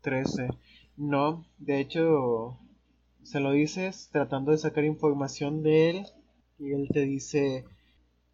13. 0.00 0.48
No, 0.96 1.44
de 1.58 1.80
hecho, 1.80 2.58
se 3.24 3.40
lo 3.40 3.52
dices 3.52 4.08
tratando 4.12 4.52
de 4.52 4.58
sacar 4.58 4.84
información 4.84 5.62
de 5.62 5.90
él. 5.90 6.06
Y 6.58 6.72
él 6.72 6.88
te 6.92 7.00
dice: 7.02 7.64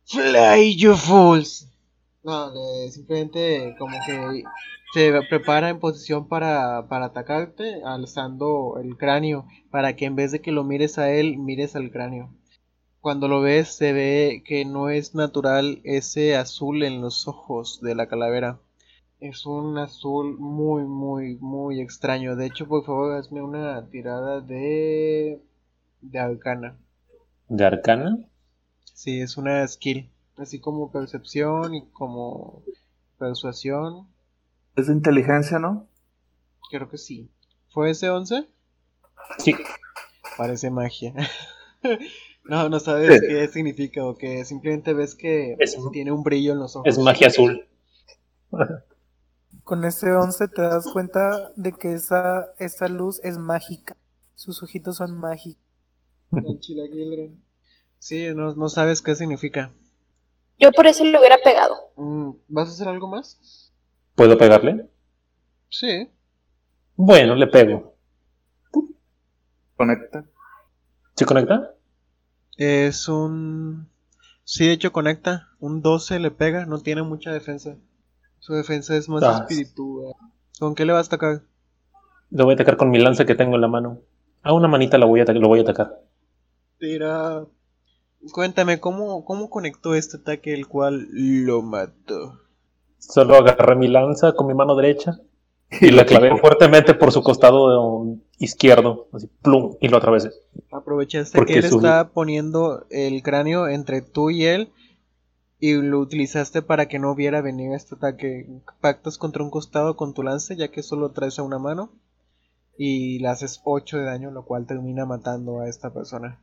Fly, 0.06 0.76
you 0.76 0.94
fools. 0.96 1.68
No, 2.22 2.50
le- 2.52 2.90
simplemente 2.90 3.74
como 3.78 3.96
que 4.06 4.42
se 4.94 5.12
prepara 5.30 5.70
en 5.70 5.80
posición 5.80 6.28
para, 6.28 6.86
para 6.88 7.06
atacarte, 7.06 7.82
alzando 7.84 8.76
el 8.82 8.96
cráneo, 8.98 9.46
para 9.70 9.96
que 9.96 10.06
en 10.06 10.16
vez 10.16 10.32
de 10.32 10.40
que 10.42 10.52
lo 10.52 10.64
mires 10.64 10.98
a 10.98 11.10
él, 11.12 11.38
mires 11.38 11.76
al 11.76 11.90
cráneo. 11.90 12.30
Cuando 13.00 13.28
lo 13.28 13.40
ves, 13.42 13.68
se 13.74 13.92
ve 13.92 14.42
que 14.46 14.64
no 14.64 14.90
es 14.90 15.14
natural 15.14 15.80
ese 15.84 16.36
azul 16.36 16.82
en 16.84 17.00
los 17.02 17.28
ojos 17.28 17.80
de 17.82 17.94
la 17.94 18.08
calavera. 18.08 18.60
Es 19.20 19.44
un 19.44 19.76
azul 19.78 20.38
muy, 20.38 20.84
muy, 20.84 21.36
muy 21.36 21.80
extraño. 21.80 22.36
De 22.36 22.46
hecho, 22.46 22.66
por 22.66 22.84
favor, 22.84 23.12
hazme 23.16 23.42
una 23.42 23.86
tirada 23.90 24.40
de. 24.40 25.42
de 26.00 26.18
arcana. 26.18 26.78
¿De 27.48 27.64
arcana? 27.64 28.18
Sí, 28.94 29.20
es 29.20 29.36
una 29.36 29.66
skill. 29.68 30.10
Así 30.36 30.58
como 30.60 30.90
percepción 30.90 31.74
y 31.74 31.86
como 31.90 32.62
persuasión. 33.18 34.08
Es 34.76 34.86
de 34.86 34.94
inteligencia, 34.94 35.58
¿no? 35.58 35.86
Creo 36.70 36.88
que 36.88 36.96
sí. 36.96 37.30
¿Fue 37.68 37.90
ese 37.90 38.08
11? 38.08 38.48
Sí. 39.38 39.54
Parece 40.38 40.70
magia. 40.70 41.12
no, 42.44 42.68
no 42.70 42.80
sabes 42.80 43.20
Sí. 43.20 43.26
qué 43.28 43.48
significa 43.48 44.06
o 44.06 44.14
que 44.16 44.44
simplemente 44.46 44.94
ves 44.94 45.14
que 45.14 45.56
Es- 45.58 45.76
tiene 45.92 46.10
un 46.12 46.22
brillo 46.22 46.52
en 46.52 46.58
los 46.60 46.74
ojos. 46.76 46.88
Es 46.88 46.98
magia 46.98 47.26
azul. 47.26 47.66
Con 49.70 49.84
ese 49.84 50.10
11 50.10 50.48
te 50.48 50.62
das 50.62 50.84
cuenta 50.92 51.52
de 51.54 51.70
que 51.70 51.92
esa, 51.92 52.52
esa 52.58 52.88
luz 52.88 53.20
es 53.22 53.38
mágica. 53.38 53.96
Sus 54.34 54.64
ojitos 54.64 54.96
son 54.96 55.16
mágicos. 55.16 55.62
Sí, 58.00 58.34
no, 58.34 58.52
no 58.56 58.68
sabes 58.68 59.00
qué 59.00 59.14
significa. 59.14 59.70
Yo 60.58 60.72
por 60.72 60.88
eso 60.88 61.04
le 61.04 61.16
hubiera 61.16 61.38
pegado. 61.44 61.76
Mm, 61.94 62.30
¿Vas 62.48 62.68
a 62.68 62.72
hacer 62.72 62.88
algo 62.88 63.06
más? 63.06 63.72
¿Puedo 64.16 64.36
pegarle? 64.36 64.90
Sí. 65.68 66.10
Bueno, 66.96 67.36
le 67.36 67.46
pego. 67.46 67.94
Conecta. 69.76 70.24
¿Se 71.14 71.24
conecta? 71.24 71.76
Es 72.56 73.06
un... 73.08 73.88
Sí, 74.42 74.66
de 74.66 74.72
hecho 74.72 74.90
conecta. 74.90 75.50
Un 75.60 75.80
12 75.80 76.18
le 76.18 76.32
pega, 76.32 76.66
no 76.66 76.80
tiene 76.80 77.04
mucha 77.04 77.32
defensa. 77.32 77.76
Su 78.40 78.54
defensa 78.54 78.96
es 78.96 79.08
más 79.08 79.22
Ah. 79.22 79.46
espiritual. 79.48 80.14
¿Con 80.58 80.74
qué 80.74 80.84
le 80.84 80.92
vas 80.92 81.06
a 81.06 81.08
atacar? 81.14 81.42
Lo 82.30 82.44
voy 82.44 82.52
a 82.52 82.54
atacar 82.54 82.76
con 82.76 82.90
mi 82.90 82.98
lanza 82.98 83.24
que 83.24 83.34
tengo 83.34 83.54
en 83.54 83.60
la 83.60 83.68
mano. 83.68 84.00
A 84.42 84.52
una 84.52 84.68
manita 84.68 84.98
la 84.98 85.06
voy 85.06 85.20
a 85.20 85.24
lo 85.24 85.48
voy 85.48 85.60
a 85.60 85.62
atacar. 85.62 86.00
Tira... 86.78 87.44
Cuéntame, 88.32 88.80
¿cómo, 88.80 89.24
¿cómo 89.24 89.48
conectó 89.48 89.94
este 89.94 90.18
ataque 90.18 90.52
el 90.52 90.66
cual 90.68 91.08
lo 91.10 91.62
mató? 91.62 92.38
Solo 92.98 93.36
agarré 93.36 93.76
mi 93.76 93.88
lanza 93.88 94.32
con 94.34 94.46
mi 94.46 94.52
mano 94.52 94.74
derecha 94.76 95.18
y 95.80 95.90
la 95.90 96.04
clavé 96.06 96.36
fuertemente 96.36 96.92
por 96.92 97.12
su 97.12 97.22
costado 97.22 97.80
um, 97.98 98.20
izquierdo. 98.38 99.08
Así, 99.14 99.26
plum, 99.40 99.76
y 99.80 99.88
lo 99.88 99.96
atravesé. 99.96 100.32
Aprovechaste 100.70 101.38
Porque 101.38 101.54
que 101.54 101.58
él 101.60 101.68
su- 101.70 101.76
está 101.76 102.10
poniendo 102.10 102.84
el 102.90 103.22
cráneo 103.22 103.68
entre 103.68 104.02
tú 104.02 104.28
y 104.30 104.44
él 104.44 104.70
y 105.60 105.74
lo 105.74 105.98
utilizaste 106.00 106.62
para 106.62 106.86
que 106.88 106.98
no 106.98 107.14
viera 107.14 107.42
venir 107.42 107.72
este 107.72 107.94
ataque. 107.94 108.46
Pactas 108.80 109.18
contra 109.18 109.42
un 109.44 109.50
costado 109.50 109.94
con 109.96 110.14
tu 110.14 110.22
lance 110.22 110.56
ya 110.56 110.68
que 110.70 110.82
solo 110.82 111.10
traes 111.12 111.38
a 111.38 111.42
una 111.42 111.58
mano 111.58 111.92
y 112.78 113.18
le 113.18 113.28
haces 113.28 113.60
8 113.64 113.98
de 113.98 114.04
daño, 114.04 114.30
lo 114.30 114.44
cual 114.46 114.66
termina 114.66 115.04
matando 115.04 115.60
a 115.60 115.68
esta 115.68 115.92
persona. 115.92 116.40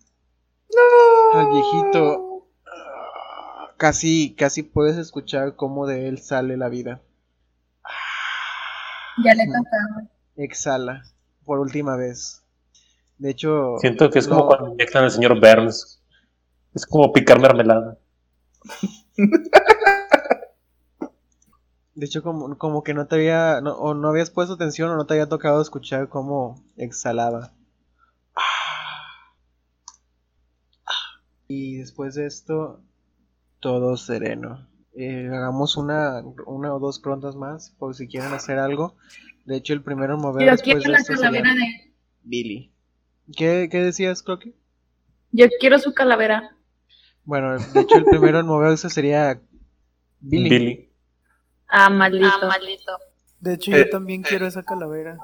Al 1.34 1.48
viejito 1.50 2.48
casi 3.78 4.34
casi 4.36 4.64
puedes 4.64 4.98
escuchar 4.98 5.56
cómo 5.56 5.88
de 5.88 6.08
él 6.08 6.20
sale 6.20 6.56
la 6.58 6.70
vida. 6.70 7.02
Ya 9.24 9.34
le 9.34 9.46
tocaba. 9.48 10.08
Exhala 10.36 11.04
por 11.44 11.60
última 11.60 11.96
vez. 11.96 12.44
De 13.18 13.32
hecho, 13.32 13.78
Siento 13.80 14.12
que 14.12 14.20
es 14.20 14.28
como 14.28 14.42
no- 14.42 14.48
cuando 14.48 14.68
inyectan 14.74 15.06
al 15.06 15.12
señor 15.12 15.40
Burns. 15.40 16.04
Es 16.76 16.86
como 16.86 17.12
picar 17.12 17.40
mermelada. 17.40 17.98
De 21.96 22.06
hecho, 22.06 22.22
como, 22.22 22.58
como 22.60 22.84
que 22.84 22.94
no 22.94 23.08
te 23.08 23.16
había, 23.16 23.60
no, 23.62 23.74
o 23.74 23.96
no 23.96 24.10
habías 24.10 24.30
puesto 24.30 24.54
atención 24.54 24.92
o 24.92 24.96
no 24.96 25.08
te 25.08 25.16
había 25.16 25.30
tocado 25.30 25.62
escuchar 25.62 26.10
cómo 26.10 26.64
exhalaba. 26.76 27.54
Y 31.48 31.78
después 31.78 32.14
de 32.16 32.28
esto, 32.28 32.82
todo 33.60 33.98
sereno. 33.98 34.68
Eh, 34.96 35.28
hagamos 35.28 35.78
una, 35.78 36.24
una 36.46 36.74
o 36.74 36.80
dos 36.80 37.02
rondas 37.04 37.36
más 37.36 37.72
por 37.80 37.96
si 37.96 38.08
quieren 38.08 38.34
hacer 38.34 38.60
algo. 38.60 38.96
De 39.46 39.56
hecho, 39.56 39.74
el 39.74 39.82
primero 39.82 40.16
en 40.16 40.22
mover 40.22 40.50
después 40.52 40.64
quiero 40.64 40.82
de 40.82 40.90
la 40.90 40.98
esto 40.98 41.14
calavera 41.14 41.54
de. 41.54 41.94
Billy. 42.24 42.74
¿Qué, 43.36 43.70
qué 43.72 43.82
decías, 43.82 44.22
Croqui? 44.22 44.56
Yo 45.32 45.46
quiero 45.60 45.80
su 45.80 45.94
calavera. 45.94 46.57
Bueno, 47.28 47.58
de 47.58 47.82
hecho, 47.82 47.98
el 47.98 48.06
primero 48.06 48.40
en 48.40 48.46
moverse 48.46 48.90
sería 48.90 49.42
Billy. 50.22 50.50
Billy. 50.50 50.90
Ah, 51.68 51.90
maldito. 51.90 52.98
De 53.42 53.54
hecho, 53.56 53.72
Eh, 53.72 53.80
yo 53.80 53.90
también 53.90 54.24
quiero 54.24 54.48
esa 54.48 54.64
calavera. 54.64 55.18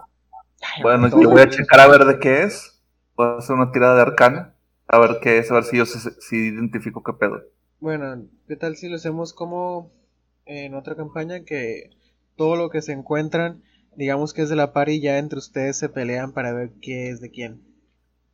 Bueno, 0.81 1.07
yo 1.09 1.29
voy 1.29 1.41
a 1.41 1.49
checar 1.49 1.79
a 1.79 1.87
ver 1.87 2.03
de 2.03 2.19
qué 2.19 2.43
es. 2.43 2.83
Voy 3.15 3.27
a 3.27 3.37
hacer 3.37 3.55
una 3.55 3.71
tirada 3.71 3.95
de 3.95 4.01
arcana. 4.01 4.53
A 4.87 4.99
ver 4.99 5.19
qué 5.21 5.37
es, 5.37 5.49
a 5.49 5.53
ver 5.55 5.63
si 5.63 5.77
yo 5.77 5.85
sé- 5.85 6.19
si 6.19 6.35
identifico 6.35 7.03
qué 7.03 7.13
pedo. 7.13 7.41
Bueno, 7.79 8.27
¿qué 8.49 8.57
tal 8.57 8.75
si 8.75 8.89
lo 8.89 8.97
hacemos 8.97 9.33
como 9.33 9.89
en 10.45 10.75
otra 10.75 10.95
campaña 10.97 11.45
que 11.45 11.89
todo 12.35 12.57
lo 12.57 12.69
que 12.69 12.81
se 12.81 12.91
encuentran, 12.91 13.63
digamos 13.95 14.33
que 14.33 14.41
es 14.41 14.49
de 14.49 14.57
la 14.57 14.73
par 14.73 14.89
y 14.89 14.99
ya 14.99 15.19
entre 15.19 15.39
ustedes 15.39 15.77
se 15.77 15.87
pelean 15.87 16.33
para 16.33 16.51
ver 16.53 16.71
qué 16.81 17.09
es 17.11 17.21
de 17.21 17.31
quién? 17.31 17.61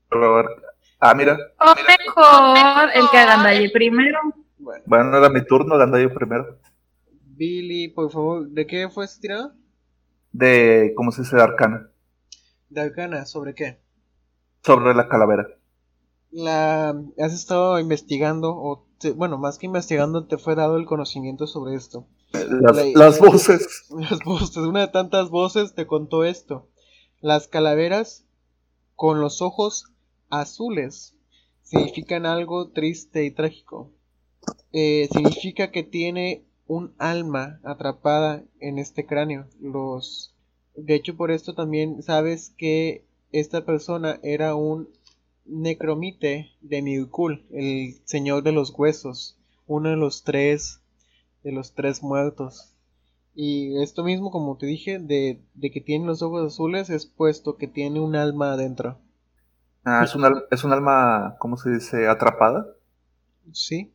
Pero 0.10 0.26
a 0.26 0.42
ver. 0.42 0.46
Ah, 1.00 1.14
mira. 1.16 1.38
O 1.60 1.74
mejor 1.88 2.90
el 2.94 3.10
que 3.10 3.18
agandalle 3.18 3.70
primero. 3.70 4.20
Bueno, 4.58 4.84
Bueno, 4.86 5.18
era 5.18 5.30
mi 5.30 5.46
turno, 5.46 5.78
yo 5.98 6.14
primero. 6.14 6.60
Billy, 7.24 7.88
por 7.88 8.12
favor, 8.12 8.50
¿de 8.50 8.68
qué 8.68 8.90
fue 8.90 9.06
esta 9.06 9.22
tirada? 9.22 9.56
De, 10.32 10.94
¿cómo 10.96 11.12
se 11.12 11.22
dice? 11.22 11.38
De 11.38 11.42
arcana. 11.42 11.90
De 12.70 12.82
Arcana, 12.82 13.26
¿sobre 13.26 13.56
qué? 13.56 13.80
Sobre 14.64 14.94
la 14.94 15.08
calavera. 15.08 15.48
La 16.32 16.90
has 17.18 17.34
estado 17.34 17.80
investigando 17.80 18.56
o 18.56 18.86
te- 19.00 19.12
bueno, 19.14 19.38
más 19.40 19.58
que 19.58 19.66
investigando 19.66 20.28
te 20.28 20.38
fue 20.38 20.54
dado 20.54 20.78
el 20.78 20.86
conocimiento 20.86 21.48
sobre 21.48 21.76
esto. 21.76 22.06
Las, 22.34 22.76
La- 22.76 22.86
las 22.94 23.20
voces. 23.20 23.88
Las 23.98 24.20
voces, 24.20 24.58
una 24.58 24.82
de 24.82 24.88
tantas 24.90 25.30
voces 25.30 25.74
te 25.74 25.88
contó 25.88 26.24
esto. 26.26 26.68
Las 27.22 27.48
calaveras 27.48 28.26
con 28.96 29.20
los 29.22 29.42
ojos 29.42 29.86
azules 30.30 31.16
significan 31.64 32.26
algo 32.26 32.70
triste 32.70 33.26
y 33.26 33.32
trágico. 33.32 33.92
Eh, 34.72 35.08
significa 35.12 35.72
que 35.72 35.84
tiene 35.84 36.44
un 36.68 36.94
alma 36.98 37.60
atrapada 37.64 38.44
en 38.60 38.80
este 38.80 39.06
cráneo. 39.06 39.48
Los, 39.60 40.36
de 40.76 40.96
hecho, 40.96 41.16
por 41.16 41.32
esto 41.32 41.54
también 41.54 42.02
sabes 42.04 42.54
que 42.58 43.06
esta 43.32 43.66
persona 43.66 44.20
era 44.24 44.56
un 44.56 44.90
necromite 45.46 46.52
de 46.62 46.82
Mirkul, 46.82 47.46
el 47.52 48.00
señor 48.06 48.44
de 48.44 48.52
los 48.52 48.72
huesos, 48.78 49.38
uno 49.68 49.90
de 49.90 49.98
los 49.98 50.24
tres 50.24 50.82
de 51.44 51.52
los 51.52 51.74
tres 51.74 52.04
muertos. 52.04 52.76
Y 53.34 53.82
esto 53.82 54.04
mismo, 54.04 54.32
como 54.32 54.58
te 54.58 54.66
dije, 54.66 55.00
de 55.00 55.42
que 55.72 55.82
tiene 55.82 56.06
los 56.06 56.22
ojos 56.22 56.54
azules 56.54 56.90
es 56.90 57.06
puesto 57.06 57.56
que 57.56 57.68
tiene 57.68 58.00
un 58.00 58.16
alma 58.16 58.54
adentro. 58.54 59.00
Ah, 59.84 60.04
es 60.04 60.14
un, 60.16 60.44
es 60.52 60.64
un 60.64 60.74
alma, 60.74 61.36
¿cómo 61.40 61.58
se 61.58 61.72
dice? 61.72 62.08
Atrapada. 62.08 62.68
¿Sí? 63.52 63.94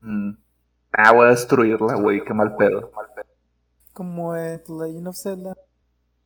Mm. 0.00 0.32
Ah, 0.92 1.12
voy 1.12 1.26
a 1.26 1.30
destruirla, 1.30 1.94
güey. 1.94 2.24
Qué 2.24 2.34
mal 2.34 2.56
pedo. 2.56 2.90
Como 3.92 4.36
en 4.36 4.60
Legend 4.68 5.08
of 5.08 5.16
Zelda. 5.16 5.54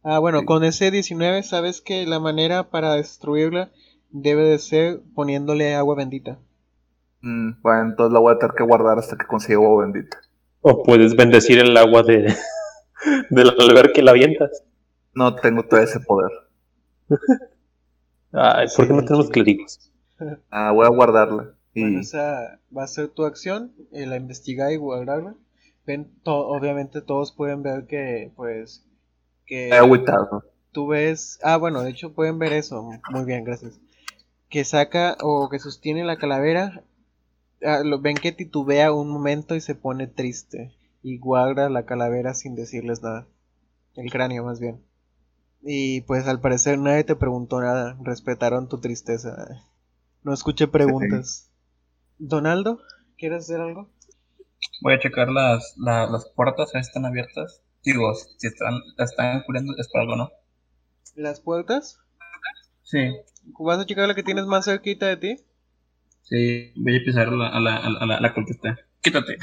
Ah, 0.03 0.19
bueno, 0.21 0.41
Sí. 0.41 0.47
con 0.47 0.65
ese 0.65 0.91
19 0.91 1.43
sabes 1.43 1.81
que 1.81 2.07
la 2.07 2.21
manera 2.21 2.71
para 2.71 2.95
destruirla 2.95 3.71
debe 4.11 4.45
de 4.45 4.59
ser 4.59 5.03
poniéndole 5.15 5.75
agua 5.75 5.97
bendita. 5.97 6.39
Mm, 7.23 7.61
bueno, 7.61 7.83
entonces 7.91 8.13
la 8.13 8.21
voy 8.21 8.35
a 8.35 8.39
tener 8.39 8.55
que 8.55 8.63
guardar 8.65 8.99
hasta 8.99 9.17
que 9.17 9.27
consiga 9.27 9.59
agua 9.59 9.83
bendita. 9.85 10.19
O 10.61 10.83
puedes 10.85 11.17
bendecir 11.17 11.59
el 11.59 11.77
agua 11.77 12.03
de, 12.03 12.35
del 13.31 13.51
alberca 13.51 14.01
y 14.01 14.05
la 14.05 14.13
avientas. 14.13 14.63
No 15.13 15.35
tengo 15.35 15.65
todo 15.65 15.81
ese 15.81 16.01
poder. 16.01 16.31
Ay, 18.37 18.67
¿por 18.77 18.87
qué 18.87 18.93
no 18.93 19.05
tenemos 19.05 19.31
clérigos? 19.31 19.91
Ah, 20.51 20.73
voy 20.73 20.87
a 20.87 20.91
guardarla. 20.91 21.55
Y 21.75 21.81
Bueno, 21.83 22.01
esa 22.01 22.61
va 22.77 22.85
a 22.85 22.89
ser 22.89 23.09
tu 23.09 23.25
acción, 23.25 23.73
eh, 23.93 24.07
la 24.07 24.17
investigar 24.17 24.73
y 24.73 24.77
guardarla. 24.77 25.35
Ven, 25.87 26.11
to- 26.23 26.49
obviamente 26.49 27.01
todos 27.03 27.33
pueden 27.33 27.63
ver 27.63 27.87
que, 27.87 28.33
pues, 28.37 28.85
que 29.47 29.73
agüitado. 29.75 30.43
tú 30.73 30.89
ves, 30.89 31.39
ah, 31.43 31.57
bueno, 31.57 31.83
de 31.83 31.91
hecho 31.91 32.15
pueden 32.15 32.39
ver 32.39 32.53
eso, 32.53 32.83
muy 33.11 33.25
bien, 33.25 33.45
gracias. 33.45 33.81
Que 34.51 34.65
saca 34.65 35.17
o 35.23 35.49
que 35.51 35.59
sostiene 35.61 36.05
la 36.05 36.19
calavera, 36.19 36.85
ah, 37.65 37.83
lo, 37.85 38.01
ven 38.01 38.17
que 38.17 38.33
titubea 38.33 38.93
un 38.93 39.11
momento 39.11 39.55
y 39.57 39.61
se 39.63 39.75
pone 39.75 40.07
triste 40.09 40.73
y 41.03 41.19
guarda 41.19 41.69
la 41.71 41.87
calavera 41.87 42.35
sin 42.35 42.55
decirles 42.57 43.03
nada, 43.03 43.27
el 43.97 44.11
cráneo 44.13 44.45
más 44.45 44.61
bien. 44.61 44.83
Y 45.63 46.01
pues 46.03 46.27
al 46.29 46.41
parecer 46.41 46.79
nadie 46.79 47.05
te 47.05 47.15
preguntó 47.15 47.61
nada, 47.61 47.99
respetaron 48.03 48.69
tu 48.71 48.81
tristeza. 48.81 49.63
No 50.23 50.35
escuché 50.35 50.69
preguntas. 50.69 51.51
Donaldo, 52.19 52.81
¿quieres 53.19 53.45
hacer 53.45 53.61
algo? 53.61 53.89
Voy 54.81 54.95
a 54.95 54.99
checar 54.99 55.29
las, 55.29 55.75
la- 55.77 56.07
las 56.07 56.31
puertas, 56.31 56.71
si 56.71 56.79
están 56.79 57.05
abiertas. 57.05 57.61
Digo, 57.85 58.15
si 58.15 58.47
están, 58.47 58.81
están 58.97 59.43
cubriendo, 59.43 59.75
es 59.77 59.87
para 59.93 60.05
algo, 60.05 60.17
¿no? 60.17 60.31
¿Las 61.17 61.41
puertas? 61.41 61.99
Sí, 62.83 62.99
¿Vas 63.59 63.81
a 63.81 63.87
checar 63.87 64.07
la 64.07 64.15
que 64.15 64.23
tienes 64.23 64.47
más 64.47 64.67
cerquita 64.67 65.07
de 65.07 65.17
ti? 65.17 65.45
sí, 66.23 66.73
voy 66.77 66.97
a 66.97 67.05
pisar 67.05 67.29
a 67.29 67.31
la, 67.31 67.49
a 67.49 67.61
la, 67.61 67.77
a 67.77 67.91
la, 67.91 67.99
a 68.01 68.07
la, 68.07 68.17
a 68.17 68.21
la 68.21 68.35
cultista. 68.35 68.79
Quítate. 69.01 69.37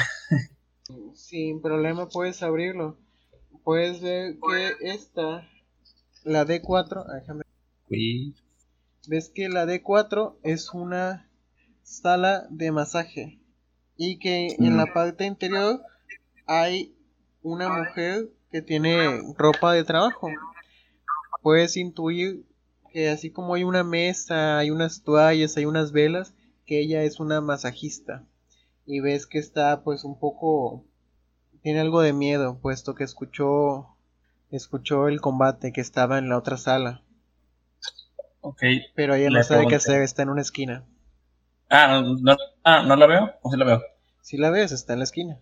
Sin 1.13 1.61
problema 1.61 2.07
puedes 2.09 2.41
abrirlo. 2.43 2.97
Puedes 3.63 4.01
ver 4.01 4.37
que 4.39 4.75
esta, 4.81 5.47
la 6.23 6.45
D4, 6.45 7.05
ah, 7.07 7.13
déjame, 7.15 7.43
Uy, 7.89 8.35
ves 9.07 9.29
que 9.29 9.49
la 9.49 9.65
D4 9.65 10.37
es 10.43 10.73
una 10.73 11.29
sala 11.83 12.47
de 12.49 12.71
masaje 12.71 13.39
y 13.97 14.19
que 14.19 14.55
en 14.59 14.77
la 14.77 14.93
parte 14.93 15.25
interior 15.25 15.81
hay 16.45 16.95
una 17.41 17.69
mujer 17.69 18.29
que 18.51 18.61
tiene 18.61 19.21
ropa 19.37 19.73
de 19.73 19.83
trabajo. 19.83 20.29
Puedes 21.41 21.77
intuir 21.77 22.45
que 22.91 23.09
así 23.09 23.31
como 23.31 23.55
hay 23.55 23.63
una 23.63 23.83
mesa, 23.83 24.57
hay 24.59 24.69
unas 24.69 25.03
toallas, 25.03 25.57
hay 25.57 25.65
unas 25.65 25.91
velas, 25.91 26.33
que 26.65 26.79
ella 26.79 27.03
es 27.03 27.19
una 27.19 27.41
masajista. 27.41 28.25
Y 28.85 28.99
ves 28.99 29.27
que 29.27 29.39
está 29.39 29.83
pues 29.83 30.03
un 30.03 30.17
poco 30.19 30.85
tiene 31.61 31.79
algo 31.79 32.01
de 32.01 32.13
miedo, 32.13 32.59
puesto 32.61 32.93
que 32.93 33.05
escuchó 33.05 33.92
escuchó 34.57 35.07
el 35.07 35.21
combate 35.21 35.71
que 35.71 35.81
estaba 35.81 36.17
en 36.17 36.29
la 36.29 36.37
otra 36.37 36.57
sala, 36.57 37.01
ok. 38.41 38.61
pero 38.95 39.15
ella 39.15 39.29
no 39.29 39.43
sabe 39.43 39.61
qué 39.61 39.67
pregunté. 39.67 39.75
hacer, 39.75 40.01
está 40.01 40.21
en 40.23 40.29
una 40.29 40.41
esquina. 40.41 40.83
Ah, 41.69 42.01
no, 42.01 42.15
no- 42.17 42.37
ah, 42.63 42.83
¿no 42.83 42.95
la 42.95 43.07
veo? 43.07 43.33
¿O 43.41 43.51
sí 43.51 43.57
la 43.57 43.65
veo? 43.65 43.81
Si 44.21 44.37
la 44.37 44.49
ves, 44.51 44.71
está 44.71 44.93
en 44.93 44.99
la 44.99 45.05
esquina. 45.05 45.39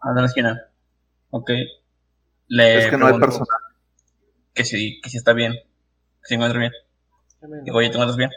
Ah, 0.00 0.10
en 0.10 0.16
la 0.16 0.26
esquina. 0.26 0.68
Ok. 1.30 1.50
Le 2.48 2.78
es 2.78 2.90
que 2.90 2.96
no 2.96 3.06
hay 3.06 3.18
personal. 3.18 3.48
Que 4.52 4.64
si, 4.64 5.00
que 5.00 5.10
si 5.10 5.16
está 5.16 5.32
bien. 5.32 5.52
Que 5.52 6.28
se 6.28 6.34
encuentra 6.34 6.60
bien. 6.60 6.72
Digo, 7.64 7.78
oye, 7.78 7.88
¿te 7.88 7.94
encuentras 7.94 8.16
bien? 8.16 8.30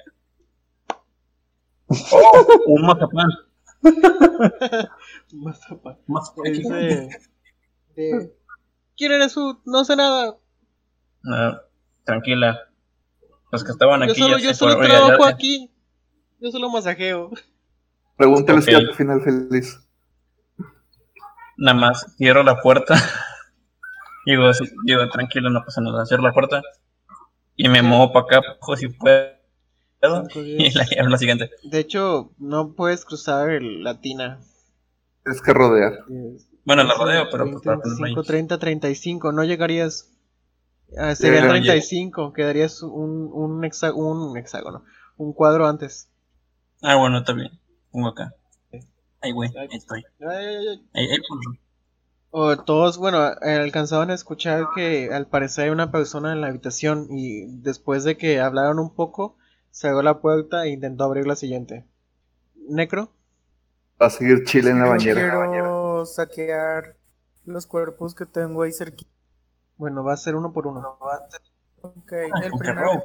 ¡Oh! 2.11 2.47
Un 2.67 2.81
mazapán. 2.85 3.29
Mazapán. 5.33 5.97
Mazapán. 6.07 6.45
Es 6.47 6.67
de, 6.69 7.09
de- 7.95 8.36
¿Quién 8.97 9.11
eres 9.11 9.33
tú? 9.33 9.59
No 9.65 9.85
sé 9.85 9.95
nada. 9.95 10.35
No, 11.23 11.59
tranquila. 12.03 12.59
Los 13.51 13.63
que 13.63 13.71
estaban 13.71 14.01
Yo 14.01 14.11
aquí 14.11 14.19
solo, 14.21 14.37
ya 14.37 14.43
yo 14.49 14.53
solo 14.53 14.73
fueron. 14.75 14.91
Trabajo 14.91 15.23
ya- 15.23 15.29
aquí. 15.29 15.71
Yo 16.39 16.51
solo 16.51 16.69
masajeo. 16.69 17.31
Pregúntale 18.17 18.61
si 18.61 18.73
Ok. 18.73 18.81
al 18.81 18.95
final 18.95 19.21
feliz. 19.21 19.79
Nada 21.57 21.77
más 21.79 22.15
cierro 22.17 22.43
la 22.43 22.59
puerta. 22.61 22.95
digo, 24.25 24.53
sí, 24.53 24.65
digo, 24.85 25.07
tranquilo, 25.09 25.49
no 25.49 25.63
pasa 25.63 25.81
nada. 25.81 26.05
Cierro 26.05 26.23
la 26.23 26.33
puerta 26.33 26.61
y 27.55 27.69
me 27.69 27.81
muevo 27.81 28.11
para 28.11 28.39
acá, 28.39 28.41
pues 28.65 28.79
si 28.79 28.89
puedo. 28.89 29.37
Y 30.35 30.71
la 30.75 30.85
la 31.09 31.17
siguiente. 31.17 31.49
De 31.63 31.79
hecho, 31.79 32.31
no 32.37 32.73
puedes 32.73 33.03
cruzar 33.03 33.49
el, 33.49 33.83
la 33.83 33.99
tina. 33.99 34.39
Es 35.25 35.41
que 35.41 35.53
rodear. 35.53 35.93
Es- 36.35 36.46
Bueno, 36.67 36.83
la 36.83 36.93
rodeo, 36.93 37.25
de 37.25 37.31
pero 37.31 37.45
pues, 37.45 37.63
20, 37.63 37.65
para 37.65 37.77
ponerlo 37.79 38.05
ahí. 38.05 38.13
25, 38.13 38.23
30, 38.23 38.57
35. 38.59 39.31
No 39.31 39.43
llegarías. 39.43 40.11
Ah, 40.97 41.13
Llega. 41.13 41.47
35. 41.49 42.33
Quedarías 42.33 42.83
un, 42.83 43.29
un, 43.33 43.63
hexa- 43.63 43.93
un 43.95 44.37
hexágono. 44.37 44.83
Un 45.17 45.33
cuadro 45.33 45.65
antes. 45.67 46.09
Ah, 46.81 46.95
bueno, 46.95 47.19
está 47.19 47.33
bien. 47.33 47.51
Pongo 47.91 48.09
acá. 48.09 48.33
Ay, 49.21 49.31
güey, 49.31 49.49
ahí 49.57 49.67
estoy. 49.71 50.03
Ay, 50.19 50.45
ay, 50.45 50.67
ay. 50.67 50.85
Ahí, 50.93 51.05
ahí. 51.09 51.17
O 52.29 52.55
todos, 52.57 52.97
bueno, 52.97 53.17
alcanzaban 53.41 54.11
a 54.11 54.13
escuchar 54.13 54.67
que 54.75 55.09
al 55.11 55.27
parecer 55.27 55.65
hay 55.65 55.69
una 55.71 55.91
persona 55.91 56.33
en 56.33 56.41
la 56.41 56.47
habitación 56.47 57.07
y 57.09 57.45
después 57.47 58.03
de 58.03 58.17
que 58.17 58.39
hablaron 58.41 58.77
un 58.79 58.93
poco, 58.93 59.37
cerró 59.71 60.01
la 60.03 60.19
puerta 60.19 60.65
e 60.65 60.69
intentó 60.71 61.05
abrir 61.05 61.25
la 61.25 61.35
siguiente. 61.35 61.85
¿Necro? 62.69 63.11
Va 63.99 64.07
a 64.07 64.09
seguir 64.11 64.43
chile 64.43 64.69
en 64.71 64.79
la 64.79 64.89
bañera. 64.89 65.21
quiero 65.21 65.39
saquear 66.05 66.95
los 67.45 67.65
cuerpos 67.65 68.13
que 68.15 68.25
tengo 68.25 68.63
ahí 68.63 68.71
cerquita. 68.71 69.11
Bueno, 69.77 70.03
va 70.03 70.13
a 70.13 70.17
ser 70.17 70.35
uno 70.35 70.53
por 70.53 70.67
uno. 70.67 70.97
Ok, 71.81 72.13
Ah, 72.13 72.41
el 72.43 72.51
primero. 72.57 73.03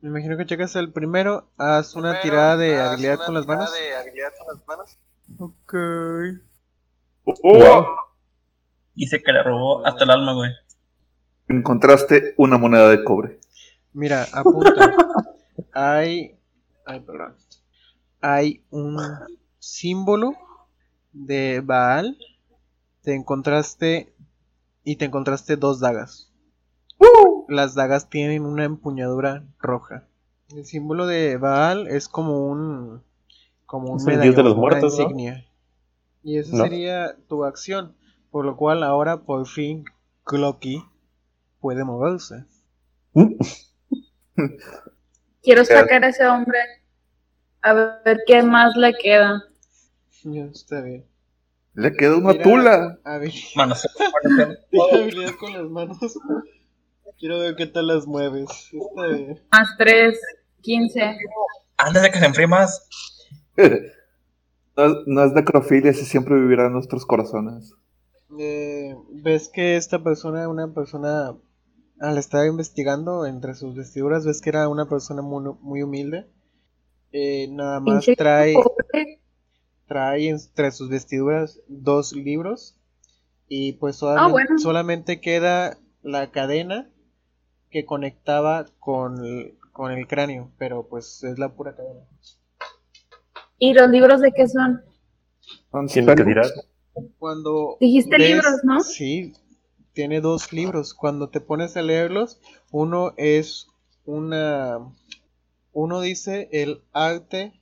Me 0.00 0.10
imagino 0.10 0.36
que 0.36 0.46
checas 0.46 0.76
el 0.76 0.92
primero, 0.92 1.50
haz 1.56 1.96
una 1.96 2.20
tirada 2.20 2.56
de 2.56 2.80
habilidad 2.80 3.18
con 3.24 3.34
las 3.34 3.46
manos. 3.46 3.70
Ok. 5.38 5.74
Wow. 7.24 7.86
Dice 8.94 9.22
que 9.22 9.32
le 9.32 9.42
robó 9.42 9.84
hasta 9.84 10.04
el 10.04 10.10
alma, 10.10 10.34
güey. 10.34 10.50
Encontraste 11.48 12.34
una 12.36 12.58
moneda 12.58 12.88
de 12.90 13.02
cobre. 13.02 13.40
Mira, 13.92 14.26
apunta. 14.32 14.94
hay. 15.72 16.38
Ay, 16.86 17.00
perdón. 17.00 17.36
Hay 18.20 18.64
un 18.70 18.98
símbolo 19.58 20.32
de 21.26 21.60
Baal. 21.64 22.18
Te 23.02 23.14
encontraste. 23.14 24.12
Y 24.84 24.96
te 24.96 25.04
encontraste 25.04 25.56
dos 25.56 25.80
dagas. 25.80 26.32
Las 27.48 27.74
dagas 27.74 28.08
tienen 28.08 28.44
una 28.44 28.64
empuñadura 28.64 29.44
roja. 29.58 30.06
El 30.54 30.64
símbolo 30.64 31.06
de 31.06 31.36
Baal 31.36 31.88
es 31.88 32.08
como 32.08 32.46
un. 32.46 33.02
Como 33.66 33.92
un 33.92 33.98
dios 33.98 34.06
de 34.06 34.12
los 34.16 34.24
medallón, 34.26 34.46
una 34.46 34.60
muertos, 34.60 34.96
¿no? 34.96 35.02
insignia. 35.02 35.46
Y 36.22 36.38
esa 36.38 36.56
¿No? 36.56 36.64
sería 36.64 37.16
tu 37.28 37.44
acción. 37.44 37.94
Por 38.30 38.44
lo 38.44 38.56
cual 38.56 38.82
ahora 38.82 39.22
por 39.22 39.46
fin 39.46 39.84
Clocky 40.24 40.82
puede 41.60 41.84
moverse. 41.84 42.44
Quiero 45.42 45.64
sacar 45.64 46.04
a 46.04 46.08
ese 46.08 46.26
hombre. 46.26 46.58
A 47.62 47.72
ver 47.72 48.20
qué 48.26 48.42
más 48.42 48.76
le 48.76 48.94
queda. 48.94 49.42
Está 50.52 50.80
bien. 50.80 51.04
Le 51.78 51.92
queda 51.92 52.16
una 52.16 52.32
tula. 52.42 52.98
Manos. 53.54 53.86
habilidad 54.92 55.30
con 55.38 55.52
las 55.52 55.70
manos. 55.70 55.98
Quiero 57.20 57.38
ver 57.38 57.54
qué 57.56 57.66
tal 57.66 57.86
las 57.86 58.04
mueves. 58.06 58.48
Está 58.72 59.06
bien. 59.06 59.40
Más 59.52 59.68
3, 59.78 60.18
15. 60.60 61.16
Antes 61.76 62.02
de 62.02 62.10
que 62.10 62.18
se 62.18 62.26
enfríe 62.26 62.46
más. 62.48 62.88
No, 64.76 64.84
es- 64.86 64.96
no 65.06 65.24
es 65.24 65.32
necrofilia, 65.32 65.92
si 65.92 66.04
siempre 66.04 66.34
vivirá 66.34 66.66
en 66.66 66.72
nuestros 66.72 67.06
corazones. 67.06 67.72
Eh, 68.38 68.94
ves 69.10 69.48
que 69.48 69.76
esta 69.76 70.02
persona, 70.02 70.48
una 70.48 70.72
persona, 70.74 71.34
al 72.00 72.18
estar 72.18 72.44
investigando 72.46 73.24
entre 73.26 73.54
sus 73.54 73.74
vestiduras, 73.76 74.26
ves 74.26 74.40
que 74.40 74.50
era 74.50 74.68
una 74.68 74.88
persona 74.88 75.22
muy, 75.22 75.52
muy 75.60 75.82
humilde. 75.82 76.26
Eh, 77.12 77.46
nada 77.50 77.80
más 77.80 78.04
trae. 78.16 78.54
Trae 79.88 80.28
entre 80.28 80.70
sus 80.70 80.88
vestiduras 80.88 81.60
dos 81.66 82.12
libros. 82.12 82.76
Y 83.48 83.72
pues 83.72 83.96
solamente, 83.96 84.32
bueno. 84.32 84.58
solamente 84.58 85.20
queda 85.20 85.78
la 86.02 86.30
cadena 86.30 86.90
que 87.70 87.84
conectaba 87.84 88.66
con 88.78 89.24
el, 89.24 89.58
con 89.72 89.90
el 89.90 90.06
cráneo. 90.06 90.52
Pero 90.58 90.86
pues 90.86 91.24
es 91.24 91.38
la 91.38 91.54
pura 91.54 91.74
cadena. 91.74 92.06
¿Y 93.58 93.72
los 93.72 93.90
libros 93.90 94.20
de 94.20 94.32
qué 94.32 94.46
son? 94.46 94.82
Cuando 97.18 97.76
Dijiste 97.80 98.18
libros, 98.18 98.60
¿no? 98.62 98.80
Sí, 98.80 99.32
tiene 99.92 100.20
dos 100.20 100.52
libros. 100.52 100.94
Cuando 100.94 101.30
te 101.30 101.40
pones 101.40 101.76
a 101.76 101.82
leerlos, 101.82 102.40
uno 102.70 103.14
es 103.16 103.68
una... 104.04 104.78
Uno 105.72 106.00
dice 106.00 106.48
el 106.52 106.82
arte 106.92 107.52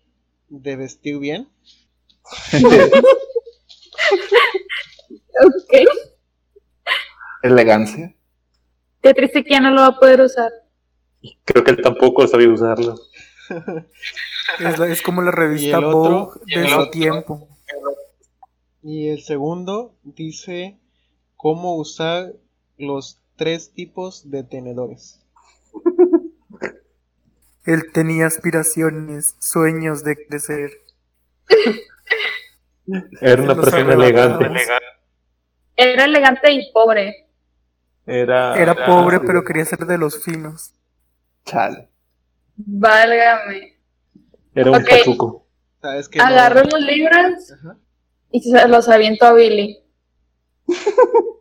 de 0.48 0.76
vestir 0.76 1.18
bien. 1.18 1.48
Ok. 5.42 5.74
Elegancia. 7.42 8.14
Qué 9.02 9.14
triste 9.14 9.44
que 9.44 9.50
ya 9.50 9.60
no 9.60 9.70
lo 9.70 9.82
va 9.82 9.86
a 9.88 9.98
poder 9.98 10.20
usar. 10.20 10.50
Creo 11.44 11.62
que 11.64 11.70
él 11.72 11.82
tampoco 11.82 12.26
sabía 12.26 12.48
usarlo. 12.48 12.96
Es, 14.58 14.78
la- 14.78 14.88
es 14.88 15.02
como 15.02 15.22
la 15.22 15.30
revista? 15.30 15.78
Vogue 15.80 16.40
de 16.46 16.68
su 16.68 16.90
tiempo. 16.90 17.48
Y 18.82 19.08
el 19.08 19.22
segundo 19.22 19.94
dice 20.02 20.78
cómo 21.36 21.76
usar 21.76 22.32
los 22.78 23.20
tres 23.36 23.70
tipos 23.72 24.30
de 24.30 24.42
tenedores. 24.44 25.20
Él 27.64 27.82
tenía 27.92 28.26
aspiraciones, 28.26 29.36
sueños 29.40 30.04
de 30.04 30.16
crecer. 30.26 30.70
Era 33.20 33.42
una 33.42 33.54
persona 33.54 33.92
elegante. 33.94 34.46
Era 35.76 36.04
elegante 36.04 36.52
y 36.52 36.72
pobre. 36.72 37.28
Era, 38.06 38.56
Era 38.56 38.86
pobre, 38.86 39.20
pero 39.20 39.42
quería 39.44 39.64
ser 39.64 39.80
de 39.80 39.98
los 39.98 40.22
finos. 40.22 40.72
Chale. 41.44 41.88
Válgame. 42.56 43.76
Era 44.54 44.70
un 44.70 44.76
Ok. 44.76 44.88
pachuco. 44.88 45.46
¿Sabes? 45.82 46.08
No- 46.14 46.24
Agarro 46.24 46.62
los 46.64 46.80
libros 46.80 47.52
Ajá. 47.52 47.76
y 48.30 48.40
se 48.40 48.68
los 48.68 48.88
aviento 48.88 49.26
a 49.26 49.32
Billy. 49.34 49.78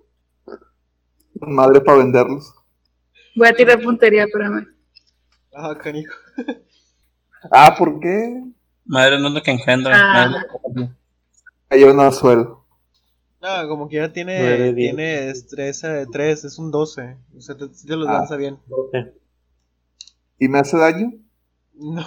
Madre 1.42 1.82
para 1.82 2.00
venderlos. 2.00 2.54
Voy 3.36 3.48
a 3.48 3.54
tirar 3.54 3.82
puntería, 3.82 4.24
espérame. 4.26 4.68
Ah, 5.54 5.76
canijo. 5.82 6.14
Ah, 7.52 7.76
¿por 7.78 8.00
qué? 8.00 8.44
Madre 8.86 9.20
no 9.20 9.28
es 9.28 9.34
lo 9.36 9.42
que 9.44 9.52
engendra. 9.52 9.94
Ah. 9.96 10.28
madre 10.30 10.90
Hay 11.70 11.84
una 11.84 12.12
suelo. 12.12 12.66
No, 13.42 13.68
como 13.68 13.88
que 13.90 13.98
ya 13.98 14.12
tiene, 14.12 14.74
tiene 14.74 15.22
destreza 15.28 15.90
de 15.90 16.08
3, 16.08 16.46
es 16.46 16.58
un 16.58 16.72
12. 16.72 17.18
O 17.38 17.42
sea, 17.42 17.56
te, 17.56 17.66
los 17.96 18.08
Ah. 18.08 18.14
lanza 18.14 18.38
bien. 18.38 18.60
¿Y 20.40 20.48
me 20.48 20.60
hace 20.60 20.78
daño? 20.78 21.14
No, 21.74 22.06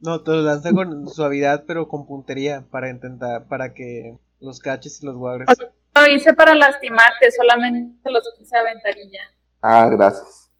no, 0.00 0.22
te 0.22 0.30
los 0.32 0.44
lanza 0.44 0.72
con 0.72 1.08
suavidad, 1.08 1.64
pero 1.66 1.88
con 1.88 2.06
puntería 2.06 2.64
para 2.70 2.90
intentar, 2.90 3.48
para 3.48 3.74
que 3.74 4.18
los 4.40 4.60
caches 4.60 5.02
y 5.02 5.06
los 5.06 5.16
guardes. 5.16 5.48
Lo 5.94 6.06
hice 6.08 6.34
para 6.34 6.54
lastimarte, 6.54 7.30
solamente 7.30 8.10
los 8.10 8.22
quise 8.38 8.56
aventar 8.56 8.96
y 8.98 9.10
ya. 9.10 9.20
Ah, 9.62 9.88
gracias. 9.88 10.50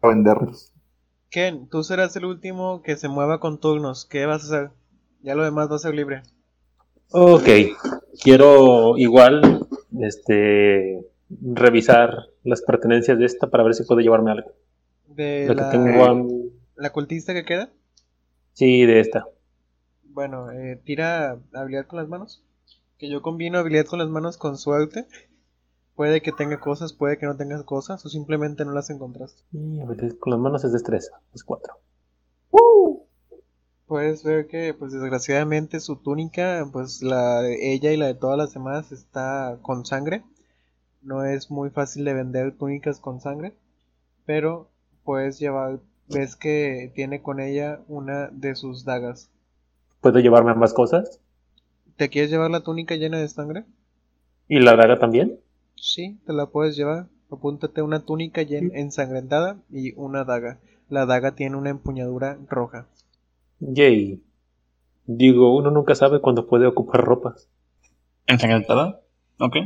Para 0.00 0.14
venderlos. 0.14 0.72
Ken, 1.30 1.68
tú 1.68 1.84
serás 1.84 2.16
el 2.16 2.24
último 2.24 2.82
que 2.82 2.96
se 2.96 3.08
mueva 3.08 3.38
con 3.40 3.60
turnos. 3.60 4.04
¿Qué 4.04 4.26
vas 4.26 4.42
a 4.42 4.46
hacer? 4.46 4.70
Ya 5.22 5.34
lo 5.34 5.44
demás 5.44 5.70
va 5.70 5.76
a 5.76 5.78
ser 5.78 5.94
libre. 5.94 6.22
Ok, 7.12 7.48
quiero 8.22 8.96
igual 8.96 9.66
este 10.00 11.04
revisar 11.28 12.14
las 12.44 12.62
pertenencias 12.62 13.18
de 13.18 13.24
esta 13.24 13.48
para 13.48 13.64
ver 13.64 13.74
si 13.74 13.84
puedo 13.84 14.00
llevarme 14.00 14.30
algo. 14.30 14.52
De 15.08 15.46
Lo 15.46 15.54
que 15.54 15.62
la, 15.62 15.70
tengo 15.70 16.04
a 16.04 16.24
la 16.76 16.92
cultista 16.92 17.34
que 17.34 17.44
queda. 17.44 17.70
Sí, 18.52 18.86
de 18.86 19.00
esta. 19.00 19.26
Bueno, 20.04 20.50
eh, 20.52 20.80
tira 20.84 21.38
habilidad 21.52 21.86
con 21.86 21.98
las 21.98 22.08
manos. 22.08 22.44
Que 22.98 23.08
yo 23.08 23.22
combino 23.22 23.58
habilidad 23.58 23.86
con 23.86 23.98
las 23.98 24.08
manos 24.08 24.36
con 24.36 24.56
suerte. 24.56 25.06
Puede 25.96 26.22
que 26.22 26.32
tenga 26.32 26.60
cosas, 26.60 26.92
puede 26.92 27.18
que 27.18 27.26
no 27.26 27.36
tenga 27.36 27.62
cosas, 27.64 28.04
o 28.06 28.08
simplemente 28.08 28.64
no 28.64 28.72
las 28.72 28.88
encontraste. 28.90 29.42
Y 29.52 29.84
ver, 29.84 30.18
con 30.18 30.30
las 30.32 30.40
manos 30.40 30.64
es 30.64 30.72
destreza, 30.72 31.20
es 31.34 31.42
cuatro. 31.44 31.74
Puedes 33.90 34.24
ver 34.24 34.46
que, 34.46 34.72
pues 34.72 34.92
desgraciadamente, 34.92 35.80
su 35.80 35.96
túnica, 35.96 36.66
pues 36.72 37.02
la 37.02 37.42
de 37.42 37.74
ella 37.74 37.92
y 37.92 37.98
la 37.98 38.06
de 38.06 38.14
todas 38.14 38.38
las 38.38 38.54
demás 38.54 38.90
está 38.90 39.58
con 39.60 39.84
sangre. 39.84 40.24
No 41.02 41.24
es 41.24 41.50
muy 41.50 41.70
fácil 41.70 42.04
de 42.04 42.14
vender 42.14 42.56
túnicas 42.56 43.00
con 43.00 43.20
sangre, 43.20 43.54
pero 44.26 44.68
puedes 45.04 45.38
llevar, 45.40 45.80
ves 46.08 46.36
que 46.36 46.92
tiene 46.94 47.22
con 47.22 47.40
ella 47.40 47.80
una 47.88 48.28
de 48.28 48.54
sus 48.56 48.84
dagas. 48.84 49.30
¿Puedo 50.00 50.18
llevarme 50.20 50.50
ambas 50.52 50.74
cosas? 50.74 51.20
¿Te 51.96 52.08
quieres 52.08 52.32
llevar 52.32 52.50
la 52.50 52.64
túnica 52.64 52.96
llena 52.96 53.18
de 53.18 53.28
sangre? 53.28 53.64
¿Y 54.48 54.60
la 54.60 54.76
daga 54.76 54.98
también? 54.98 55.40
Sí, 55.74 56.20
te 56.26 56.32
la 56.32 56.46
puedes 56.46 56.76
llevar. 56.76 57.08
Apúntate 57.28 57.82
una 57.82 58.04
túnica 58.04 58.42
llen- 58.42 58.70
ensangrentada 58.72 59.56
y 59.68 59.94
una 59.96 60.22
daga. 60.24 60.60
La 60.88 61.06
daga 61.06 61.34
tiene 61.34 61.56
una 61.56 61.70
empuñadura 61.70 62.38
roja. 62.48 62.86
Yay. 63.60 64.22
Digo, 65.06 65.56
uno 65.56 65.70
nunca 65.70 65.94
sabe 65.94 66.20
cuándo 66.20 66.46
puede 66.46 66.66
ocupar 66.66 67.02
ropas. 67.02 67.48
¿Ensangrentada? 68.26 69.00
Ok. 69.38 69.56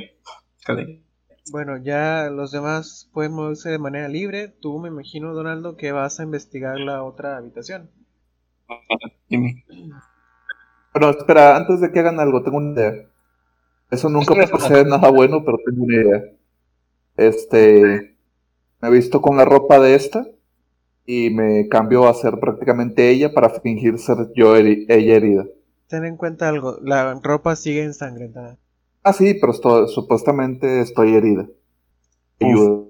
Cale. 0.64 1.02
Bueno, 1.50 1.76
ya 1.76 2.30
los 2.30 2.50
demás 2.50 3.10
pueden 3.12 3.32
moverse 3.32 3.70
de 3.70 3.78
manera 3.78 4.08
libre. 4.08 4.48
Tú 4.48 4.78
me 4.78 4.88
imagino, 4.88 5.34
Donaldo, 5.34 5.76
que 5.76 5.92
vas 5.92 6.18
a 6.18 6.22
investigar 6.22 6.78
la 6.80 7.04
otra 7.04 7.36
habitación. 7.36 7.90
Dime. 9.28 9.64
Bueno, 10.92 11.10
espera, 11.10 11.56
antes 11.56 11.80
de 11.80 11.92
que 11.92 12.00
hagan 12.00 12.20
algo, 12.20 12.42
tengo 12.42 12.56
una 12.56 12.72
idea. 12.72 13.06
Eso 13.90 14.08
nunca 14.08 14.34
puede 14.34 14.60
ser 14.60 14.86
nada 14.86 15.10
bueno, 15.10 15.44
pero 15.44 15.58
tengo 15.64 15.84
una 15.84 15.94
idea. 15.94 16.24
Este, 17.16 18.16
me 18.80 18.88
he 18.88 18.90
visto 18.90 19.20
con 19.20 19.36
la 19.36 19.44
ropa 19.44 19.78
de 19.78 19.94
esta 19.94 20.26
y 21.06 21.30
me 21.30 21.68
cambio 21.68 22.08
a 22.08 22.14
ser 22.14 22.38
prácticamente 22.40 23.10
ella 23.10 23.32
para 23.32 23.50
fingir 23.50 23.98
ser 23.98 24.16
yo 24.34 24.56
heri- 24.56 24.86
ella 24.88 25.16
herida. 25.16 25.44
Ten 25.88 26.04
en 26.04 26.16
cuenta 26.16 26.48
algo, 26.48 26.78
la 26.82 27.14
ropa 27.22 27.56
sigue 27.56 27.82
ensangrentada. 27.84 28.58
Ah, 29.02 29.12
sí, 29.12 29.34
pero 29.34 29.52
esto- 29.52 29.86
supuestamente 29.88 30.80
estoy 30.80 31.14
herida. 31.14 31.46
Ayuda. 32.40 32.84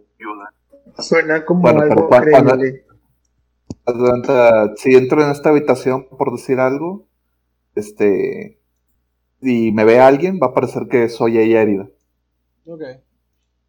Suena 0.99 1.45
como 1.45 1.63
Bueno, 1.63 1.81
pero 1.81 1.93
algo 1.93 2.09
cuan- 2.09 2.31
cuando- 2.31 2.57
creíble. 2.57 2.85
Si 4.77 4.95
entro 4.95 5.23
en 5.23 5.31
esta 5.31 5.51
habitación, 5.51 6.07
por 6.09 6.33
decir 6.33 6.61
algo, 6.61 7.07
este, 7.75 8.61
y 9.43 9.73
me 9.73 9.85
ve 9.85 9.99
alguien, 10.01 10.39
va 10.43 10.49
a 10.49 10.55
parecer 10.55 10.87
que 10.89 11.09
soy 11.09 11.39
ella 11.39 11.61
herida. 11.63 11.89
Ok. 12.67 12.81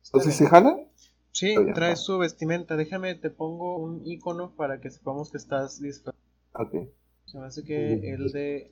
Entonces, 0.06 0.36
¿sí 0.36 0.46
jala? 0.46 0.78
Sí, 1.36 1.54
va. 1.58 1.96
su 1.98 2.18
vestimenta. 2.18 2.78
Déjame, 2.78 3.14
te 3.16 3.30
pongo 3.30 3.76
un 3.78 4.02
icono 4.08 4.52
para 4.56 4.80
que 4.80 4.90
sepamos 4.90 5.30
que 5.32 5.38
estás 5.38 5.82
disfrazado. 5.82 6.18
Ok. 6.54 6.88
Se 7.26 7.38
me 7.38 7.46
hace 7.46 7.64
que 7.66 8.14
el 8.14 8.32
de... 8.32 8.72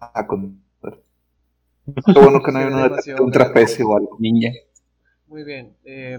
Ah, 0.00 0.26
con... 0.26 0.60
Qué 0.82 2.20
bueno 2.20 2.42
que 2.42 2.50
no 2.50 2.58
hay 2.58 2.66
una- 2.66 2.82
demasiado 2.84 3.24
un 3.24 3.30
trapecio 3.30 3.88
o 3.88 3.96
algo. 3.96 4.16
Ninja. 4.18 4.50
Muy 5.28 5.44
bien. 5.44 5.76
eh, 5.84 6.18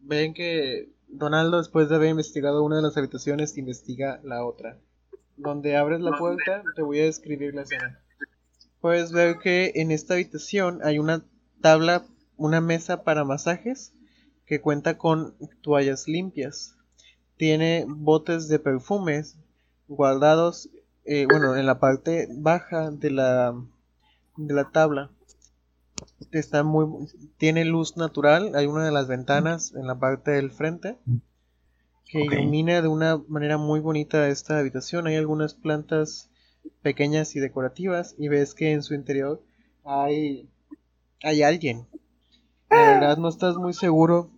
ven 0.00 0.34
que 0.34 0.90
Donaldo, 1.08 1.56
después 1.58 1.88
de 1.88 1.94
haber 1.96 2.10
investigado 2.10 2.62
una 2.62 2.76
de 2.76 2.82
las 2.82 2.96
habitaciones, 2.98 3.56
investiga 3.56 4.20
la 4.24 4.44
otra. 4.44 4.76
Donde 5.38 5.76
abres 5.76 6.00
la 6.00 6.12
puerta, 6.18 6.62
te 6.76 6.82
voy 6.82 7.00
a 7.00 7.04
describir 7.04 7.54
la 7.54 7.62
escena. 7.62 8.00
Puedes 8.82 9.12
ver 9.12 9.38
que 9.38 9.72
en 9.76 9.90
esta 9.92 10.12
habitación 10.14 10.80
hay 10.84 10.98
una 10.98 11.24
tabla, 11.62 12.04
una 12.36 12.60
mesa 12.60 13.02
para 13.02 13.24
masajes 13.24 13.94
que 14.52 14.60
cuenta 14.60 14.98
con 14.98 15.34
toallas 15.62 16.06
limpias. 16.06 16.76
Tiene 17.38 17.86
botes 17.88 18.48
de 18.48 18.58
perfumes 18.58 19.38
guardados, 19.88 20.68
eh, 21.06 21.24
bueno, 21.26 21.56
en 21.56 21.64
la 21.64 21.80
parte 21.80 22.28
baja 22.30 22.90
de 22.90 23.10
la, 23.12 23.58
de 24.36 24.52
la 24.52 24.70
tabla. 24.70 25.10
Está 26.32 26.64
muy, 26.64 27.08
tiene 27.38 27.64
luz 27.64 27.96
natural. 27.96 28.54
Hay 28.54 28.66
una 28.66 28.84
de 28.84 28.92
las 28.92 29.08
ventanas 29.08 29.72
en 29.74 29.86
la 29.86 29.98
parte 29.98 30.32
del 30.32 30.50
frente 30.50 30.98
que 32.04 32.20
ilumina 32.20 32.82
de 32.82 32.88
una 32.88 33.22
manera 33.28 33.56
muy 33.56 33.80
bonita 33.80 34.28
esta 34.28 34.58
habitación. 34.58 35.06
Hay 35.06 35.16
algunas 35.16 35.54
plantas 35.54 36.28
pequeñas 36.82 37.34
y 37.36 37.40
decorativas 37.40 38.14
y 38.18 38.28
ves 38.28 38.52
que 38.52 38.72
en 38.72 38.82
su 38.82 38.92
interior 38.92 39.42
hay, 39.82 40.46
hay 41.22 41.42
alguien. 41.42 41.86
La 42.68 42.98
verdad 42.98 43.16
no 43.16 43.30
estás 43.30 43.56
muy 43.56 43.72
seguro 43.72 44.30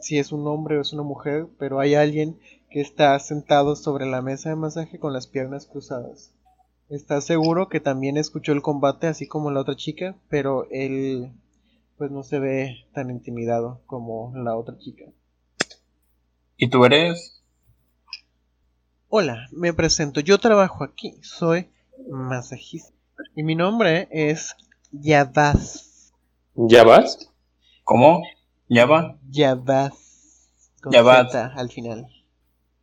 si 0.00 0.18
es 0.18 0.32
un 0.32 0.46
hombre 0.46 0.78
o 0.78 0.80
es 0.80 0.92
una 0.92 1.02
mujer, 1.02 1.46
pero 1.58 1.80
hay 1.80 1.94
alguien 1.94 2.38
que 2.70 2.80
está 2.80 3.18
sentado 3.18 3.76
sobre 3.76 4.06
la 4.06 4.22
mesa 4.22 4.50
de 4.50 4.56
masaje 4.56 4.98
con 4.98 5.12
las 5.12 5.26
piernas 5.26 5.66
cruzadas. 5.66 6.32
Estás 6.88 7.24
seguro 7.24 7.68
que 7.68 7.80
también 7.80 8.16
escuchó 8.16 8.52
el 8.52 8.62
combate 8.62 9.06
así 9.06 9.26
como 9.26 9.50
la 9.50 9.60
otra 9.60 9.76
chica, 9.76 10.16
pero 10.28 10.66
él 10.70 11.32
pues 11.96 12.10
no 12.10 12.22
se 12.22 12.38
ve 12.38 12.86
tan 12.92 13.10
intimidado 13.10 13.80
como 13.86 14.32
la 14.34 14.56
otra 14.56 14.76
chica. 14.78 15.04
¿Y 16.56 16.68
tú 16.68 16.84
eres? 16.84 17.42
Hola, 19.08 19.48
me 19.52 19.72
presento. 19.72 20.20
Yo 20.20 20.38
trabajo 20.38 20.84
aquí. 20.84 21.18
Soy 21.22 21.68
masajista. 22.08 22.92
Y 23.34 23.42
mi 23.42 23.54
nombre 23.54 24.08
es 24.10 24.56
Yavaz. 24.90 26.12
¿Ya 26.54 26.84
vas? 26.84 27.30
¿Cómo? 27.84 28.22
¿Ya 28.74 28.86
va? 28.86 29.18
Yavaz. 29.28 29.92
Con 30.80 30.92
Yavaz. 30.92 31.30
Z 31.30 31.52
al 31.54 31.70
final. 31.70 32.06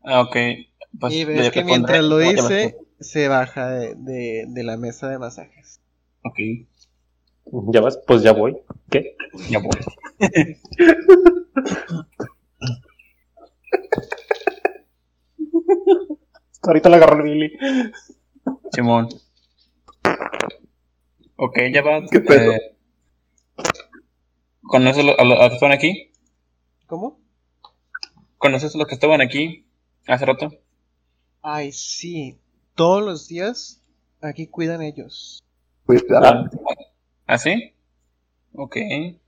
Ah, 0.04 0.22
ok. 0.22 0.36
Pues 1.00 1.14
y 1.16 1.26
ves 1.26 1.50
que 1.50 1.64
mientras 1.64 2.04
lo 2.04 2.22
Ya 2.22 2.30
dice, 2.30 2.78
se 3.00 3.28
baja 3.28 3.72
de, 3.72 3.96
de, 3.96 4.46
de 4.48 4.64
la 4.64 4.78
mesa 4.78 5.10
de 5.10 5.18
masajes. 5.18 5.82
Ok, 6.24 6.38
¿Ya 7.74 7.82
vas? 7.82 7.98
Pues 8.06 8.22
ya 8.22 8.34
voy. 8.34 8.56
¿Qué? 8.92 9.16
ya 9.50 9.58
voy. 9.58 9.72
Ahorita 16.62 16.90
la 16.90 16.98
agarró 16.98 17.24
el 17.24 17.24
Billy. 17.24 17.58
Simón. 18.74 19.10
Ok, 21.38 21.58
ya 21.74 21.82
va. 21.82 22.06
¿Qué 22.12 22.20
pedo? 22.20 22.52
eh, 22.52 22.76
¿Conoces 24.70 25.04
a 25.18 25.24
los 25.24 25.40
que 25.50 25.56
estaban 25.56 25.72
aquí? 25.72 26.12
¿Cómo? 26.86 27.20
¿Conoces 28.38 28.76
a 28.76 28.78
los 28.78 28.86
que 28.86 28.94
estaban 28.94 29.20
aquí 29.20 29.66
hace 30.06 30.28
rato? 30.28 30.54
Ay, 31.42 31.72
sí. 31.72 32.38
Todos 32.76 33.04
los 33.04 33.28
días 33.28 33.82
aquí 34.22 34.46
cuidan 34.46 34.84
ellos. 34.84 35.44
Cuidado. 35.88 36.24
Ah, 36.24 36.50
¿Ah, 37.26 37.38
sí? 37.40 37.74
Ok. 38.54 38.78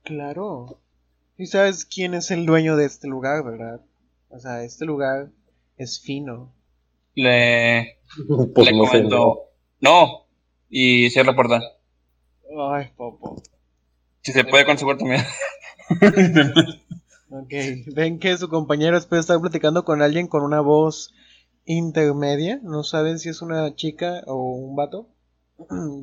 Claro. 0.04 0.80
Y 1.40 1.48
sabes 1.48 1.86
quién 1.86 2.14
es 2.14 2.30
el 2.30 2.46
dueño 2.46 2.76
de 2.76 2.86
este 2.86 3.08
lugar, 3.08 3.44
¿verdad? 3.44 3.82
O 4.30 4.38
sea, 4.38 4.64
este 4.64 4.86
lugar 4.86 5.32
es 5.76 6.00
fino. 6.00 6.54
Le, 7.16 7.98
pues 8.54 8.72
le 8.72 8.78
no 8.78 8.86
sé. 8.86 9.02
No. 9.80 10.28
Y 10.70 11.10
cierra 11.10 11.32
la 11.32 11.36
puerta. 11.36 11.62
Ay, 12.60 12.92
Popo. 12.96 13.42
Si 14.22 14.32
se 14.32 14.44
puede 14.44 14.66
con 14.66 14.78
su 14.78 14.88
también. 14.98 15.26
Ok. 17.34 17.54
Ven 17.96 18.20
que 18.20 18.38
su 18.38 18.50
compañero 18.50 18.96
después 18.98 19.18
de 19.18 19.22
estar 19.22 19.40
platicando 19.40 19.86
con 19.86 20.02
alguien 20.02 20.28
con 20.28 20.44
una 20.44 20.60
voz 20.60 21.14
intermedia. 21.66 22.60
No 22.62 22.84
saben 22.84 23.20
si 23.20 23.30
es 23.30 23.42
una 23.42 23.74
chica 23.76 24.22
o 24.28 24.52
un 24.54 24.76
vato. 24.76 25.08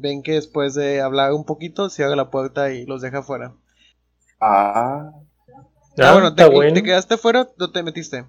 Ven 0.01 0.23
que 0.23 0.33
después 0.33 0.75
de 0.75 1.01
hablar 1.01 1.33
un 1.33 1.45
poquito 1.45 1.91
cierra 1.91 2.17
la 2.17 2.31
puerta 2.31 2.73
y 2.73 2.87
los 2.87 3.03
deja 3.03 3.23
fuera. 3.23 3.55
Ah, 4.41 5.13
Ah, 6.01 6.11
Ah, 6.11 6.13
bueno, 6.13 6.35
¿te, 6.35 6.43
está 6.43 6.55
bueno. 6.55 6.75
¿te 6.75 6.83
quedaste 6.85 7.17
fuera 7.17 7.49
o 7.59 7.71
te 7.71 7.83
metiste? 7.83 8.25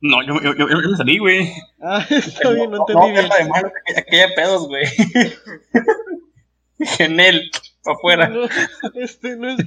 No, 0.00 0.22
yo, 0.26 0.40
yo, 0.40 0.54
yo, 0.54 0.66
yo 0.68 0.90
me 0.90 0.96
salí, 0.96 1.18
güey. 1.18 1.52
Ah, 1.82 2.04
está 2.08 2.50
bien, 2.50 2.70
no 2.70 2.78
entendí 2.78 3.10
bien. 3.10 3.28
de 3.28 3.44
malo, 3.48 3.70
que 3.86 4.00
aquí 4.00 4.16
hay 4.16 4.34
pedos, 4.34 4.66
güey. 4.68 4.86
Genel, 6.78 7.50
afuera. 7.84 8.28
No, 8.28 8.44
este 8.94 9.36
no 9.36 9.48
es. 9.48 9.58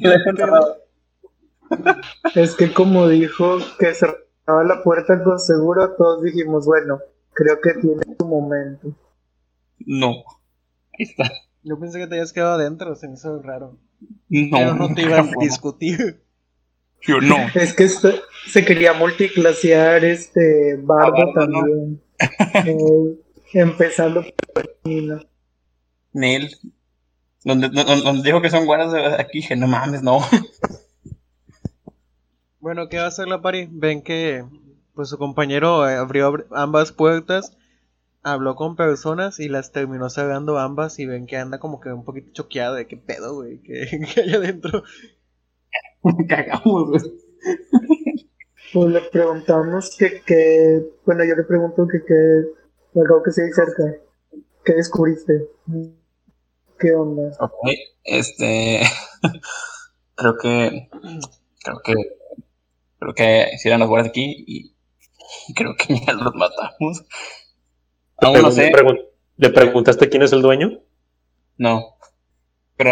Es 2.35 2.55
que 2.55 2.71
como 2.71 3.07
dijo 3.07 3.57
que 3.79 3.93
cerraba 3.95 4.63
la 4.63 4.83
puerta 4.83 5.23
con 5.23 5.39
seguro, 5.39 5.95
todos 5.95 6.21
dijimos, 6.21 6.65
bueno, 6.67 6.99
creo 7.33 7.59
que 7.61 7.73
tiene 7.73 8.03
su 8.19 8.27
momento. 8.27 8.95
No. 9.79 10.09
Ahí 10.93 11.05
está. 11.05 11.31
Yo 11.63 11.79
pensé 11.79 11.99
que 11.99 12.07
te 12.07 12.15
habías 12.15 12.33
quedado 12.33 12.53
adentro, 12.53 12.95
se 12.95 13.07
me 13.07 13.15
hizo 13.15 13.41
raro. 13.41 13.77
No. 14.29 14.57
Pero 14.57 14.75
no 14.75 14.93
te 14.93 15.01
iban 15.01 15.29
a 15.29 15.31
discutir. 15.39 16.21
Yo 17.01 17.19
no. 17.19 17.37
Es 17.55 17.73
que 17.73 17.89
se, 17.89 18.21
se 18.47 18.63
quería 18.63 18.93
multiclasear 18.93 20.05
este 20.05 20.77
Bardo 20.81 21.17
A 21.17 21.25
Bardo, 21.25 21.47
¿no? 21.47 21.59
también. 21.59 22.03
Eh, 22.65 23.59
empezando 23.59 24.23
por 24.53 24.77
Nina. 24.83 25.19
Neil. 26.13 26.49
Donde, 27.45 27.69
donde, 27.69 28.01
donde 28.03 28.23
dijo 28.23 28.41
que 28.41 28.49
son 28.49 28.65
guardas 28.65 28.91
de 28.91 29.05
aquí, 29.21 29.39
dije, 29.39 29.55
no 29.55 29.67
mames, 29.67 30.01
no. 30.01 30.19
Bueno, 32.59 32.87
¿qué 32.89 32.97
va 32.97 33.03
a 33.05 33.07
hacer 33.07 33.27
la 33.27 33.41
pari? 33.41 33.67
Ven 33.71 34.01
que 34.01 34.43
pues 34.95 35.09
su 35.09 35.17
compañero 35.17 35.87
eh, 35.89 35.95
abrió 35.95 36.31
abri- 36.31 36.45
ambas 36.51 36.91
puertas, 36.91 37.57
habló 38.23 38.55
con 38.55 38.75
personas 38.75 39.39
y 39.39 39.49
las 39.49 39.71
terminó 39.71 40.09
cerrando 40.09 40.59
ambas 40.59 40.99
y 40.99 41.05
ven 41.05 41.27
que 41.27 41.37
anda 41.37 41.59
como 41.59 41.79
que 41.81 41.91
un 41.93 42.05
poquito 42.05 42.31
choqueado 42.33 42.75
de 42.75 42.87
qué 42.87 42.97
pedo, 42.97 43.35
güey, 43.35 43.59
que, 43.61 43.87
que 44.15 44.21
hay 44.21 44.33
adentro. 44.33 44.83
Cagamos, 46.29 46.89
güey. 46.89 47.01
Pues 48.73 48.91
le 48.91 49.01
preguntamos 49.11 49.95
que, 49.97 50.21
que 50.25 50.83
bueno, 51.05 51.23
yo 51.23 51.35
le 51.35 51.43
pregunto 51.43 51.87
que, 51.87 52.03
que, 52.03 52.99
algo 52.99 53.23
que 53.23 53.31
se 53.31 53.53
cerca, 53.53 53.83
¿qué 54.65 54.73
descubriste? 54.73 55.47
¿Qué 56.83 56.93
onda? 56.93 57.31
Ok, 57.39 57.53
este. 58.03 58.81
creo 60.15 60.37
que. 60.37 60.89
Creo 61.63 61.79
que. 61.81 61.93
Creo 62.99 63.13
que 63.13 63.57
si 63.57 63.69
eran 63.69 63.79
los 63.79 63.87
guardias 63.89 64.09
aquí 64.09 64.43
y. 64.45 64.75
y 65.47 65.53
creo 65.53 65.75
que 65.77 65.97
ya 66.05 66.11
los 66.13 66.35
matamos. 66.35 67.05
Aún 68.17 68.33
no 68.41 68.49
Pregun- 68.49 68.51
sé. 68.51 68.63
¿Le, 68.69 68.73
pregun- 68.73 69.05
¿Le 69.37 69.49
preguntaste 69.49 70.09
quién 70.09 70.23
es 70.23 70.33
el 70.33 70.41
dueño? 70.41 70.81
No. 71.57 71.95
Pero. 72.75 72.91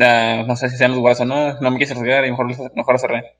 ah, 0.00 0.42
no 0.46 0.56
sé 0.56 0.68
si 0.70 0.76
sean 0.76 0.90
los 0.90 1.00
guardias 1.00 1.20
o 1.20 1.24
no. 1.24 1.60
No 1.60 1.70
me 1.70 1.78
quise 1.78 1.92
arriesgar 1.92 2.24
y 2.26 2.30
mejor, 2.32 2.46
mejor 2.74 2.94
lo 2.94 2.98
cerré. 2.98 3.38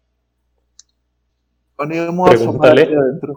bueno, 1.76 2.26
a 2.26 2.30
asomar 2.30 2.70
adentro. 2.78 3.34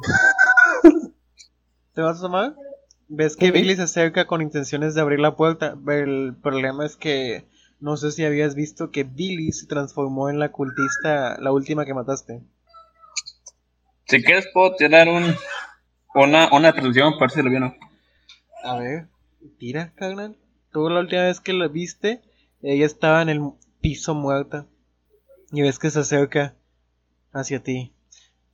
¿Te 1.94 2.02
vas 2.02 2.20
a 2.20 2.22
tomar? 2.22 2.56
Ves 3.10 3.38
que 3.38 3.52
Billy 3.52 3.76
se 3.76 3.84
acerca 3.84 4.28
con 4.28 4.42
intenciones 4.42 4.94
de 4.94 5.02
abrir 5.02 5.20
la 5.20 5.36
puerta. 5.36 5.78
El 5.88 6.36
problema 6.42 6.86
es 6.86 6.98
que 6.98 7.46
no 7.80 7.96
sé 7.96 8.12
si 8.12 8.26
habías 8.26 8.56
visto 8.56 8.92
que 8.92 9.04
Billy 9.04 9.52
se 9.52 9.68
transformó 9.68 10.30
en 10.30 10.40
la 10.40 10.52
cultista, 10.52 11.38
la 11.40 11.52
última 11.52 11.86
que 11.86 11.94
mataste. 11.94 12.42
Si 14.08 14.24
quieres, 14.24 14.48
puedo 14.54 14.76
tirar 14.76 15.08
un. 15.08 15.36
Una, 16.16 16.50
una 16.52 16.74
percepción 16.74 17.20
para 17.20 17.30
si 17.30 17.42
lo 17.42 17.50
vio 17.50 17.60
o 17.60 17.62
no. 17.62 17.76
A 18.64 18.80
ver, 18.80 19.08
tira, 19.60 19.94
carnal. 19.96 20.36
Tú 20.72 20.90
la 20.90 21.02
última 21.02 21.24
vez 21.24 21.40
que 21.40 21.54
la 21.54 21.68
viste, 21.68 22.22
ella 22.62 22.86
estaba 22.86 23.22
en 23.22 23.30
el 23.30 23.42
piso 23.82 24.16
muerta. 24.16 24.66
Y 25.52 25.62
ves 25.62 25.80
que 25.80 25.92
se 25.92 26.00
acerca 26.00 26.56
hacia 27.32 27.62
ti. 27.62 27.94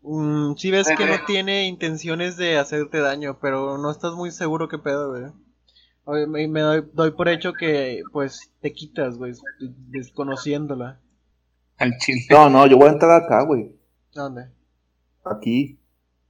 Mm, 0.04 0.56
sí 0.56 0.70
ves 0.70 0.88
que 0.97 1.06
no 1.06 1.16
tiene 1.26 1.66
intenciones 1.66 2.38
de 2.38 2.58
hacerte 2.58 2.99
daño, 2.99 3.39
pero 3.41 3.78
no 3.78 3.89
estás 3.89 4.14
muy 4.14 4.32
seguro 4.32 4.68
qué 4.68 4.78
pedo, 4.78 5.10
güey. 5.12 5.32
Oye, 6.06 6.28
Me, 6.28 6.47
me 6.47 6.60
doy, 6.60 6.84
doy 6.93 7.12
por 7.12 7.30
hecho 7.30 7.54
que, 7.54 8.01
pues, 8.12 8.51
te 8.62 8.74
quitas, 8.74 9.18
güey, 9.18 9.34
desconociéndola. 9.60 10.99
Al 11.78 11.97
chile. 11.97 12.22
No, 12.30 12.49
no, 12.49 12.68
yo 12.68 12.78
voy 12.78 12.89
a 12.89 12.91
entrar 12.91 13.24
acá, 13.24 13.43
güey. 13.43 13.76
¿Dónde? 14.14 14.49
Aquí. 15.24 15.80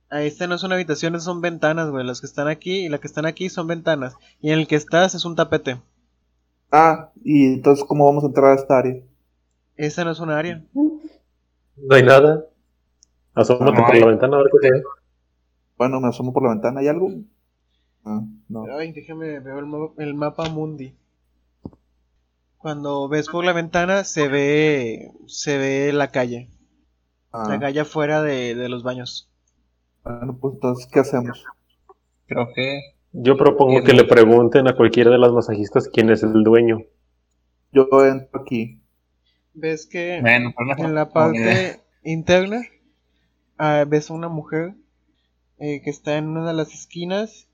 Ah, 0.09 0.21
Esta 0.21 0.45
no 0.45 0.55
es 0.55 0.63
una 0.63 0.76
habitación, 0.76 1.19
son 1.19 1.41
ventanas, 1.41 1.89
güey. 1.89 2.05
Las 2.05 2.21
que 2.21 2.28
están 2.28 2.47
aquí 2.47 2.86
y 2.86 2.89
las 2.89 2.99
que 2.99 3.07
están 3.07 3.26
aquí 3.26 3.49
son 3.49 3.65
ventanas. 3.65 4.15
Y 4.39 4.51
en 4.51 4.59
el 4.59 4.67
que 4.67 4.76
estás 4.76 5.15
es 5.15 5.26
un 5.26 5.36
tapete. 5.36 5.82
Ah, 6.71 7.11
y 7.24 7.45
entonces, 7.45 7.84
¿cómo 7.86 8.05
vamos 8.05 8.24
a 8.24 8.28
entrar 8.28 8.51
a 8.51 8.55
esta 8.55 8.78
área? 8.78 9.01
Esa 9.76 10.03
no 10.03 10.11
es 10.11 10.19
un 10.19 10.30
área. 10.30 10.63
No 10.74 11.95
hay 11.95 12.03
nada. 12.03 12.45
Asómate 13.36 13.71
No 13.79 13.86
por 13.86 13.95
hay. 13.95 14.01
la 14.01 14.07
ventana 14.07 14.38
a 14.38 14.39
ver 14.43 14.51
qué 14.61 14.69
ve. 14.71 14.84
Bueno, 15.77 15.99
me 15.99 16.07
asomo 16.09 16.34
por 16.34 16.43
la 16.43 16.49
ventana. 16.49 16.79
¿Hay 16.81 16.88
algo? 16.88 17.09
Ah, 18.05 18.21
no. 18.49 18.65
Ay, 18.77 18.91
déjame 18.91 19.39
ver 19.39 19.57
el, 19.57 19.65
ma- 19.65 19.89
el 19.97 20.13
mapa 20.13 20.49
mundi. 20.49 20.95
Cuando 22.57 23.09
ves 23.09 23.27
por 23.27 23.43
la 23.43 23.53
ventana 23.53 24.03
se 24.03 24.27
ve 24.29 25.11
se 25.27 25.57
ve 25.57 25.91
la 25.93 26.09
calle. 26.11 26.49
La 27.34 27.55
Ah, 27.55 27.59
calle 27.59 27.79
afuera 27.79 28.21
de, 28.21 28.53
de 28.55 28.69
los 28.69 28.84
baños. 28.84 29.29
bueno, 30.03 30.38
pues 30.39 30.53
entonces, 30.55 30.88
¿qué 30.91 30.99
hacemos? 30.99 31.43
Creo 32.27 32.47
que. 32.53 32.79
Yo 33.11 33.38
propongo 33.38 33.84
que 33.84 33.93
le 33.93 34.05
pregunten 34.05 34.67
a 34.67 34.75
cualquiera 34.75 35.11
de 35.11 35.17
las 35.17 35.31
masajistas 35.31 35.89
quién 35.91 36.09
es 36.09 36.23
el 36.23 36.43
dueño. 36.43 36.79
Yo 37.71 37.88
entro 38.05 38.41
aquí. 38.41 38.79
Ves 39.53 39.86
que 39.88 40.19
Bueno, 40.21 40.53
no- 40.57 40.86
en 40.86 40.95
la 40.95 41.09
parte 41.09 41.38
idea. 41.39 41.79
interna 42.03 42.61
ah, 43.64 43.86
ves 43.86 44.09
a 44.09 44.14
una 44.14 44.30
mujer 44.30 44.76
eh, 45.57 45.82
que 45.82 45.89
está 45.89 46.18
en 46.18 46.28
una 46.28 46.45
de 46.45 46.53
las 46.53 46.74
esquinas 46.74 47.47